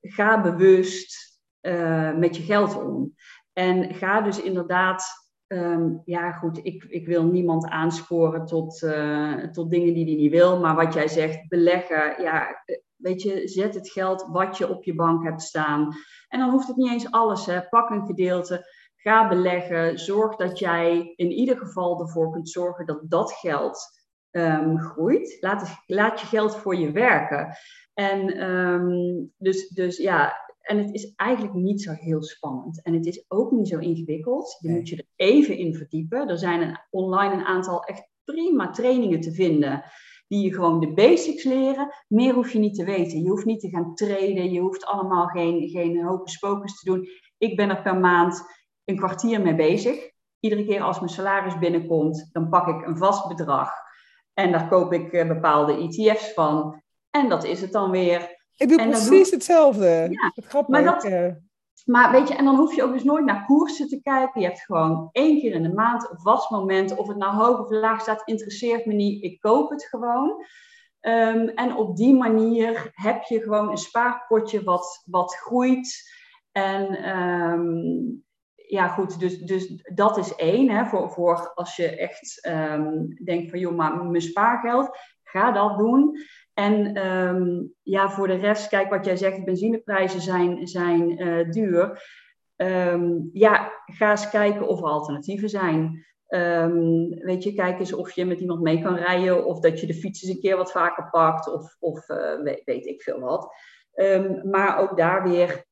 ga 0.00 0.40
bewust 0.40 1.40
uh, 1.60 2.14
met 2.14 2.36
je 2.36 2.42
geld 2.42 2.82
om. 2.82 3.14
En 3.52 3.94
ga 3.94 4.20
dus 4.20 4.42
inderdaad, 4.42 5.04
um, 5.46 6.02
ja 6.04 6.32
goed, 6.32 6.58
ik, 6.62 6.84
ik 6.84 7.06
wil 7.06 7.24
niemand 7.24 7.68
aansporen 7.68 8.44
tot, 8.46 8.82
uh, 8.82 9.34
tot 9.34 9.70
dingen 9.70 9.94
die 9.94 10.04
hij 10.04 10.14
niet 10.14 10.30
wil. 10.30 10.60
Maar 10.60 10.74
wat 10.74 10.94
jij 10.94 11.08
zegt, 11.08 11.48
beleggen, 11.48 12.22
ja, 12.22 12.62
weet 12.96 13.22
je, 13.22 13.48
zet 13.48 13.74
het 13.74 13.90
geld 13.90 14.26
wat 14.30 14.58
je 14.58 14.68
op 14.68 14.84
je 14.84 14.94
bank 14.94 15.24
hebt 15.24 15.42
staan. 15.42 15.94
En 16.28 16.38
dan 16.38 16.50
hoeft 16.50 16.68
het 16.68 16.76
niet 16.76 16.90
eens 16.90 17.10
alles, 17.10 17.46
hè. 17.46 17.62
pak 17.68 17.90
een 17.90 18.06
gedeelte. 18.06 18.66
Ga 19.02 19.28
beleggen. 19.28 19.98
Zorg 19.98 20.36
dat 20.36 20.58
jij 20.58 21.12
in 21.16 21.30
ieder 21.30 21.56
geval 21.56 22.00
ervoor 22.00 22.32
kunt 22.32 22.48
zorgen 22.48 22.86
dat 22.86 23.00
dat 23.10 23.32
geld 23.32 24.00
um, 24.30 24.78
groeit. 24.78 25.36
Laat, 25.40 25.82
laat 25.86 26.20
je 26.20 26.26
geld 26.26 26.56
voor 26.56 26.76
je 26.76 26.92
werken. 26.92 27.56
En 27.94 28.50
um, 28.50 29.32
dus, 29.36 29.68
dus 29.68 29.96
ja, 29.96 30.42
en 30.62 30.78
het 30.78 30.94
is 30.94 31.12
eigenlijk 31.16 31.54
niet 31.54 31.82
zo 31.82 31.92
heel 31.92 32.22
spannend. 32.22 32.82
En 32.82 32.94
het 32.94 33.06
is 33.06 33.24
ook 33.28 33.50
niet 33.50 33.68
zo 33.68 33.78
ingewikkeld. 33.78 34.56
Je 34.60 34.68
nee. 34.68 34.76
moet 34.76 34.88
je 34.88 34.96
er 34.96 35.26
even 35.26 35.56
in 35.56 35.74
verdiepen. 35.74 36.28
Er 36.28 36.38
zijn 36.38 36.60
een, 36.60 36.78
online 36.90 37.34
een 37.34 37.44
aantal 37.44 37.84
echt 37.84 38.08
prima 38.24 38.70
trainingen 38.70 39.20
te 39.20 39.32
vinden. 39.32 39.84
Die 40.28 40.44
je 40.44 40.54
gewoon 40.54 40.80
de 40.80 40.92
basics 40.92 41.44
leren. 41.44 41.94
Meer 42.08 42.34
hoef 42.34 42.52
je 42.52 42.58
niet 42.58 42.74
te 42.74 42.84
weten. 42.84 43.22
Je 43.22 43.28
hoeft 43.28 43.44
niet 43.44 43.60
te 43.60 43.68
gaan 43.68 43.94
traden. 43.94 44.52
Je 44.52 44.60
hoeft 44.60 44.84
allemaal 44.84 45.26
geen, 45.26 45.68
geen 45.68 46.04
hocus 46.04 46.38
pocus 46.38 46.78
te 46.78 46.90
doen. 46.90 47.08
Ik 47.38 47.56
ben 47.56 47.68
er 47.68 47.82
per 47.82 47.96
maand 47.96 48.42
een 48.84 48.96
kwartier 48.96 49.40
mee 49.40 49.54
bezig. 49.54 50.10
Iedere 50.40 50.64
keer 50.64 50.82
als 50.82 50.98
mijn 50.98 51.12
salaris 51.12 51.58
binnenkomt, 51.58 52.28
dan 52.32 52.48
pak 52.48 52.66
ik 52.66 52.86
een 52.86 52.96
vast 52.96 53.28
bedrag. 53.28 53.70
En 54.34 54.52
daar 54.52 54.68
koop 54.68 54.92
ik 54.92 55.12
uh, 55.12 55.28
bepaalde 55.28 55.76
ETF's 55.76 56.32
van. 56.32 56.82
En 57.10 57.28
dat 57.28 57.44
is 57.44 57.60
het 57.60 57.72
dan 57.72 57.90
weer. 57.90 58.40
Ik 58.56 58.68
doe 58.68 58.78
en 58.78 58.90
precies 58.90 59.08
doe... 59.08 59.34
hetzelfde. 59.34 60.06
Ja, 60.10 60.32
het 60.34 60.68
maar, 60.68 60.84
dat, 60.84 61.08
maar 61.84 62.10
weet 62.12 62.28
je, 62.28 62.34
en 62.34 62.44
dan 62.44 62.56
hoef 62.56 62.74
je 62.74 62.82
ook 62.82 62.92
dus 62.92 63.04
nooit 63.04 63.24
naar 63.24 63.44
koersen 63.44 63.88
te 63.88 64.00
kijken. 64.02 64.40
Je 64.40 64.46
hebt 64.46 64.60
gewoon 64.60 65.08
één 65.12 65.40
keer 65.40 65.52
in 65.52 65.62
de 65.62 65.72
maand 65.72 66.10
een 66.10 66.20
vast 66.20 66.50
moment. 66.50 66.96
Of 66.96 67.08
het 67.08 67.16
nou 67.16 67.34
hoog 67.34 67.60
of 67.60 67.70
laag 67.70 68.00
staat, 68.00 68.22
interesseert 68.24 68.86
me 68.86 68.92
niet. 68.92 69.22
Ik 69.22 69.40
koop 69.40 69.70
het 69.70 69.84
gewoon. 69.84 70.44
Um, 71.00 71.48
en 71.48 71.76
op 71.76 71.96
die 71.96 72.14
manier 72.14 72.90
heb 72.94 73.22
je 73.22 73.40
gewoon 73.40 73.70
een 73.70 73.76
spaarpotje 73.76 74.62
wat, 74.62 75.02
wat 75.06 75.34
groeit. 75.36 76.10
En 76.52 77.08
um, 77.18 78.24
ja, 78.72 78.88
goed, 78.88 79.20
dus, 79.20 79.38
dus 79.38 79.82
dat 79.94 80.16
is 80.16 80.34
één. 80.34 80.70
Hè, 80.70 80.84
voor, 80.84 81.10
voor 81.10 81.52
als 81.54 81.76
je 81.76 81.96
echt 81.96 82.46
um, 82.46 83.08
denkt 83.24 83.50
van, 83.50 83.58
joh, 83.58 83.76
maar 83.76 84.04
mijn 84.04 84.22
spaargeld, 84.22 84.98
ga 85.22 85.52
dat 85.52 85.78
doen. 85.78 86.16
En 86.54 87.06
um, 87.06 87.74
ja, 87.82 88.10
voor 88.10 88.26
de 88.26 88.34
rest, 88.34 88.68
kijk 88.68 88.90
wat 88.90 89.04
jij 89.04 89.16
zegt, 89.16 89.44
benzineprijzen 89.44 90.20
zijn, 90.20 90.66
zijn 90.66 91.22
uh, 91.22 91.50
duur. 91.50 92.02
Um, 92.56 93.30
ja, 93.32 93.72
ga 93.84 94.10
eens 94.10 94.30
kijken 94.30 94.68
of 94.68 94.78
er 94.78 94.86
alternatieven 94.86 95.48
zijn. 95.48 96.06
weet 97.24 97.42
je, 97.42 97.54
kijk 97.54 97.78
eens 97.78 97.92
of 97.92 98.12
je 98.12 98.24
met 98.24 98.40
iemand 98.40 98.60
mee 98.60 98.82
kan 98.82 98.96
rijden, 98.96 99.44
of 99.44 99.60
dat 99.60 99.80
je 99.80 99.86
de 99.86 99.94
fiets 99.94 100.22
eens 100.22 100.34
een 100.34 100.40
keer 100.40 100.56
wat 100.56 100.72
vaker 100.72 101.10
pakt, 101.10 101.52
of, 101.52 101.76
of 101.80 102.08
uh, 102.08 102.42
weet, 102.42 102.62
weet, 102.64 102.86
ik 102.86 103.02
veel 103.02 103.20
wat. 103.20 103.54
maar 104.44 104.78
ook 104.78 104.96
daar 104.96 105.22
weer 105.28 105.64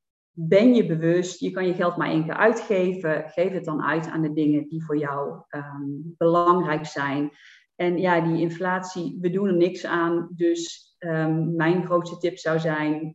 ben 0.48 0.74
je 0.74 0.86
bewust, 0.86 1.40
je 1.40 1.50
kan 1.50 1.66
je 1.66 1.74
geld 1.74 1.96
maar 1.96 2.08
één 2.08 2.24
keer 2.24 2.36
uitgeven. 2.36 3.28
Geef 3.28 3.52
het 3.52 3.64
dan 3.64 3.82
uit 3.82 4.06
aan 4.06 4.22
de 4.22 4.32
dingen 4.32 4.68
die 4.68 4.84
voor 4.84 4.98
jou 4.98 5.42
um, 5.50 6.14
belangrijk 6.18 6.86
zijn. 6.86 7.30
En 7.74 7.98
ja, 7.98 8.20
die 8.20 8.40
inflatie, 8.40 9.18
we 9.20 9.30
doen 9.30 9.46
er 9.46 9.56
niks 9.56 9.84
aan. 9.84 10.28
Dus 10.30 10.94
um, 10.98 11.56
mijn 11.56 11.84
grootste 11.84 12.18
tip 12.18 12.38
zou 12.38 12.58
zijn, 12.58 13.12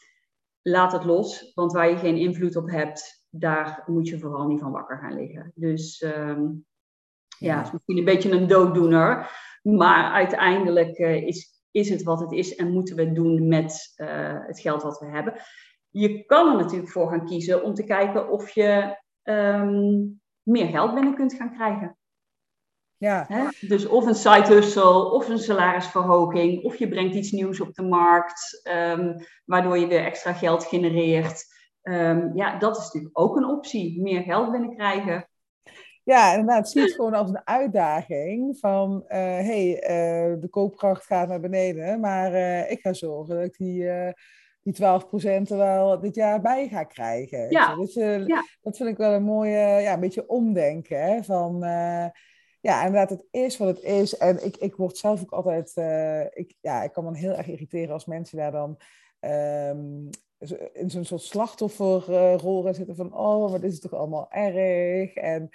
laat 0.74 0.92
het 0.92 1.04
los. 1.04 1.52
Want 1.54 1.72
waar 1.72 1.90
je 1.90 1.96
geen 1.96 2.16
invloed 2.16 2.56
op 2.56 2.70
hebt, 2.70 3.26
daar 3.30 3.82
moet 3.86 4.08
je 4.08 4.18
vooral 4.18 4.46
niet 4.46 4.60
van 4.60 4.72
wakker 4.72 4.98
gaan 4.98 5.14
liggen. 5.14 5.52
Dus 5.54 6.02
um, 6.02 6.64
ja, 7.38 7.56
het 7.56 7.66
is 7.66 7.72
misschien 7.72 7.98
een 7.98 8.04
beetje 8.04 8.30
een 8.30 8.46
dooddoener. 8.46 9.30
Maar 9.62 10.12
uiteindelijk 10.12 10.98
uh, 10.98 11.26
is, 11.26 11.62
is 11.70 11.88
het 11.88 12.02
wat 12.02 12.20
het 12.20 12.32
is 12.32 12.54
en 12.54 12.72
moeten 12.72 12.96
we 12.96 13.02
het 13.02 13.14
doen 13.14 13.48
met 13.48 13.94
uh, 13.96 14.46
het 14.46 14.60
geld 14.60 14.82
wat 14.82 14.98
we 14.98 15.06
hebben 15.06 15.34
je 15.90 16.24
kan 16.24 16.48
er 16.48 16.56
natuurlijk 16.56 16.90
voor 16.90 17.08
gaan 17.08 17.26
kiezen 17.26 17.62
om 17.62 17.74
te 17.74 17.84
kijken 17.84 18.30
of 18.30 18.50
je 18.50 18.98
um, 19.22 20.20
meer 20.42 20.66
geld 20.66 20.94
binnen 20.94 21.14
kunt 21.14 21.34
gaan 21.34 21.52
krijgen. 21.54 21.98
Ja. 22.96 23.24
Hè? 23.28 23.68
Dus 23.68 23.86
of 23.86 24.06
een 24.06 24.14
side 24.14 24.46
hustle, 24.46 25.12
of 25.12 25.28
een 25.28 25.38
salarisverhoging, 25.38 26.64
of 26.64 26.76
je 26.76 26.88
brengt 26.88 27.14
iets 27.14 27.30
nieuws 27.30 27.60
op 27.60 27.74
de 27.74 27.82
markt, 27.82 28.60
um, 28.72 29.16
waardoor 29.44 29.78
je 29.78 29.86
weer 29.86 30.04
extra 30.04 30.32
geld 30.32 30.64
genereert. 30.64 31.44
Um, 31.82 32.36
ja, 32.36 32.58
dat 32.58 32.76
is 32.76 32.84
natuurlijk 32.84 33.18
ook 33.18 33.36
een 33.36 33.48
optie, 33.48 34.02
meer 34.02 34.22
geld 34.22 34.50
binnenkrijgen. 34.50 35.28
Ja, 36.04 36.30
inderdaad, 36.32 36.70
zie 36.70 36.82
het 36.82 36.92
gewoon 36.92 37.14
als 37.14 37.28
een 37.28 37.46
uitdaging 37.46 38.58
van, 38.58 39.04
hé, 39.06 39.38
uh, 39.38 39.46
hey, 39.46 39.74
uh, 39.74 40.40
de 40.40 40.48
koopkracht 40.50 41.04
gaat 41.04 41.28
naar 41.28 41.40
beneden, 41.40 42.00
maar 42.00 42.32
uh, 42.32 42.70
ik 42.70 42.80
ga 42.80 42.92
zorgen 42.92 43.34
dat 43.34 43.44
ik 43.44 43.56
die 43.56 43.84
die 44.62 44.74
12% 44.74 45.50
er 45.50 45.56
wel 45.56 46.00
dit 46.00 46.14
jaar 46.14 46.40
bij 46.40 46.68
ga 46.68 46.84
krijgen. 46.84 47.50
Ja. 47.50 47.74
Dus 47.76 47.96
uh, 47.96 48.26
ja. 48.26 48.44
dat 48.62 48.76
vind 48.76 48.88
ik 48.88 48.96
wel 48.96 49.12
een 49.12 49.22
mooie, 49.22 49.58
ja, 49.58 49.92
een 49.92 50.00
beetje 50.00 50.28
omdenken. 50.28 51.02
Hè? 51.02 51.22
Van, 51.22 51.64
uh, 51.64 52.06
ja, 52.60 52.84
inderdaad, 52.84 53.10
het 53.10 53.26
is 53.30 53.56
wat 53.56 53.68
het 53.68 53.82
is. 53.82 54.16
En 54.16 54.44
ik, 54.44 54.56
ik 54.56 54.76
word 54.76 54.96
zelf 54.96 55.22
ook 55.22 55.32
altijd, 55.32 55.72
uh, 55.74 56.20
ik, 56.20 56.54
ja, 56.60 56.82
ik 56.82 56.92
kan 56.92 57.04
me 57.04 57.16
heel 57.16 57.34
erg 57.36 57.46
irriteren 57.46 57.92
als 57.92 58.04
mensen 58.04 58.38
daar 58.38 58.52
dan 58.52 58.78
um, 59.20 60.08
in 60.72 60.90
zo'n 60.90 61.04
soort 61.04 61.22
slachtofferrol 61.22 62.62
gaan 62.62 62.74
zitten 62.74 62.96
van, 62.96 63.14
oh, 63.14 63.50
wat 63.50 63.62
is 63.62 63.72
het 63.72 63.82
toch 63.82 63.94
allemaal 63.94 64.30
erg? 64.30 65.14
En 65.14 65.50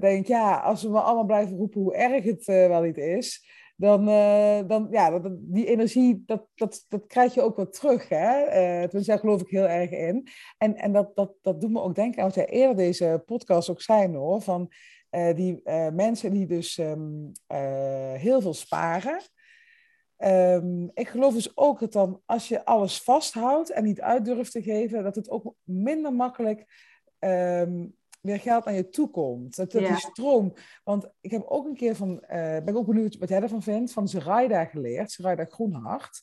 denk 0.00 0.26
ja, 0.26 0.56
als 0.56 0.82
we 0.82 0.88
maar 0.88 1.02
allemaal 1.02 1.24
blijven 1.24 1.56
roepen 1.56 1.80
hoe 1.80 1.94
erg 1.94 2.24
het 2.24 2.44
wel 2.44 2.82
niet 2.82 2.96
is, 2.96 3.46
dan, 3.80 4.08
uh, 4.08 4.58
dan 4.66 4.88
ja, 4.90 5.18
dat, 5.18 5.32
die 5.38 5.66
energie, 5.66 6.22
dat, 6.26 6.46
dat, 6.54 6.84
dat 6.88 7.06
krijg 7.06 7.34
je 7.34 7.42
ook 7.42 7.56
wel 7.56 7.68
terug. 7.68 8.08
Hè? 8.08 8.44
Uh, 8.44 8.82
tenminste, 8.82 9.10
daar 9.10 9.18
geloof 9.18 9.40
ik 9.40 9.48
heel 9.48 9.68
erg 9.68 9.90
in. 9.90 10.28
En, 10.58 10.76
en 10.76 10.92
dat, 10.92 11.16
dat, 11.16 11.32
dat 11.42 11.60
doet 11.60 11.70
me 11.70 11.80
ook 11.80 11.94
denken 11.94 12.18
aan 12.18 12.26
wat 12.26 12.34
jij 12.34 12.46
eerder 12.48 12.76
deze 12.76 13.22
podcast 13.26 13.70
ook 13.70 13.82
zei, 13.82 14.16
hoor. 14.16 14.40
Van 14.40 14.72
uh, 15.10 15.34
die 15.34 15.60
mensen 15.92 16.32
die 16.32 16.46
dus 16.46 16.78
um, 16.78 17.32
heel 18.16 18.40
veel 18.40 18.54
sparen. 18.54 19.20
Um, 20.18 20.90
ik 20.94 21.08
geloof 21.08 21.34
dus 21.34 21.56
ook 21.56 21.80
dat 21.80 21.92
dan, 21.92 22.22
als 22.26 22.48
je 22.48 22.64
alles 22.64 23.02
vasthoudt 23.02 23.70
en 23.70 23.84
niet 23.84 24.00
uit 24.00 24.24
durft 24.24 24.52
te 24.52 24.62
geven, 24.62 25.02
dat 25.02 25.14
het 25.14 25.30
ook 25.30 25.54
minder 25.62 26.12
makkelijk 26.12 26.66
um, 27.18 27.96
weer 28.20 28.40
geld 28.40 28.64
naar 28.64 28.74
je 28.74 28.88
toe 28.88 29.10
komt. 29.10 29.56
Dat, 29.56 29.72
dat 29.72 29.86
die 29.86 29.96
stroom. 29.96 30.52
Want 30.84 31.08
ik 31.20 31.30
heb 31.30 31.42
ook 31.44 31.66
een 31.66 31.76
keer 31.76 31.96
van, 31.96 32.10
uh, 32.10 32.28
ben 32.28 32.68
ik 32.68 32.76
ook 32.76 32.86
benieuwd 32.86 33.18
wat 33.18 33.28
jij 33.28 33.42
ervan 33.42 33.62
vindt, 33.62 33.92
van 33.92 34.08
Zeraida 34.08 34.64
geleerd, 34.64 35.10
Zeraida 35.10 35.44
Groenhart. 35.44 36.20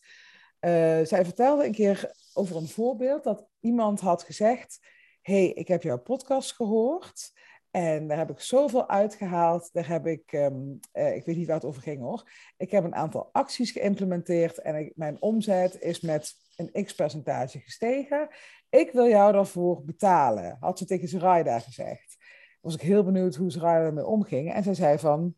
Uh, 0.59 0.71
zij 1.03 1.25
vertelde 1.25 1.65
een 1.65 1.71
keer 1.71 2.11
over 2.33 2.55
een 2.55 2.67
voorbeeld 2.67 3.23
dat 3.23 3.47
iemand 3.59 3.99
had 3.99 4.23
gezegd: 4.23 4.79
hey, 5.21 5.47
ik 5.47 5.67
heb 5.67 5.83
jouw 5.83 5.99
podcast 5.99 6.53
gehoord. 6.53 7.31
En 7.76 8.07
daar 8.07 8.17
heb 8.17 8.30
ik 8.30 8.39
zoveel 8.39 8.89
uitgehaald. 8.89 9.69
Daar 9.73 9.88
heb 9.88 10.07
ik, 10.07 10.32
um, 10.32 10.80
uh, 10.93 11.15
ik 11.15 11.26
weet 11.26 11.36
niet 11.36 11.47
waar 11.47 11.55
het 11.55 11.65
over 11.65 11.82
ging 11.82 12.01
hoor. 12.01 12.30
Ik 12.57 12.71
heb 12.71 12.84
een 12.84 12.95
aantal 12.95 13.30
acties 13.32 13.71
geïmplementeerd 13.71 14.57
en 14.57 14.91
mijn 14.95 15.21
omzet 15.21 15.82
is 15.82 15.99
met 15.99 16.34
een 16.55 16.86
x 16.86 16.95
percentage 16.95 17.59
gestegen. 17.59 18.28
Ik 18.69 18.91
wil 18.91 19.07
jou 19.07 19.32
daarvoor 19.32 19.84
betalen, 19.84 20.57
had 20.59 20.78
ze 20.78 20.86
tegen 20.86 21.07
Zoraida 21.07 21.59
gezegd. 21.59 22.17
Was 22.61 22.73
ik 22.73 22.82
heel 22.82 23.03
benieuwd 23.03 23.36
hoe 23.36 23.51
Zoraida 23.51 23.86
ermee 23.86 24.05
omging. 24.05 24.53
En 24.53 24.63
zij 24.63 24.73
zei 24.73 24.99
van, 24.99 25.36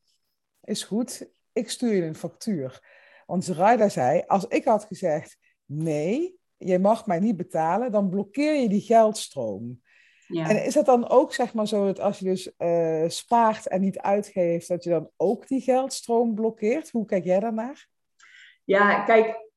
is 0.64 0.84
goed, 0.84 1.30
ik 1.54 1.70
stuur 1.70 1.94
je 1.94 2.04
een 2.04 2.16
factuur. 2.16 2.82
Want 3.26 3.46
Zoraida 3.46 3.90
zei, 3.90 4.24
als 4.28 4.48
ik 4.48 4.66
had 4.66 4.86
gezegd, 4.86 5.38
nee, 5.66 6.40
je 6.58 6.80
mag 6.80 7.06
mij 7.06 7.20
niet 7.20 7.38
betalen, 7.38 7.92
dan 7.92 8.10
blokkeer 8.10 8.62
je 8.62 8.70
die 8.70 8.82
geldstroom. 8.82 9.82
Ja. 10.28 10.50
En 10.50 10.66
is 10.66 10.74
dat 10.74 10.86
dan 10.86 11.10
ook 11.10 11.34
zeg 11.34 11.54
maar 11.54 11.68
zo 11.68 11.86
dat 11.86 12.00
als 12.00 12.20
je 12.20 12.26
dus 12.26 12.52
uh, 12.58 13.04
spaart 13.08 13.68
en 13.68 13.82
niet 13.82 14.00
uitgeeft, 14.00 14.68
dat 14.68 14.84
je 14.84 14.90
dan 14.90 15.10
ook 15.18 15.48
die 15.48 15.62
geldstroom 15.62 16.36
blokkeert? 16.36 16.90
Hoe 16.92 17.06
kijk 17.06 17.24
jij 17.24 17.40
daarnaar? 17.40 17.88
Ja, 18.64 19.04
kijk, 19.04 19.50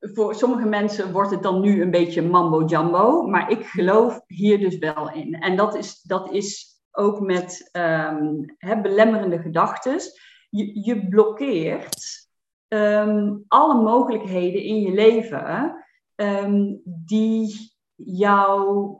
voor 0.00 0.34
sommige 0.34 0.68
mensen 0.68 1.12
wordt 1.12 1.30
het 1.30 1.42
dan 1.42 1.60
nu 1.60 1.82
een 1.82 1.90
beetje 1.90 2.22
mambo 2.22 2.64
jumbo, 2.64 3.22
maar 3.22 3.50
ik 3.50 3.66
geloof 3.66 4.20
hier 4.26 4.58
dus 4.58 4.78
wel 4.78 5.12
in. 5.12 5.34
En 5.34 5.56
dat 5.56 5.74
is, 5.74 6.02
dat 6.02 6.32
is 6.32 6.80
ook 6.90 7.20
met 7.20 7.70
um, 7.72 8.56
belemmerende 8.82 9.38
gedachten. 9.38 10.00
Je, 10.50 10.84
je 10.84 11.08
blokkeert 11.08 12.28
um, 12.68 13.44
alle 13.48 13.82
mogelijkheden 13.82 14.62
in 14.62 14.80
je 14.80 14.92
leven 14.92 15.76
um, 16.14 16.80
die 16.84 17.75
jou, 17.96 18.96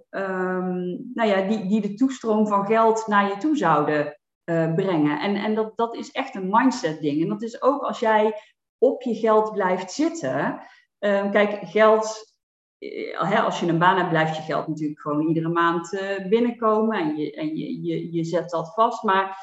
nou 1.14 1.28
ja, 1.28 1.40
die, 1.48 1.66
die 1.66 1.80
de 1.80 1.94
toestroom 1.94 2.46
van 2.46 2.66
geld 2.66 3.06
naar 3.06 3.28
je 3.28 3.36
toe 3.36 3.56
zouden 3.56 4.18
uh, 4.50 4.74
brengen. 4.74 5.20
En, 5.20 5.36
en 5.36 5.54
dat, 5.54 5.76
dat 5.76 5.96
is 5.96 6.10
echt 6.10 6.34
een 6.34 6.48
mindset 6.50 7.00
ding. 7.00 7.22
En 7.22 7.28
dat 7.28 7.42
is 7.42 7.62
ook 7.62 7.82
als 7.82 8.00
jij 8.00 8.34
op 8.78 9.02
je 9.02 9.14
geld 9.14 9.52
blijft 9.52 9.92
zitten. 9.92 10.60
Uh, 11.00 11.30
kijk, 11.30 11.68
geld, 11.68 12.34
uh, 12.78 13.30
hè, 13.30 13.40
als 13.40 13.60
je 13.60 13.66
een 13.66 13.78
baan 13.78 13.96
hebt, 13.96 14.08
blijft 14.08 14.36
je 14.36 14.42
geld 14.42 14.66
natuurlijk 14.66 15.00
gewoon 15.00 15.26
iedere 15.26 15.48
maand 15.48 15.92
uh, 15.92 16.28
binnenkomen 16.28 16.98
en, 16.98 17.16
je, 17.16 17.32
en 17.32 17.56
je, 17.56 17.82
je, 17.82 18.12
je 18.12 18.24
zet 18.24 18.50
dat 18.50 18.74
vast. 18.74 19.02
Maar 19.02 19.38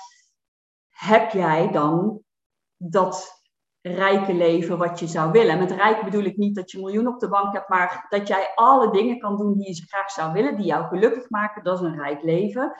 heb 0.90 1.32
jij 1.32 1.72
dan 1.72 2.22
dat 2.78 3.43
rijke 3.84 4.34
leven 4.34 4.78
wat 4.78 5.00
je 5.00 5.08
zou 5.08 5.32
willen? 5.32 5.60
Met 5.60 5.72
rijk 5.72 6.04
bedoel 6.04 6.24
ik 6.24 6.38
niet 6.38 6.56
dat 6.56 6.72
je 6.72 6.78
miljoen 6.78 7.08
op 7.08 7.20
de 7.20 7.30
bank 7.30 7.54
hebt, 7.54 7.70
maar 7.70 8.06
dat 8.10 8.28
jij 8.28 8.52
alle 8.56 8.92
dingen 8.92 9.20
kan 9.20 9.38
doen 9.38 9.58
die 9.58 9.76
je 9.76 9.86
graag 9.88 10.12
zou 10.12 10.34
willen, 10.34 10.56
die 10.56 10.66
jou 10.66 10.88
gelukkig 10.88 11.30
maken. 11.30 11.64
Dat 11.64 11.80
is 11.80 11.86
een 11.86 11.98
rijk 11.98 12.24
leven. 12.24 12.76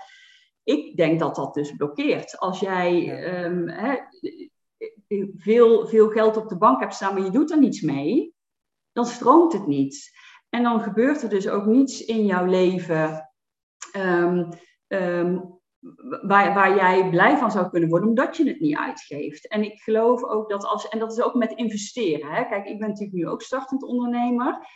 Ik 0.64 0.98
denk 0.98 1.20
dat 1.20 1.36
dat 1.36 1.54
dus 1.54 1.76
blokkeert. 1.76 2.38
Als 2.38 2.60
jij 2.60 3.10
um, 3.46 3.70
hè, 3.70 3.98
veel, 5.38 5.88
veel 5.88 6.10
geld 6.10 6.38
op 6.38 6.50
de 6.50 6.58
bank 6.58 6.80
hebt 6.80 6.94
staan, 6.94 7.14
maar 7.14 7.24
je 7.24 7.32
doet 7.32 7.52
er 7.52 7.60
niets 7.60 7.82
mee, 7.82 8.36
dan 8.92 9.06
stroomt 9.06 9.54
het 9.54 9.68
niet. 9.68 10.12
En 10.50 10.64
dan 10.64 10.82
gebeurt 10.82 11.22
er 11.22 11.30
dus 11.30 11.48
ook 11.48 11.66
niets 11.66 12.06
in 12.06 12.26
jouw 12.26 12.46
leven 12.46 13.30
um, 13.98 14.50
um, 14.88 15.62
waar, 16.22 16.54
waar 16.54 16.76
jij 16.76 17.10
blij 17.10 17.38
van 17.38 17.52
zou 17.52 17.70
kunnen 17.70 17.90
worden, 17.90 18.10
omdat 18.10 18.38
je 18.38 18.48
het 18.48 18.60
niet 18.60 18.78
uitgeeft. 18.78 19.48
En 19.48 19.64
ik 19.64 19.82
geloof 19.82 20.24
ook 20.24 20.50
dat 20.50 20.66
als, 20.66 20.88
en 20.88 21.00
dat 21.00 21.12
is 21.12 21.22
ook 21.22 21.34
met 21.34 21.52
investeren. 21.52 22.32
Hè? 22.32 22.44
Kijk, 22.46 22.68
ik 22.68 22.80
ben 22.80 22.88
natuurlijk 22.88 23.18
nu 23.18 23.28
ook 23.28 23.42
startend 23.42 23.84
ondernemer. 23.84 24.68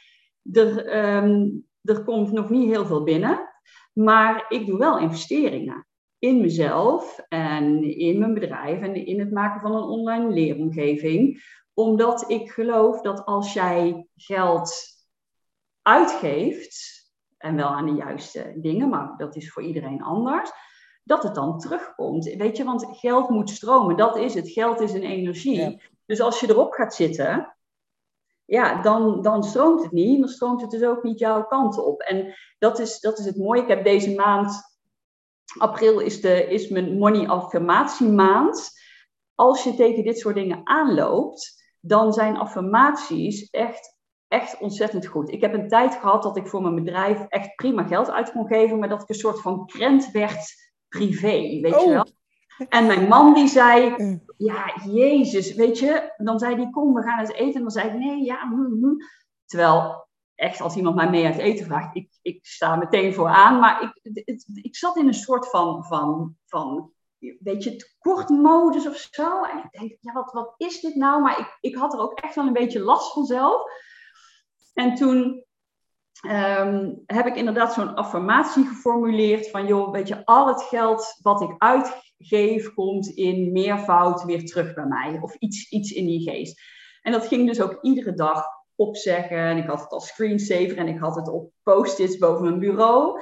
Er, 0.52 0.98
um, 1.18 1.66
er 1.82 2.04
komt 2.04 2.32
nog 2.32 2.50
niet 2.50 2.70
heel 2.70 2.86
veel 2.86 3.04
binnen, 3.04 3.50
maar 3.94 4.46
ik 4.50 4.66
doe 4.66 4.78
wel 4.78 5.00
investeringen 5.00 5.88
in 6.20 6.42
mezelf 6.42 7.20
en 7.28 7.84
in 7.84 8.20
mijn 8.20 8.34
bedrijf 8.34 8.82
en 8.82 9.06
in 9.06 9.20
het 9.20 9.32
maken 9.32 9.62
van 9.62 9.76
een 9.76 9.84
online 9.84 10.30
leeromgeving. 10.30 11.44
Omdat 11.74 12.30
ik 12.30 12.52
geloof 12.52 13.02
dat 13.02 13.26
als 13.26 13.54
jij 13.54 14.08
geld 14.16 14.74
uitgeeft, 15.82 16.98
en 17.38 17.56
wel 17.56 17.68
aan 17.68 17.86
de 17.86 17.92
juiste 17.94 18.54
dingen, 18.56 18.90
maar 18.90 19.14
dat 19.18 19.36
is 19.36 19.52
voor 19.52 19.64
iedereen 19.64 20.02
anders, 20.02 20.52
dat 21.08 21.24
het 21.24 21.36
dan 21.36 21.60
terugkomt. 21.60 22.26
Weet 22.26 22.58
je, 22.58 22.64
want 22.64 22.88
geld 22.92 23.30
moet 23.30 23.50
stromen, 23.50 23.98
dat 23.98 24.18
is 24.18 24.34
het. 24.34 24.50
Geld 24.50 24.82
is 24.82 24.94
een 24.94 25.04
energie. 25.04 25.82
Dus 26.06 26.22
als 26.22 26.40
je 26.40 26.50
erop 26.50 26.72
gaat 26.72 26.94
zitten, 26.94 27.56
ja, 28.46 28.82
dan, 28.82 29.22
dan 29.22 29.44
stroomt 29.44 29.84
het 29.84 29.92
niet. 29.92 30.20
Dan 30.20 30.30
stroomt 30.30 30.62
het 30.62 30.72
dus 30.72 30.84
ook 30.84 31.04
niet 31.04 31.20
jouw 31.20 31.44
kant 31.44 31.78
op. 31.78 32.02
En 32.02 32.34
dat 32.60 32.80
is, 32.80 33.00
dat 33.00 33.20
is 33.20 33.26
het 33.26 33.38
mooie. 33.38 33.62
Ik 33.62 33.68
heb 33.68 33.84
deze 33.84 34.16
maand 34.16 34.76
April 35.58 36.00
is, 36.00 36.22
de, 36.22 36.50
is 36.50 36.68
mijn 36.68 36.98
money 36.98 37.28
affirmatie 37.28 38.08
maand. 38.08 38.72
Als 39.36 39.64
je 39.64 39.76
tegen 39.76 40.04
dit 40.04 40.20
soort 40.20 40.36
dingen 40.36 40.62
aanloopt, 40.64 41.64
dan 41.80 42.14
zijn 42.14 42.38
affirmaties 42.38 43.50
echt, 43.50 43.98
echt 44.28 44.60
ontzettend 44.60 45.06
goed. 45.06 45.32
Ik 45.32 45.42
heb 45.42 45.54
een 45.54 45.68
tijd 45.68 45.96
gehad 45.96 46.24
dat 46.24 46.38
ik 46.38 46.48
voor 46.48 46.62
mijn 46.62 46.76
bedrijf 46.76 47.26
echt 47.28 47.56
prima 47.56 47.84
geld 47.84 48.12
uit 48.12 48.32
kon 48.32 48.48
geven, 48.48 48.80
maar 48.80 48.90
dat 48.90 49.02
ik 49.02 49.10
een 49.10 49.16
soort 49.16 49.42
van 49.42 49.66
krent 49.66 50.12
werd 50.12 50.67
privé, 50.90 51.60
weet 51.62 51.74
je 51.74 51.86
oh. 51.86 51.94
wel. 51.94 52.08
En 52.70 52.86
mijn 52.86 53.08
man 53.08 53.34
die 53.34 53.48
zei, 53.48 53.96
ja, 54.38 54.74
jezus, 54.86 55.54
weet 55.54 55.80
je, 55.80 56.14
dan 56.18 56.40
zei 56.40 56.56
hij, 56.56 56.70
kom, 56.70 56.94
we 56.94 57.02
gaan 57.02 57.20
eens 57.20 57.32
eten. 57.32 57.54
En 57.54 57.62
dan 57.62 57.72
zei 57.72 57.88
ik, 57.88 57.94
nee, 57.94 58.24
ja, 58.24 58.46
mm, 58.46 58.80
mm. 58.80 58.98
Terwijl 59.46 60.08
echt 60.36 60.62
als 60.62 60.76
iemand 60.76 60.96
mij 60.96 61.10
mee 61.10 61.26
uit 61.26 61.38
eten 61.38 61.66
vraagt, 61.66 61.96
ik, 61.96 62.10
ik 62.22 62.46
sta 62.46 62.76
meteen 62.76 63.14
voor 63.14 63.28
aan. 63.28 63.60
Maar 63.60 63.82
ik, 63.84 64.24
het, 64.26 64.48
ik 64.54 64.76
zat 64.76 64.98
in 64.98 65.08
een 65.08 65.14
soort 65.14 65.50
van, 65.50 65.86
van, 65.86 66.36
van 66.46 66.92
weet 67.40 67.64
je, 67.64 67.76
tekortmodus 67.76 68.88
of 68.88 69.08
zo. 69.12 69.44
En 69.44 69.58
ik 69.58 69.80
denk, 69.80 69.98
ja, 70.00 70.14
wat, 70.14 70.32
wat 70.32 70.54
is 70.58 70.80
dit 70.80 70.96
nou? 70.96 71.22
Maar 71.22 71.40
ik, 71.40 71.58
ik 71.60 71.76
had 71.76 71.94
er 71.94 72.00
ook 72.00 72.20
echt 72.20 72.36
wel 72.36 72.48
een 72.48 72.54
beetje 72.54 72.80
last 72.80 73.14
van 73.14 73.26
zelf. 73.26 73.62
En 74.74 74.96
toen 74.96 75.46
ehm, 76.22 76.94
heb 77.06 77.26
ik 77.26 77.36
inderdaad 77.36 77.74
zo'n 77.74 77.96
affirmatie 77.96 78.66
geformuleerd 78.68 79.50
van, 79.50 79.68
joh, 79.68 79.92
weet 79.92 80.08
je, 80.08 80.26
al 80.26 80.48
het 80.48 80.64
geld 80.64 81.18
wat 81.22 81.42
ik 81.42 81.56
uitgeef 81.58 82.74
komt 82.74 83.08
in 83.08 83.52
meervoud 83.52 84.24
weer 84.24 84.46
terug 84.46 84.74
bij 84.74 84.86
mij. 84.86 85.20
Of 85.22 85.36
iets, 85.36 85.70
iets 85.70 85.92
in 85.92 86.06
die 86.06 86.30
geest. 86.30 86.62
En 87.02 87.12
dat 87.12 87.28
ging 87.28 87.48
dus 87.48 87.62
ook 87.62 87.78
iedere 87.82 88.14
dag 88.14 88.46
opzeggen. 88.76 89.38
En 89.38 89.58
ik 89.58 89.68
had 89.68 89.82
het 89.82 89.92
als 89.92 90.08
screensaver 90.08 90.78
en 90.78 90.88
ik 90.88 91.00
had 91.00 91.16
het 91.16 91.28
op 91.30 91.52
post-its 91.64 92.18
boven 92.18 92.44
mijn 92.44 92.60
bureau. 92.60 93.22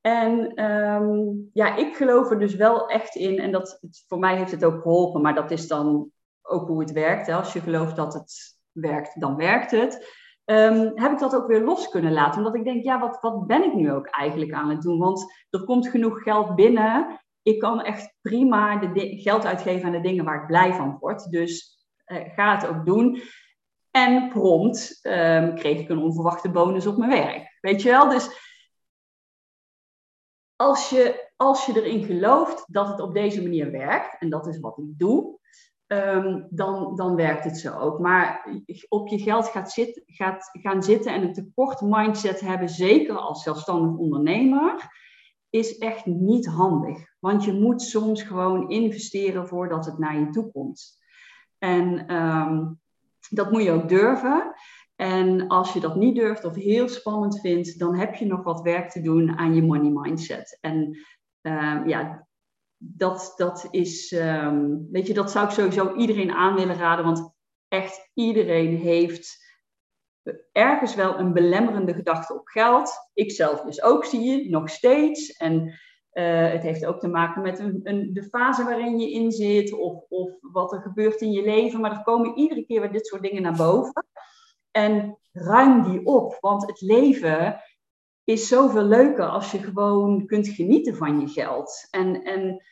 En 0.00 0.54
ehm, 0.54 1.20
ja, 1.52 1.76
ik 1.76 1.96
geloof 1.96 2.30
er 2.30 2.38
dus 2.38 2.54
wel 2.54 2.88
echt 2.88 3.14
in. 3.14 3.38
En 3.38 3.52
dat, 3.52 3.80
voor 4.08 4.18
mij 4.18 4.36
heeft 4.36 4.50
het 4.50 4.64
ook 4.64 4.82
geholpen, 4.82 5.20
maar 5.20 5.34
dat 5.34 5.50
is 5.50 5.68
dan 5.68 6.10
ook 6.42 6.68
hoe 6.68 6.80
het 6.80 6.92
werkt. 6.92 7.26
Hè. 7.26 7.34
Als 7.34 7.52
je 7.52 7.60
gelooft 7.60 7.96
dat 7.96 8.14
het 8.14 8.58
werkt, 8.72 9.20
dan 9.20 9.36
werkt 9.36 9.70
het. 9.70 10.20
Um, 10.44 10.92
heb 10.94 11.12
ik 11.12 11.18
dat 11.18 11.34
ook 11.34 11.46
weer 11.46 11.64
los 11.64 11.88
kunnen 11.88 12.12
laten. 12.12 12.38
Omdat 12.38 12.54
ik 12.54 12.64
denk, 12.64 12.84
ja, 12.84 13.00
wat, 13.00 13.20
wat 13.20 13.46
ben 13.46 13.64
ik 13.64 13.74
nu 13.74 13.92
ook 13.92 14.06
eigenlijk 14.06 14.52
aan 14.52 14.70
het 14.70 14.82
doen? 14.82 14.98
Want 14.98 15.32
er 15.50 15.64
komt 15.64 15.88
genoeg 15.88 16.22
geld 16.22 16.54
binnen. 16.54 17.20
Ik 17.42 17.58
kan 17.58 17.82
echt 17.82 18.14
prima 18.20 18.76
de 18.76 19.20
geld 19.20 19.44
uitgeven 19.44 19.86
aan 19.86 19.92
de 19.92 20.00
dingen 20.00 20.24
waar 20.24 20.40
ik 20.40 20.46
blij 20.46 20.72
van 20.72 20.96
word. 21.00 21.30
Dus 21.30 21.84
uh, 22.06 22.18
ga 22.34 22.54
het 22.56 22.66
ook 22.66 22.86
doen. 22.86 23.22
En 23.90 24.28
prompt 24.28 24.98
um, 25.02 25.54
kreeg 25.54 25.80
ik 25.80 25.88
een 25.88 25.98
onverwachte 25.98 26.50
bonus 26.50 26.86
op 26.86 26.96
mijn 26.96 27.10
werk. 27.10 27.58
Weet 27.60 27.82
je 27.82 27.90
wel? 27.90 28.08
Dus 28.08 28.50
als 30.56 30.90
je, 30.90 31.30
als 31.36 31.66
je 31.66 31.82
erin 31.82 32.04
gelooft 32.04 32.64
dat 32.72 32.88
het 32.88 33.00
op 33.00 33.14
deze 33.14 33.42
manier 33.42 33.70
werkt, 33.70 34.20
en 34.20 34.30
dat 34.30 34.46
is 34.46 34.60
wat 34.60 34.78
ik 34.78 34.98
doe, 34.98 35.38
um, 35.92 36.46
dan, 36.50 36.96
dan 36.96 37.14
werkt 37.14 37.44
het 37.44 37.58
zo 37.58 37.78
ook. 37.78 37.98
Maar 37.98 38.48
op 38.88 39.08
je 39.08 39.18
geld 39.18 39.48
gaat, 39.48 39.72
zit, 39.72 40.02
gaat 40.06 40.48
gaan 40.52 40.82
zitten 40.82 41.12
en 41.12 41.22
een 41.22 41.32
tekort 41.32 41.80
mindset 41.80 42.40
hebben, 42.40 42.68
zeker 42.68 43.16
als 43.16 43.42
zelfstandig 43.42 43.98
ondernemer, 43.98 44.90
is 45.50 45.78
echt 45.78 46.06
niet 46.06 46.46
handig. 46.46 46.98
Want 47.18 47.44
je 47.44 47.52
moet 47.52 47.82
soms 47.82 48.22
gewoon 48.22 48.70
investeren 48.70 49.48
voordat 49.48 49.84
het 49.84 49.98
naar 49.98 50.18
je 50.18 50.28
toe 50.28 50.50
komt. 50.50 51.00
En 51.58 52.06
ehm, 52.06 52.66
dat 53.30 53.50
moet 53.50 53.62
je 53.62 53.70
ook 53.70 53.88
durven. 53.88 54.54
En 54.96 55.48
als 55.48 55.72
je 55.72 55.80
dat 55.80 55.96
niet 55.96 56.16
durft 56.16 56.44
of 56.44 56.54
heel 56.54 56.88
spannend 56.88 57.40
vindt, 57.40 57.78
dan 57.78 57.94
heb 57.96 58.14
je 58.14 58.26
nog 58.26 58.42
wat 58.42 58.60
werk 58.60 58.90
te 58.90 59.00
doen 59.00 59.38
aan 59.38 59.54
je 59.54 59.62
money 59.62 59.90
mindset. 59.90 60.58
En 60.60 60.98
ehm, 61.40 61.88
ja, 61.88 62.26
dat, 62.84 63.32
dat 63.36 63.68
is, 63.70 64.12
ehm, 64.12 64.76
weet 64.90 65.06
je, 65.06 65.14
dat 65.14 65.30
zou 65.30 65.46
ik 65.46 65.52
sowieso 65.52 65.94
iedereen 65.94 66.30
aan 66.30 66.54
willen 66.54 66.76
raden. 66.76 67.04
Want 67.04 67.34
echt 67.68 68.10
iedereen 68.14 68.76
heeft 68.76 69.40
ergens 70.52 70.94
wel 70.94 71.18
een 71.18 71.32
belemmerende 71.32 71.94
gedachte 71.94 72.34
op 72.34 72.46
geld. 72.46 72.92
Ik 73.14 73.32
zelf 73.32 73.60
dus 73.60 73.82
ook, 73.82 74.04
zie 74.04 74.20
je, 74.20 74.50
nog 74.50 74.70
steeds. 74.70 75.32
En 75.32 75.80
uh, 76.12 76.50
het 76.50 76.62
heeft 76.62 76.86
ook 76.86 77.00
te 77.00 77.08
maken 77.08 77.42
met 77.42 77.58
een, 77.58 77.80
een, 77.82 78.12
de 78.12 78.22
fase 78.22 78.64
waarin 78.64 78.98
je 78.98 79.10
in 79.10 79.32
zit 79.32 79.72
of, 79.72 80.04
of 80.08 80.30
wat 80.40 80.72
er 80.72 80.80
gebeurt 80.80 81.20
in 81.20 81.32
je 81.32 81.42
leven. 81.42 81.80
Maar 81.80 81.90
er 81.90 82.02
komen 82.02 82.36
iedere 82.36 82.64
keer 82.64 82.80
weer 82.80 82.92
dit 82.92 83.06
soort 83.06 83.22
dingen 83.22 83.42
naar 83.42 83.56
boven. 83.56 84.06
En 84.70 85.18
ruim 85.32 85.82
die 85.82 86.06
op, 86.06 86.36
want 86.40 86.66
het 86.66 86.80
leven 86.80 87.62
is 88.24 88.48
zoveel 88.48 88.82
leuker 88.82 89.28
als 89.28 89.50
je 89.50 89.58
gewoon 89.58 90.26
kunt 90.26 90.48
genieten 90.48 90.96
van 90.96 91.20
je 91.20 91.28
geld. 91.28 91.88
En, 91.90 92.22
en, 92.22 92.62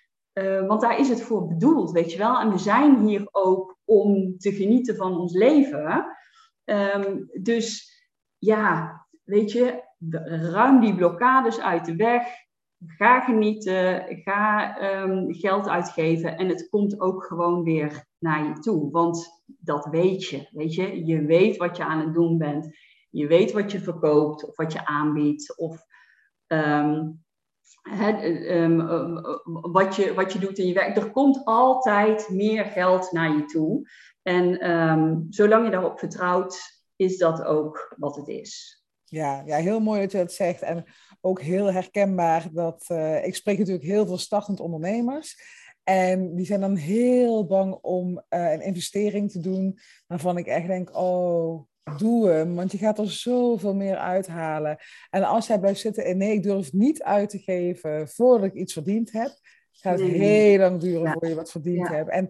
uh, 0.40 0.66
want 0.66 0.80
daar 0.80 0.98
is 0.98 1.08
het 1.08 1.22
voor 1.22 1.46
bedoeld, 1.46 1.90
weet 1.90 2.12
je 2.12 2.18
wel. 2.18 2.40
En 2.40 2.50
we 2.50 2.58
zijn 2.58 3.06
hier 3.06 3.28
ook 3.30 3.78
om 3.84 4.38
te 4.38 4.52
genieten 4.52 4.96
van 4.96 5.18
ons 5.18 5.32
leven. 5.32 6.16
Um, 6.64 7.28
dus 7.42 7.98
ja, 8.38 9.00
weet 9.24 9.52
je, 9.52 9.82
ruim 10.52 10.80
die 10.80 10.94
blokkades 10.94 11.60
uit 11.60 11.84
de 11.84 11.96
weg. 11.96 12.22
Ga 12.86 13.20
genieten, 13.20 14.06
ga 14.08 14.76
um, 15.02 15.34
geld 15.34 15.68
uitgeven 15.68 16.36
en 16.36 16.48
het 16.48 16.68
komt 16.68 17.00
ook 17.00 17.24
gewoon 17.24 17.62
weer 17.62 18.04
naar 18.18 18.46
je 18.46 18.52
toe. 18.52 18.90
Want 18.90 19.42
dat 19.46 19.86
weet 19.90 20.24
je, 20.24 20.48
weet 20.50 20.74
je. 20.74 21.06
Je 21.06 21.24
weet 21.24 21.56
wat 21.56 21.76
je 21.76 21.84
aan 21.84 22.00
het 22.00 22.14
doen 22.14 22.38
bent. 22.38 22.76
Je 23.10 23.26
weet 23.26 23.52
wat 23.52 23.72
je 23.72 23.80
verkoopt 23.80 24.46
of 24.48 24.56
wat 24.56 24.72
je 24.72 24.86
aanbiedt. 24.86 25.58
Of 25.58 25.84
um, 26.46 27.24
wat, 29.72 29.96
je, 29.96 30.14
wat 30.14 30.32
je 30.32 30.38
doet 30.38 30.58
in 30.58 30.66
je 30.66 30.74
werk. 30.74 30.96
Er 30.96 31.10
komt 31.10 31.44
altijd 31.44 32.28
meer 32.28 32.64
geld 32.64 33.12
naar 33.12 33.36
je 33.36 33.44
toe. 33.44 33.88
En 34.22 34.70
um, 34.70 35.26
zolang 35.28 35.64
je 35.64 35.70
daarop 35.70 35.98
vertrouwt, 35.98 36.82
is 36.96 37.18
dat 37.18 37.44
ook 37.44 37.94
wat 37.98 38.16
het 38.16 38.28
is. 38.28 38.84
Ja, 39.04 39.42
ja, 39.46 39.56
heel 39.56 39.80
mooi 39.80 40.00
dat 40.00 40.12
je 40.12 40.18
dat 40.18 40.32
zegt. 40.32 40.62
En 40.62 40.84
ook 41.20 41.40
heel 41.40 41.72
herkenbaar 41.72 42.48
dat 42.52 42.86
uh, 42.92 43.26
ik 43.26 43.34
spreek 43.34 43.58
natuurlijk 43.58 43.86
heel 43.86 44.06
veel 44.06 44.18
startend 44.18 44.60
ondernemers. 44.60 45.58
En 45.82 46.34
die 46.34 46.46
zijn 46.46 46.60
dan 46.60 46.76
heel 46.76 47.46
bang 47.46 47.74
om 47.74 48.22
uh, 48.28 48.52
een 48.52 48.60
investering 48.60 49.30
te 49.30 49.40
doen 49.40 49.78
waarvan 50.06 50.36
ik 50.36 50.46
echt 50.46 50.66
denk, 50.66 50.96
oh, 50.96 51.68
doe 51.98 52.28
hem, 52.28 52.54
want 52.54 52.72
je 52.72 52.78
gaat 52.78 52.98
er 52.98 53.10
zoveel 53.10 53.74
meer 53.74 53.96
uithalen. 53.96 54.76
En 55.10 55.24
als 55.24 55.46
jij 55.46 55.58
blijft 55.58 55.80
zitten 55.80 56.04
en 56.04 56.16
nee, 56.16 56.32
ik 56.32 56.42
durf 56.42 56.72
niet 56.72 57.02
uit 57.02 57.30
te 57.30 57.38
geven 57.38 58.08
voordat 58.08 58.46
ik 58.46 58.54
iets 58.54 58.72
verdiend 58.72 59.12
heb, 59.12 59.30
gaat 59.72 60.00
het 60.00 60.10
heel 60.10 60.58
lang 60.58 60.80
duren 60.80 61.12
voor 61.12 61.28
je 61.28 61.34
wat 61.34 61.50
verdiend 61.50 61.88
hebt. 61.88 62.10
En 62.10 62.28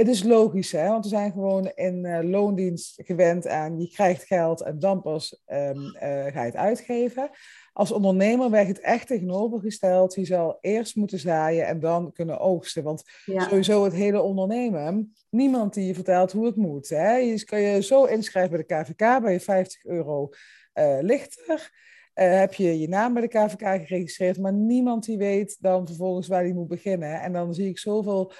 het 0.00 0.08
is 0.08 0.22
logisch, 0.22 0.72
hè? 0.72 0.88
want 0.88 1.04
we 1.04 1.10
zijn 1.10 1.32
gewoon 1.32 1.72
in 1.74 2.04
uh, 2.04 2.18
loondienst 2.22 3.02
gewend 3.04 3.46
aan 3.46 3.80
je 3.80 3.88
krijgt 3.88 4.24
geld 4.24 4.60
en 4.60 4.78
dan 4.78 5.02
pas 5.02 5.42
um, 5.46 5.76
uh, 5.76 5.92
ga 6.00 6.40
je 6.40 6.46
het 6.46 6.56
uitgeven. 6.56 7.30
Als 7.72 7.92
ondernemer 7.92 8.50
werkt 8.50 8.68
het 8.68 8.80
echt 8.80 9.06
tegenovergesteld. 9.06 10.14
Je 10.14 10.24
zal 10.24 10.58
eerst 10.60 10.96
moeten 10.96 11.18
zaaien 11.18 11.66
en 11.66 11.80
dan 11.80 12.12
kunnen 12.12 12.38
oogsten. 12.38 12.82
Want 12.82 13.02
sowieso 13.24 13.84
het 13.84 13.92
hele 13.92 14.20
ondernemen, 14.20 15.12
niemand 15.30 15.74
die 15.74 15.86
je 15.86 15.94
vertelt 15.94 16.32
hoe 16.32 16.46
het 16.46 16.56
moet. 16.56 16.88
Hè? 16.88 17.16
Je 17.16 17.44
kan 17.44 17.60
je 17.60 17.82
zo 17.82 18.04
inschrijven 18.04 18.50
bij 18.50 18.64
de 18.66 18.74
KVK, 18.74 19.22
bij 19.22 19.32
je 19.32 19.40
50 19.40 19.84
euro 19.84 20.28
uh, 20.74 20.98
lichter. 21.00 21.70
Uh, 22.14 22.38
heb 22.38 22.54
je 22.54 22.78
je 22.78 22.88
naam 22.88 23.12
bij 23.12 23.22
de 23.22 23.28
KVK 23.28 23.86
geregistreerd, 23.86 24.38
maar 24.38 24.52
niemand 24.52 25.04
die 25.04 25.18
weet 25.18 25.56
dan 25.60 25.86
vervolgens 25.86 26.28
waar 26.28 26.44
die 26.44 26.54
moet 26.54 26.68
beginnen. 26.68 27.20
En 27.20 27.32
dan 27.32 27.54
zie 27.54 27.68
ik 27.68 27.78
zoveel 27.78 28.32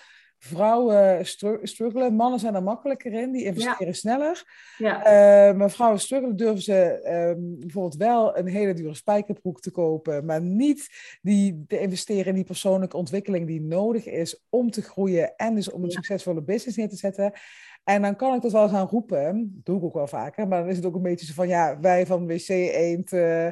vrouwen 0.43 1.27
struggelen. 1.63 2.15
Mannen 2.15 2.41
zijn 2.41 2.55
er 2.55 2.63
makkelijker 2.63 3.13
in, 3.13 3.33
die 3.33 3.45
investeren 3.45 3.95
sneller. 3.95 4.45
Ja. 4.77 4.99
Uh, 4.99 5.57
maar 5.57 5.71
vrouwen 5.71 6.01
struggelen, 6.01 6.37
durven 6.37 6.63
ze 6.63 7.09
um, 7.37 7.57
bijvoorbeeld 7.59 7.97
wel 7.97 8.39
een 8.39 8.47
hele 8.47 8.75
dure 8.75 8.95
spijkerbroek 8.95 9.61
te 9.61 9.71
kopen, 9.71 10.25
maar 10.25 10.43
niet 10.43 10.89
die, 11.23 11.65
te 11.67 11.81
investeren 11.81 12.27
in 12.27 12.35
die 12.35 12.45
persoonlijke 12.45 12.97
ontwikkeling 12.97 13.47
die 13.47 13.61
nodig 13.61 14.07
is 14.07 14.45
om 14.49 14.71
te 14.71 14.83
groeien 14.83 15.37
en 15.37 15.55
dus 15.55 15.71
om 15.71 15.85
een 15.85 15.91
succesvolle 15.91 16.43
business 16.43 16.77
neer 16.77 16.89
te 16.89 16.97
zetten. 16.97 17.33
En 17.85 18.03
dan 18.03 18.17
kan 18.17 18.35
ik 18.35 18.43
dat 18.43 18.53
wel 18.53 18.69
gaan 18.69 18.87
roepen, 18.87 19.53
dat 19.55 19.65
doe 19.65 19.77
ik 19.77 19.85
ook 19.85 19.95
wel 19.95 20.07
vaker, 20.07 20.49
maar 20.49 20.61
dan 20.61 20.71
is 20.71 20.77
het 20.77 20.87
ook 20.87 20.95
een 20.95 21.03
beetje 21.03 21.27
zo 21.27 21.33
van, 21.33 21.49
ja, 21.49 21.81
wij 21.81 22.07
van 22.07 22.27
WC 22.27 22.49
Eend 22.49 23.13
uh, 23.13 23.49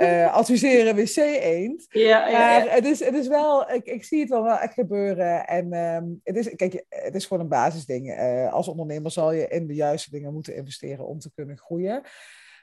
uh, 0.00 0.34
adviseren 0.34 0.94
WC 0.94 1.16
Eend. 1.16 1.86
Ja, 1.88 2.28
ja, 2.28 2.38
maar 2.38 2.72
het 2.72 2.84
is, 2.84 3.04
het 3.04 3.14
is 3.14 3.28
wel, 3.28 3.70
ik, 3.70 3.86
ik 3.86 4.04
zie 4.04 4.20
het 4.20 4.28
wel, 4.28 4.42
wel 4.42 4.58
echt 4.58 4.74
gebeuren. 4.74 5.46
En 5.46 5.72
um, 5.72 6.20
het, 6.24 6.36
is, 6.36 6.54
kijk, 6.56 6.84
het 6.88 7.14
is 7.14 7.26
gewoon 7.26 7.42
een 7.42 7.48
basisding. 7.48 8.08
Uh, 8.08 8.52
als 8.52 8.68
ondernemer 8.68 9.10
zal 9.10 9.32
je 9.32 9.48
in 9.48 9.66
de 9.66 9.74
juiste 9.74 10.10
dingen 10.10 10.32
moeten 10.32 10.56
investeren 10.56 11.06
om 11.06 11.18
te 11.18 11.30
kunnen 11.34 11.58
groeien. 11.58 12.02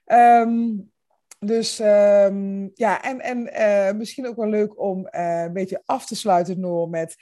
Um, 0.06 0.92
dus 1.40 1.80
um, 1.80 2.72
ja, 2.74 3.04
en, 3.04 3.22
en 3.22 3.50
uh, 3.60 3.98
misschien 3.98 4.28
ook 4.28 4.36
wel 4.36 4.50
leuk 4.50 4.80
om 4.80 5.08
een 5.10 5.54
beetje 5.54 5.82
af 5.86 6.06
te 6.06 6.16
sluiten, 6.16 6.60
Noor, 6.60 6.90
met 6.90 7.16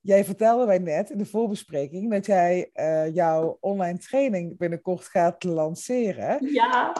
Jij 0.00 0.24
vertelde 0.24 0.66
mij 0.66 0.78
net 0.78 1.10
in 1.10 1.18
de 1.18 1.26
voorbespreking 1.26 2.10
dat 2.10 2.26
jij 2.26 2.70
uh, 2.74 3.14
jouw 3.14 3.56
online 3.60 3.98
training 3.98 4.56
binnenkort 4.56 5.04
gaat 5.04 5.44
lanceren. 5.44 6.52
Ja. 6.52 6.92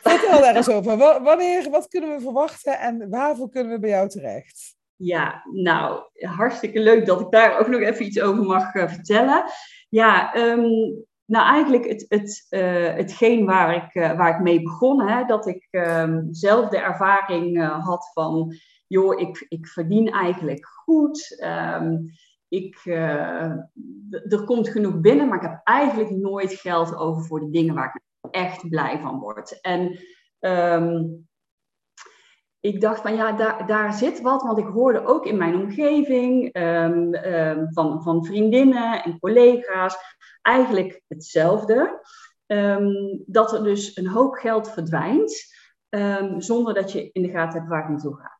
Vertel 0.00 0.40
daar 0.40 0.56
eens 0.56 0.68
over. 0.68 0.96
Wanneer, 1.22 1.70
wat 1.70 1.88
kunnen 1.88 2.16
we 2.16 2.20
verwachten 2.20 2.78
en 2.78 3.10
waarvoor 3.10 3.50
kunnen 3.50 3.72
we 3.72 3.78
bij 3.78 3.90
jou 3.90 4.08
terecht? 4.08 4.76
Ja, 4.96 5.42
nou, 5.52 6.02
hartstikke 6.14 6.80
leuk 6.80 7.06
dat 7.06 7.20
ik 7.20 7.30
daar 7.30 7.58
ook 7.60 7.68
nog 7.68 7.80
even 7.80 8.04
iets 8.04 8.20
over 8.20 8.44
mag 8.44 8.74
uh, 8.74 8.88
vertellen. 8.88 9.44
Ja, 9.88 10.36
um, 10.36 11.04
nou 11.24 11.46
eigenlijk 11.46 11.86
het, 11.86 12.04
het, 12.08 12.46
uh, 12.50 12.94
hetgeen 12.94 13.44
waar 13.44 13.74
ik, 13.74 14.16
waar 14.16 14.34
ik 14.34 14.40
mee 14.40 14.62
begon, 14.62 15.08
hè, 15.08 15.24
dat 15.24 15.46
ik 15.46 15.68
um, 15.70 16.28
zelf 16.30 16.68
de 16.68 16.78
ervaring 16.78 17.68
had 17.84 18.10
van, 18.12 18.54
joh, 18.86 19.20
ik, 19.20 19.46
ik 19.48 19.66
verdien 19.66 20.10
eigenlijk 20.10 20.66
goed. 20.66 21.44
Um, 21.44 22.10
ik, 22.48 22.86
er 24.28 24.44
komt 24.44 24.68
genoeg 24.68 25.00
binnen, 25.00 25.28
maar 25.28 25.36
ik 25.36 25.48
heb 25.48 25.60
eigenlijk 25.64 26.10
nooit 26.10 26.52
geld 26.52 26.96
over 26.96 27.24
voor 27.24 27.40
de 27.40 27.50
dingen 27.50 27.74
waar 27.74 27.92
ik 27.94 28.02
echt 28.30 28.68
blij 28.68 28.98
van 29.00 29.18
word. 29.18 29.60
En 29.60 29.98
um, 30.40 31.28
ik 32.60 32.80
dacht 32.80 33.00
van 33.00 33.14
ja, 33.14 33.32
daar, 33.32 33.66
daar 33.66 33.92
zit 33.92 34.20
wat, 34.20 34.42
want 34.42 34.58
ik 34.58 34.66
hoorde 34.66 35.06
ook 35.06 35.26
in 35.26 35.36
mijn 35.36 35.54
omgeving 35.54 36.56
um, 36.56 37.14
um, 37.14 37.72
van, 37.72 38.02
van 38.02 38.24
vriendinnen 38.24 39.02
en 39.02 39.18
collega's 39.18 39.96
eigenlijk 40.42 41.02
hetzelfde. 41.08 42.06
dat 43.26 43.52
er 43.52 43.64
dus 43.64 43.96
een 43.96 44.08
hoop 44.08 44.34
geld 44.34 44.70
verdwijnt 44.70 45.56
zonder 46.38 46.74
dat 46.74 46.92
je 46.92 47.10
in 47.12 47.22
de 47.22 47.30
gaten 47.30 47.58
hebt 47.58 47.70
waar 47.70 47.82
het 47.82 47.90
naartoe 47.90 48.16
gaat. 48.16 48.38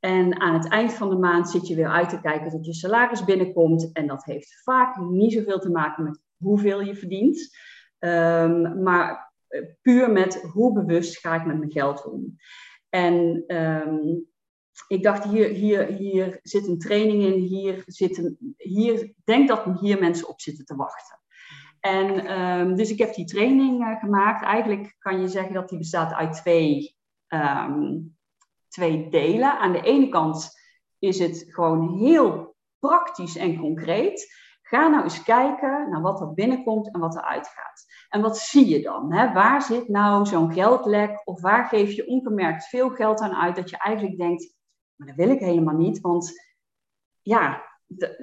En 0.00 0.40
aan 0.40 0.54
het 0.54 0.68
eind 0.68 0.92
van 0.92 1.08
de 1.08 1.16
maand 1.16 1.50
zit 1.50 1.66
je 1.66 1.74
weer 1.74 1.88
uit 1.88 2.08
te 2.08 2.20
kijken 2.20 2.50
tot 2.50 2.66
je 2.66 2.74
salaris 2.74 3.24
binnenkomt. 3.24 3.92
En 3.92 4.06
dat 4.06 4.24
heeft 4.24 4.62
vaak 4.62 4.96
niet 4.96 5.32
zoveel 5.32 5.58
te 5.58 5.70
maken 5.70 6.04
met 6.04 6.20
hoeveel 6.36 6.80
je 6.80 6.94
verdient, 6.94 7.56
um, 8.00 8.82
maar 8.82 9.32
eh, 9.48 9.62
puur 9.82 10.10
met 10.10 10.42
hoe 10.42 10.72
bewust 10.72 11.18
ga 11.18 11.34
ik 11.34 11.46
met 11.46 11.58
mijn 11.58 11.72
geld 11.72 12.04
om. 12.04 12.36
En 12.88 13.44
um, 13.56 14.28
ik 14.88 15.02
dacht, 15.02 15.24
hier, 15.24 15.48
hier, 15.48 15.86
hier 15.86 16.38
zit 16.42 16.66
een 16.66 16.78
training 16.78 17.22
in, 17.22 17.40
hier 17.40 17.82
zit 17.86 18.32
hier, 18.56 19.12
denk 19.24 19.48
dat 19.48 19.80
hier 19.80 19.98
mensen 19.98 20.28
op 20.28 20.40
zitten 20.40 20.64
te 20.64 20.76
wachten. 20.76 21.18
En 21.80 22.40
um, 22.40 22.76
dus 22.76 22.90
ik 22.90 22.98
heb 22.98 23.14
die 23.14 23.24
training 23.24 23.80
uh, 23.80 23.98
gemaakt. 23.98 24.44
Eigenlijk 24.44 24.96
kan 24.98 25.20
je 25.20 25.28
zeggen 25.28 25.54
dat 25.54 25.68
die 25.68 25.78
bestaat 25.78 26.12
uit 26.12 26.32
twee 26.32 26.98
twee 28.70 29.08
delen. 29.08 29.58
Aan 29.58 29.72
de 29.72 29.82
ene 29.82 30.08
kant 30.08 30.58
is 30.98 31.18
het 31.18 31.46
gewoon 31.48 31.98
heel 31.98 32.56
praktisch 32.78 33.36
en 33.36 33.58
concreet. 33.58 34.39
Ga 34.70 34.88
nou 34.88 35.02
eens 35.02 35.22
kijken 35.22 35.90
naar 35.90 36.00
wat 36.00 36.20
er 36.20 36.34
binnenkomt 36.34 36.94
en 36.94 37.00
wat 37.00 37.14
er 37.14 37.22
uitgaat. 37.22 37.86
En 38.08 38.20
wat 38.20 38.38
zie 38.38 38.68
je 38.68 38.82
dan? 38.82 39.12
Hè? 39.12 39.32
Waar 39.32 39.62
zit 39.62 39.88
nou 39.88 40.26
zo'n 40.26 40.52
geldlek 40.52 41.22
of 41.24 41.40
waar 41.40 41.64
geef 41.64 41.92
je 41.92 42.06
ongemerkt 42.06 42.68
veel 42.68 42.90
geld 42.90 43.20
aan 43.20 43.34
uit 43.34 43.56
dat 43.56 43.70
je 43.70 43.78
eigenlijk 43.78 44.18
denkt, 44.18 44.56
maar 44.94 45.06
dat 45.06 45.16
wil 45.16 45.28
ik 45.28 45.40
helemaal 45.40 45.76
niet, 45.76 46.00
want 46.00 46.32
ja, 47.20 47.62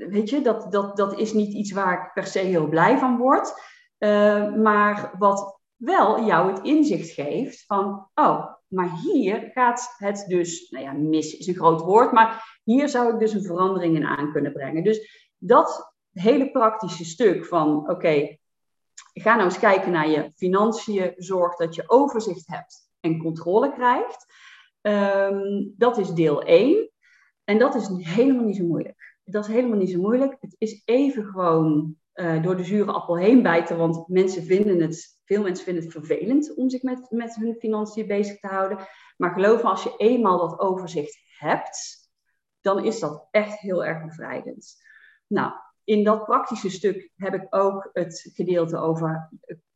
weet 0.09 0.29
je, 0.29 0.41
dat, 0.41 0.71
dat, 0.71 0.97
dat 0.97 1.19
is 1.19 1.33
niet 1.33 1.53
iets 1.53 1.71
waar 1.71 1.93
ik 1.93 2.13
per 2.13 2.25
se 2.25 2.39
heel 2.39 2.67
blij 2.67 2.97
van 2.97 3.17
word. 3.17 3.53
Uh, 3.99 4.53
maar 4.53 5.11
wat 5.17 5.59
wel 5.75 6.25
jou 6.25 6.51
het 6.51 6.63
inzicht 6.63 7.09
geeft 7.09 7.65
van, 7.65 8.09
oh, 8.13 8.53
Maar 8.67 8.91
hier 8.99 9.49
gaat 9.53 9.95
het 9.97 10.25
dus, 10.27 10.69
nou 10.69 10.83
ja, 10.83 10.91
mis 10.91 11.37
is 11.37 11.47
een 11.47 11.55
groot 11.55 11.81
woord, 11.81 12.11
maar 12.11 12.59
hier 12.63 12.89
zou 12.89 13.13
ik 13.13 13.19
dus 13.19 13.33
een 13.33 13.43
verandering 13.43 13.95
in 13.95 14.05
aan 14.05 14.31
kunnen 14.31 14.53
brengen. 14.53 14.83
Dus 14.83 15.31
dat 15.37 15.95
hele 16.19 16.51
praktische 16.51 17.05
stuk 17.05 17.45
van, 17.45 17.89
oké, 17.89 18.37
ga 19.13 19.35
nou 19.35 19.45
eens 19.45 19.59
kijken 19.59 19.91
naar 19.91 20.09
je 20.09 20.31
financiën, 20.35 21.13
zorg 21.17 21.55
dat 21.55 21.75
je 21.75 21.83
overzicht 21.89 22.47
hebt 22.47 22.91
en 22.99 23.17
controle 23.17 23.73
krijgt. 23.73 24.25
Ehm, 24.81 25.65
dat 25.77 25.97
is 25.97 26.09
deel 26.09 26.43
1. 26.43 26.91
En 27.43 27.57
dat 27.57 27.75
is 27.75 27.87
helemaal 27.87 28.43
niet 28.43 28.55
zo 28.55 28.63
moeilijk. 28.63 29.17
Dat 29.23 29.47
is 29.47 29.53
helemaal 29.53 29.77
niet 29.77 29.91
zo 29.91 29.99
moeilijk. 29.99 30.37
Het 30.39 30.55
is 30.57 30.81
even 30.85 31.25
gewoon 31.25 31.95
uh, 32.13 32.43
door 32.43 32.57
de 32.57 32.63
zure 32.63 32.91
appel 32.91 33.17
heen 33.17 33.41
bijten, 33.41 33.77
want 33.77 34.07
mensen 34.07 34.43
vinden 34.43 34.81
het, 34.81 35.19
veel 35.25 35.41
mensen 35.41 35.65
vinden 35.65 35.83
het 35.83 35.91
vervelend 35.91 36.55
om 36.55 36.69
zich 36.69 36.81
met, 36.81 37.11
met 37.11 37.35
hun 37.35 37.55
financiën 37.59 38.07
bezig 38.07 38.39
te 38.39 38.47
houden. 38.47 38.77
Maar 39.17 39.33
geloof 39.33 39.63
me, 39.63 39.69
als 39.69 39.83
je 39.83 39.95
eenmaal 39.97 40.37
dat 40.37 40.59
overzicht 40.59 41.19
hebt, 41.37 42.09
dan 42.61 42.83
is 42.83 42.99
dat 42.99 43.27
echt 43.31 43.59
heel 43.59 43.85
erg 43.85 44.05
bevrijdend. 44.05 44.75
Nou, 45.27 45.51
in 45.87 46.03
dat 46.03 46.25
praktische 46.25 46.69
stuk 46.69 47.11
heb 47.15 47.33
ik 47.33 47.47
ook 47.49 47.89
het 47.93 48.31
gedeelte 48.33 48.77
over 48.77 49.29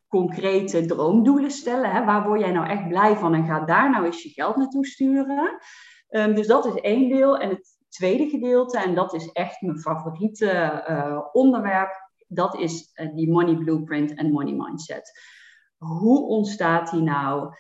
concrete 0.08 0.86
droomdoelen 0.86 1.52
stellen. 1.52 1.92
Hè? 1.92 2.06
Waar 2.06 2.28
word 2.28 2.40
jij 2.40 2.52
nou 2.52 2.68
echt 2.68 2.88
blij 2.88 3.16
van 3.16 3.34
en 3.34 3.46
ga 3.46 3.60
daar 3.60 3.90
nou 3.90 4.06
eens 4.06 4.24
je 4.24 4.30
geld 4.30 4.56
naartoe 4.56 4.86
sturen. 4.86 5.58
Um, 6.10 6.36
dus 6.36 6.48
dat 6.48 6.66
is 6.66 6.74
één 6.74 7.10
deel. 7.10 7.38
En 7.38 7.50
het 7.50 7.78
tweede 7.90 8.30
gedeelte, 8.30 8.80
en 8.80 8.96
dat 8.96 9.14
is 9.14 9.32
echt 9.32 9.62
mijn 9.62 9.80
favoriete 9.80 10.84
uh, 10.90 11.20
onderwerp, 11.32 11.92
dat 12.28 12.58
is 12.58 12.92
uh, 12.96 13.16
die 13.16 13.32
money 13.32 13.56
blueprint 13.56 14.14
en 14.14 14.32
money 14.32 14.54
mindset. 14.54 15.12
Hoe 15.78 16.28
ontstaat 16.28 16.92
die 16.92 17.02
nou? 17.02 17.54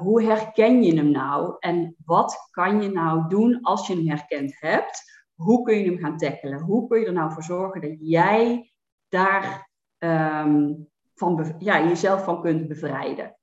Hoe 0.00 0.22
herken 0.22 0.82
je 0.82 0.96
hem 0.96 1.10
nou? 1.10 1.56
En 1.58 1.96
wat 2.04 2.48
kan 2.50 2.82
je 2.82 2.90
nou 2.90 3.28
doen 3.28 3.58
als 3.62 3.86
je 3.86 3.94
hem 3.94 4.08
herkend 4.08 4.60
hebt? 4.60 5.13
Hoe 5.34 5.62
kun 5.62 5.78
je 5.78 5.84
hem 5.84 5.98
gaan 5.98 6.16
tackelen? 6.16 6.60
Hoe 6.60 6.88
kun 6.88 7.00
je 7.00 7.06
er 7.06 7.12
nou 7.12 7.32
voor 7.32 7.42
zorgen 7.42 7.80
dat 7.80 7.96
jij 7.98 8.72
daar 9.08 9.70
um, 9.98 10.88
van 11.14 11.54
ja, 11.58 11.86
jezelf 11.86 12.24
van 12.24 12.42
kunt 12.42 12.68
bevrijden? 12.68 13.36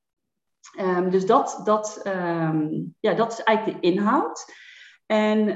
Um, 0.80 1.10
dus 1.10 1.26
dat, 1.26 1.62
dat, 1.64 2.02
um, 2.08 2.96
ja, 3.00 3.14
dat 3.14 3.32
is 3.32 3.44
eigenlijk 3.44 3.82
de 3.82 3.88
inhoud. 3.88 4.54
En 5.06 5.48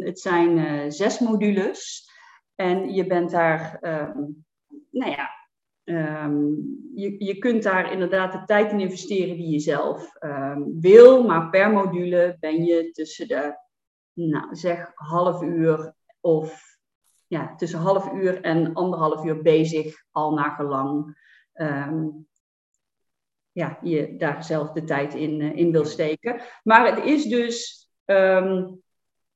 het 0.00 0.20
zijn 0.20 0.58
uh, 0.58 0.90
zes 0.90 1.18
modules. 1.18 2.10
En 2.54 2.94
je 2.94 3.06
bent 3.06 3.30
daar, 3.30 3.78
nou 4.90 5.10
ja, 5.10 5.30
je, 6.94 7.24
je 7.24 7.38
kunt 7.38 7.62
daar 7.62 7.92
inderdaad 7.92 8.32
de 8.32 8.44
tijd 8.44 8.72
in 8.72 8.80
investeren 8.80 9.36
die 9.36 9.50
je 9.50 9.58
zelf 9.58 10.10
wil, 10.80 11.24
maar 11.24 11.50
per 11.50 11.70
module 11.70 12.36
ben 12.40 12.64
je 12.64 12.90
tussen 12.90 13.28
de, 13.28 13.63
nou, 14.14 14.54
zeg 14.56 14.92
half 14.94 15.42
uur 15.42 15.94
of 16.20 16.78
ja, 17.26 17.54
tussen 17.56 17.78
half 17.78 18.12
uur 18.12 18.40
en 18.40 18.74
anderhalf 18.74 19.24
uur 19.24 19.42
bezig, 19.42 20.04
al 20.10 20.34
naar 20.34 20.50
gelang 20.50 21.18
um, 21.54 22.26
ja, 23.52 23.78
je 23.82 24.16
daar 24.16 24.44
zelf 24.44 24.72
de 24.72 24.84
tijd 24.84 25.14
in, 25.14 25.40
uh, 25.40 25.56
in 25.56 25.72
wil 25.72 25.84
steken. 25.84 26.40
Maar 26.62 26.94
het 26.94 27.04
is 27.04 27.24
dus 27.24 27.88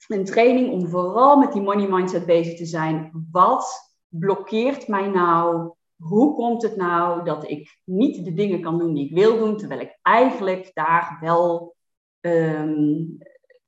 een 0.08 0.24
training 0.24 0.70
om 0.70 0.88
vooral 0.88 1.38
met 1.38 1.52
die 1.52 1.62
money 1.62 1.88
mindset 1.88 2.26
bezig 2.26 2.56
te 2.56 2.66
zijn. 2.66 3.26
Wat 3.30 3.94
blokkeert 4.08 4.88
mij 4.88 5.08
nou 5.08 5.72
hoe 5.96 6.34
komt 6.34 6.62
het 6.62 6.76
nou 6.76 7.24
dat 7.24 7.50
ik 7.50 7.80
niet 7.84 8.24
de 8.24 8.32
dingen 8.32 8.60
kan 8.60 8.78
doen 8.78 8.94
die 8.94 9.04
ik 9.04 9.14
wil 9.14 9.38
doen, 9.38 9.56
terwijl 9.56 9.80
ik 9.80 9.98
eigenlijk 10.02 10.70
daar 10.74 11.18
wel 11.20 11.74
um, 12.20 13.18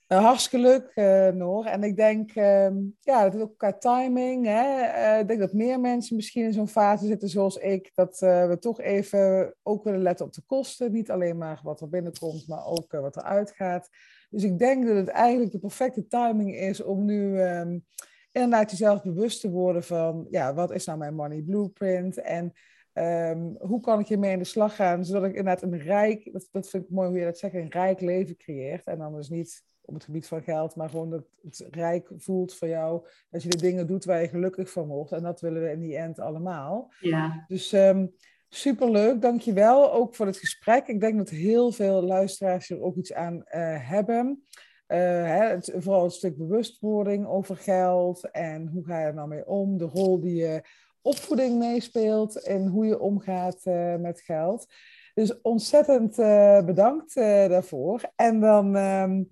Uh, 0.08 0.18
hartstikke 0.24 0.66
leuk, 0.66 0.92
uh, 0.94 1.28
Noor. 1.28 1.64
En 1.64 1.82
ik 1.82 1.96
denk, 1.96 2.34
uh, 2.34 2.68
ja, 3.00 3.22
dat 3.22 3.34
is 3.34 3.40
ook 3.40 3.58
qua 3.58 3.72
timing. 3.72 4.46
Hè? 4.46 4.80
Uh, 5.14 5.20
ik 5.20 5.28
denk 5.28 5.40
dat 5.40 5.52
meer 5.52 5.80
mensen 5.80 6.16
misschien 6.16 6.44
in 6.44 6.52
zo'n 6.52 6.68
fase 6.68 7.06
zitten 7.06 7.28
zoals 7.28 7.56
ik. 7.56 7.90
Dat 7.94 8.18
we 8.18 8.56
toch 8.60 8.80
even 8.80 9.54
ook 9.62 9.84
willen 9.84 10.02
letten 10.02 10.26
op 10.26 10.32
de 10.32 10.42
kosten. 10.46 10.92
Niet 10.92 11.10
alleen 11.10 11.38
maar 11.38 11.60
wat 11.62 11.80
er 11.80 11.88
binnenkomt, 11.88 12.48
maar 12.48 12.66
ook 12.66 12.92
wat 12.92 13.16
er 13.16 13.22
uitgaat. 13.22 13.88
Dus 14.28 14.42
ik 14.42 14.58
denk 14.58 14.86
dat 14.86 14.96
het 14.96 15.08
eigenlijk 15.08 15.52
de 15.52 15.58
perfecte 15.58 16.06
timing 16.06 16.56
is 16.56 16.82
om 16.82 17.04
nu 17.04 17.40
um, 17.40 17.84
inderdaad 18.32 18.70
jezelf 18.70 19.02
bewust 19.02 19.40
te 19.40 19.50
worden 19.50 19.82
van, 19.82 20.26
ja, 20.30 20.54
wat 20.54 20.70
is 20.70 20.84
nou 20.84 20.98
mijn 20.98 21.14
money 21.14 21.42
blueprint? 21.42 22.20
En 22.20 22.52
um, 22.94 23.56
hoe 23.58 23.80
kan 23.80 24.00
ik 24.00 24.08
hiermee 24.08 24.32
in 24.32 24.38
de 24.38 24.44
slag 24.44 24.76
gaan, 24.76 25.04
zodat 25.04 25.24
ik 25.24 25.36
inderdaad 25.36 25.62
een 25.62 25.78
rijk, 25.78 26.32
dat, 26.32 26.48
dat 26.50 26.68
vind 26.68 26.84
ik 26.84 26.90
mooi 26.90 27.08
hoe 27.08 27.18
je 27.18 27.24
dat 27.24 27.38
zegt, 27.38 27.54
een 27.54 27.70
rijk 27.70 28.00
leven 28.00 28.36
creëert. 28.36 28.86
En 28.86 28.98
dan 28.98 29.14
dus 29.14 29.28
niet 29.28 29.66
op 29.80 29.94
het 29.94 30.04
gebied 30.04 30.26
van 30.26 30.42
geld, 30.42 30.76
maar 30.76 30.88
gewoon 30.88 31.10
dat 31.10 31.24
het 31.42 31.66
rijk 31.70 32.10
voelt 32.16 32.54
voor 32.54 32.68
jou. 32.68 33.06
Dat 33.30 33.42
je 33.42 33.48
de 33.48 33.56
dingen 33.56 33.86
doet 33.86 34.04
waar 34.04 34.20
je 34.20 34.28
gelukkig 34.28 34.70
van 34.70 34.86
wordt. 34.86 35.12
En 35.12 35.22
dat 35.22 35.40
willen 35.40 35.62
we 35.62 35.70
in 35.70 35.80
die 35.80 35.96
end 35.96 36.18
allemaal. 36.18 36.92
Ja. 37.00 37.44
Dus 37.46 37.72
um, 37.72 38.14
superleuk, 38.48 39.22
dankjewel 39.22 39.92
ook 39.92 40.14
voor 40.14 40.26
het 40.26 40.36
gesprek. 40.36 40.86
Ik 40.86 41.00
denk 41.00 41.16
dat 41.16 41.28
heel 41.28 41.72
veel 41.72 42.02
luisteraars 42.02 42.70
er 42.70 42.82
ook 42.82 42.96
iets 42.96 43.12
aan 43.12 43.34
uh, 43.34 43.42
hebben. 43.88 44.42
Uh, 44.88 44.98
hè, 44.98 45.48
het, 45.48 45.72
vooral 45.76 46.02
het 46.02 46.12
stuk 46.12 46.36
bewustwording 46.36 47.26
over 47.26 47.56
geld 47.56 48.30
en 48.30 48.66
hoe 48.66 48.84
ga 48.84 49.00
je 49.00 49.06
er 49.06 49.14
nou 49.14 49.28
mee 49.28 49.46
om. 49.46 49.78
De 49.78 49.84
rol 49.84 50.20
die 50.20 50.34
je 50.34 50.62
opvoeding 51.02 51.58
meespeelt 51.58 52.42
en 52.42 52.66
hoe 52.66 52.86
je 52.86 53.00
omgaat 53.00 53.60
uh, 53.64 53.96
met 53.96 54.20
geld. 54.20 54.66
Dus 55.14 55.40
ontzettend 55.40 56.16
bedankt 56.66 57.14
daarvoor. 57.14 58.00
En 58.16 58.40
dan... 58.40 58.76
Um, 58.76 59.30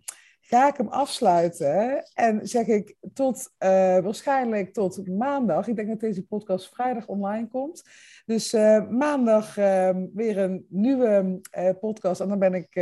ga 0.48 0.68
ik 0.68 0.76
hem 0.76 0.88
afsluiten 0.88 2.04
en 2.14 2.48
zeg 2.48 2.66
ik 2.66 2.96
tot 3.14 3.52
uh, 3.58 3.68
waarschijnlijk 3.98 4.72
tot 4.72 5.08
maandag. 5.08 5.68
Ik 5.68 5.76
denk 5.76 5.88
dat 5.88 6.00
deze 6.00 6.26
podcast 6.26 6.68
vrijdag 6.68 7.06
online 7.06 7.48
komt. 7.48 7.82
Dus 8.24 8.54
uh, 8.54 8.88
maandag 8.88 9.56
uh, 9.56 9.90
weer 10.14 10.38
een 10.38 10.66
nieuwe 10.68 11.40
podcast 11.80 12.20
en 12.20 12.28
dan 12.28 12.38
ben 12.38 12.54
ik 12.54 12.74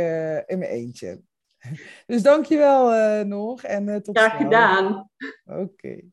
in 0.45 0.59
mijn 0.59 0.71
eentje. 0.71 1.21
Dus 2.05 2.21
dankjewel 2.21 3.25
Noor 3.25 3.59
en 3.63 4.03
tot 4.03 4.17
Graag 4.17 4.37
gedaan. 4.37 5.09
Oké. 5.45 5.59
Okay. 5.59 6.09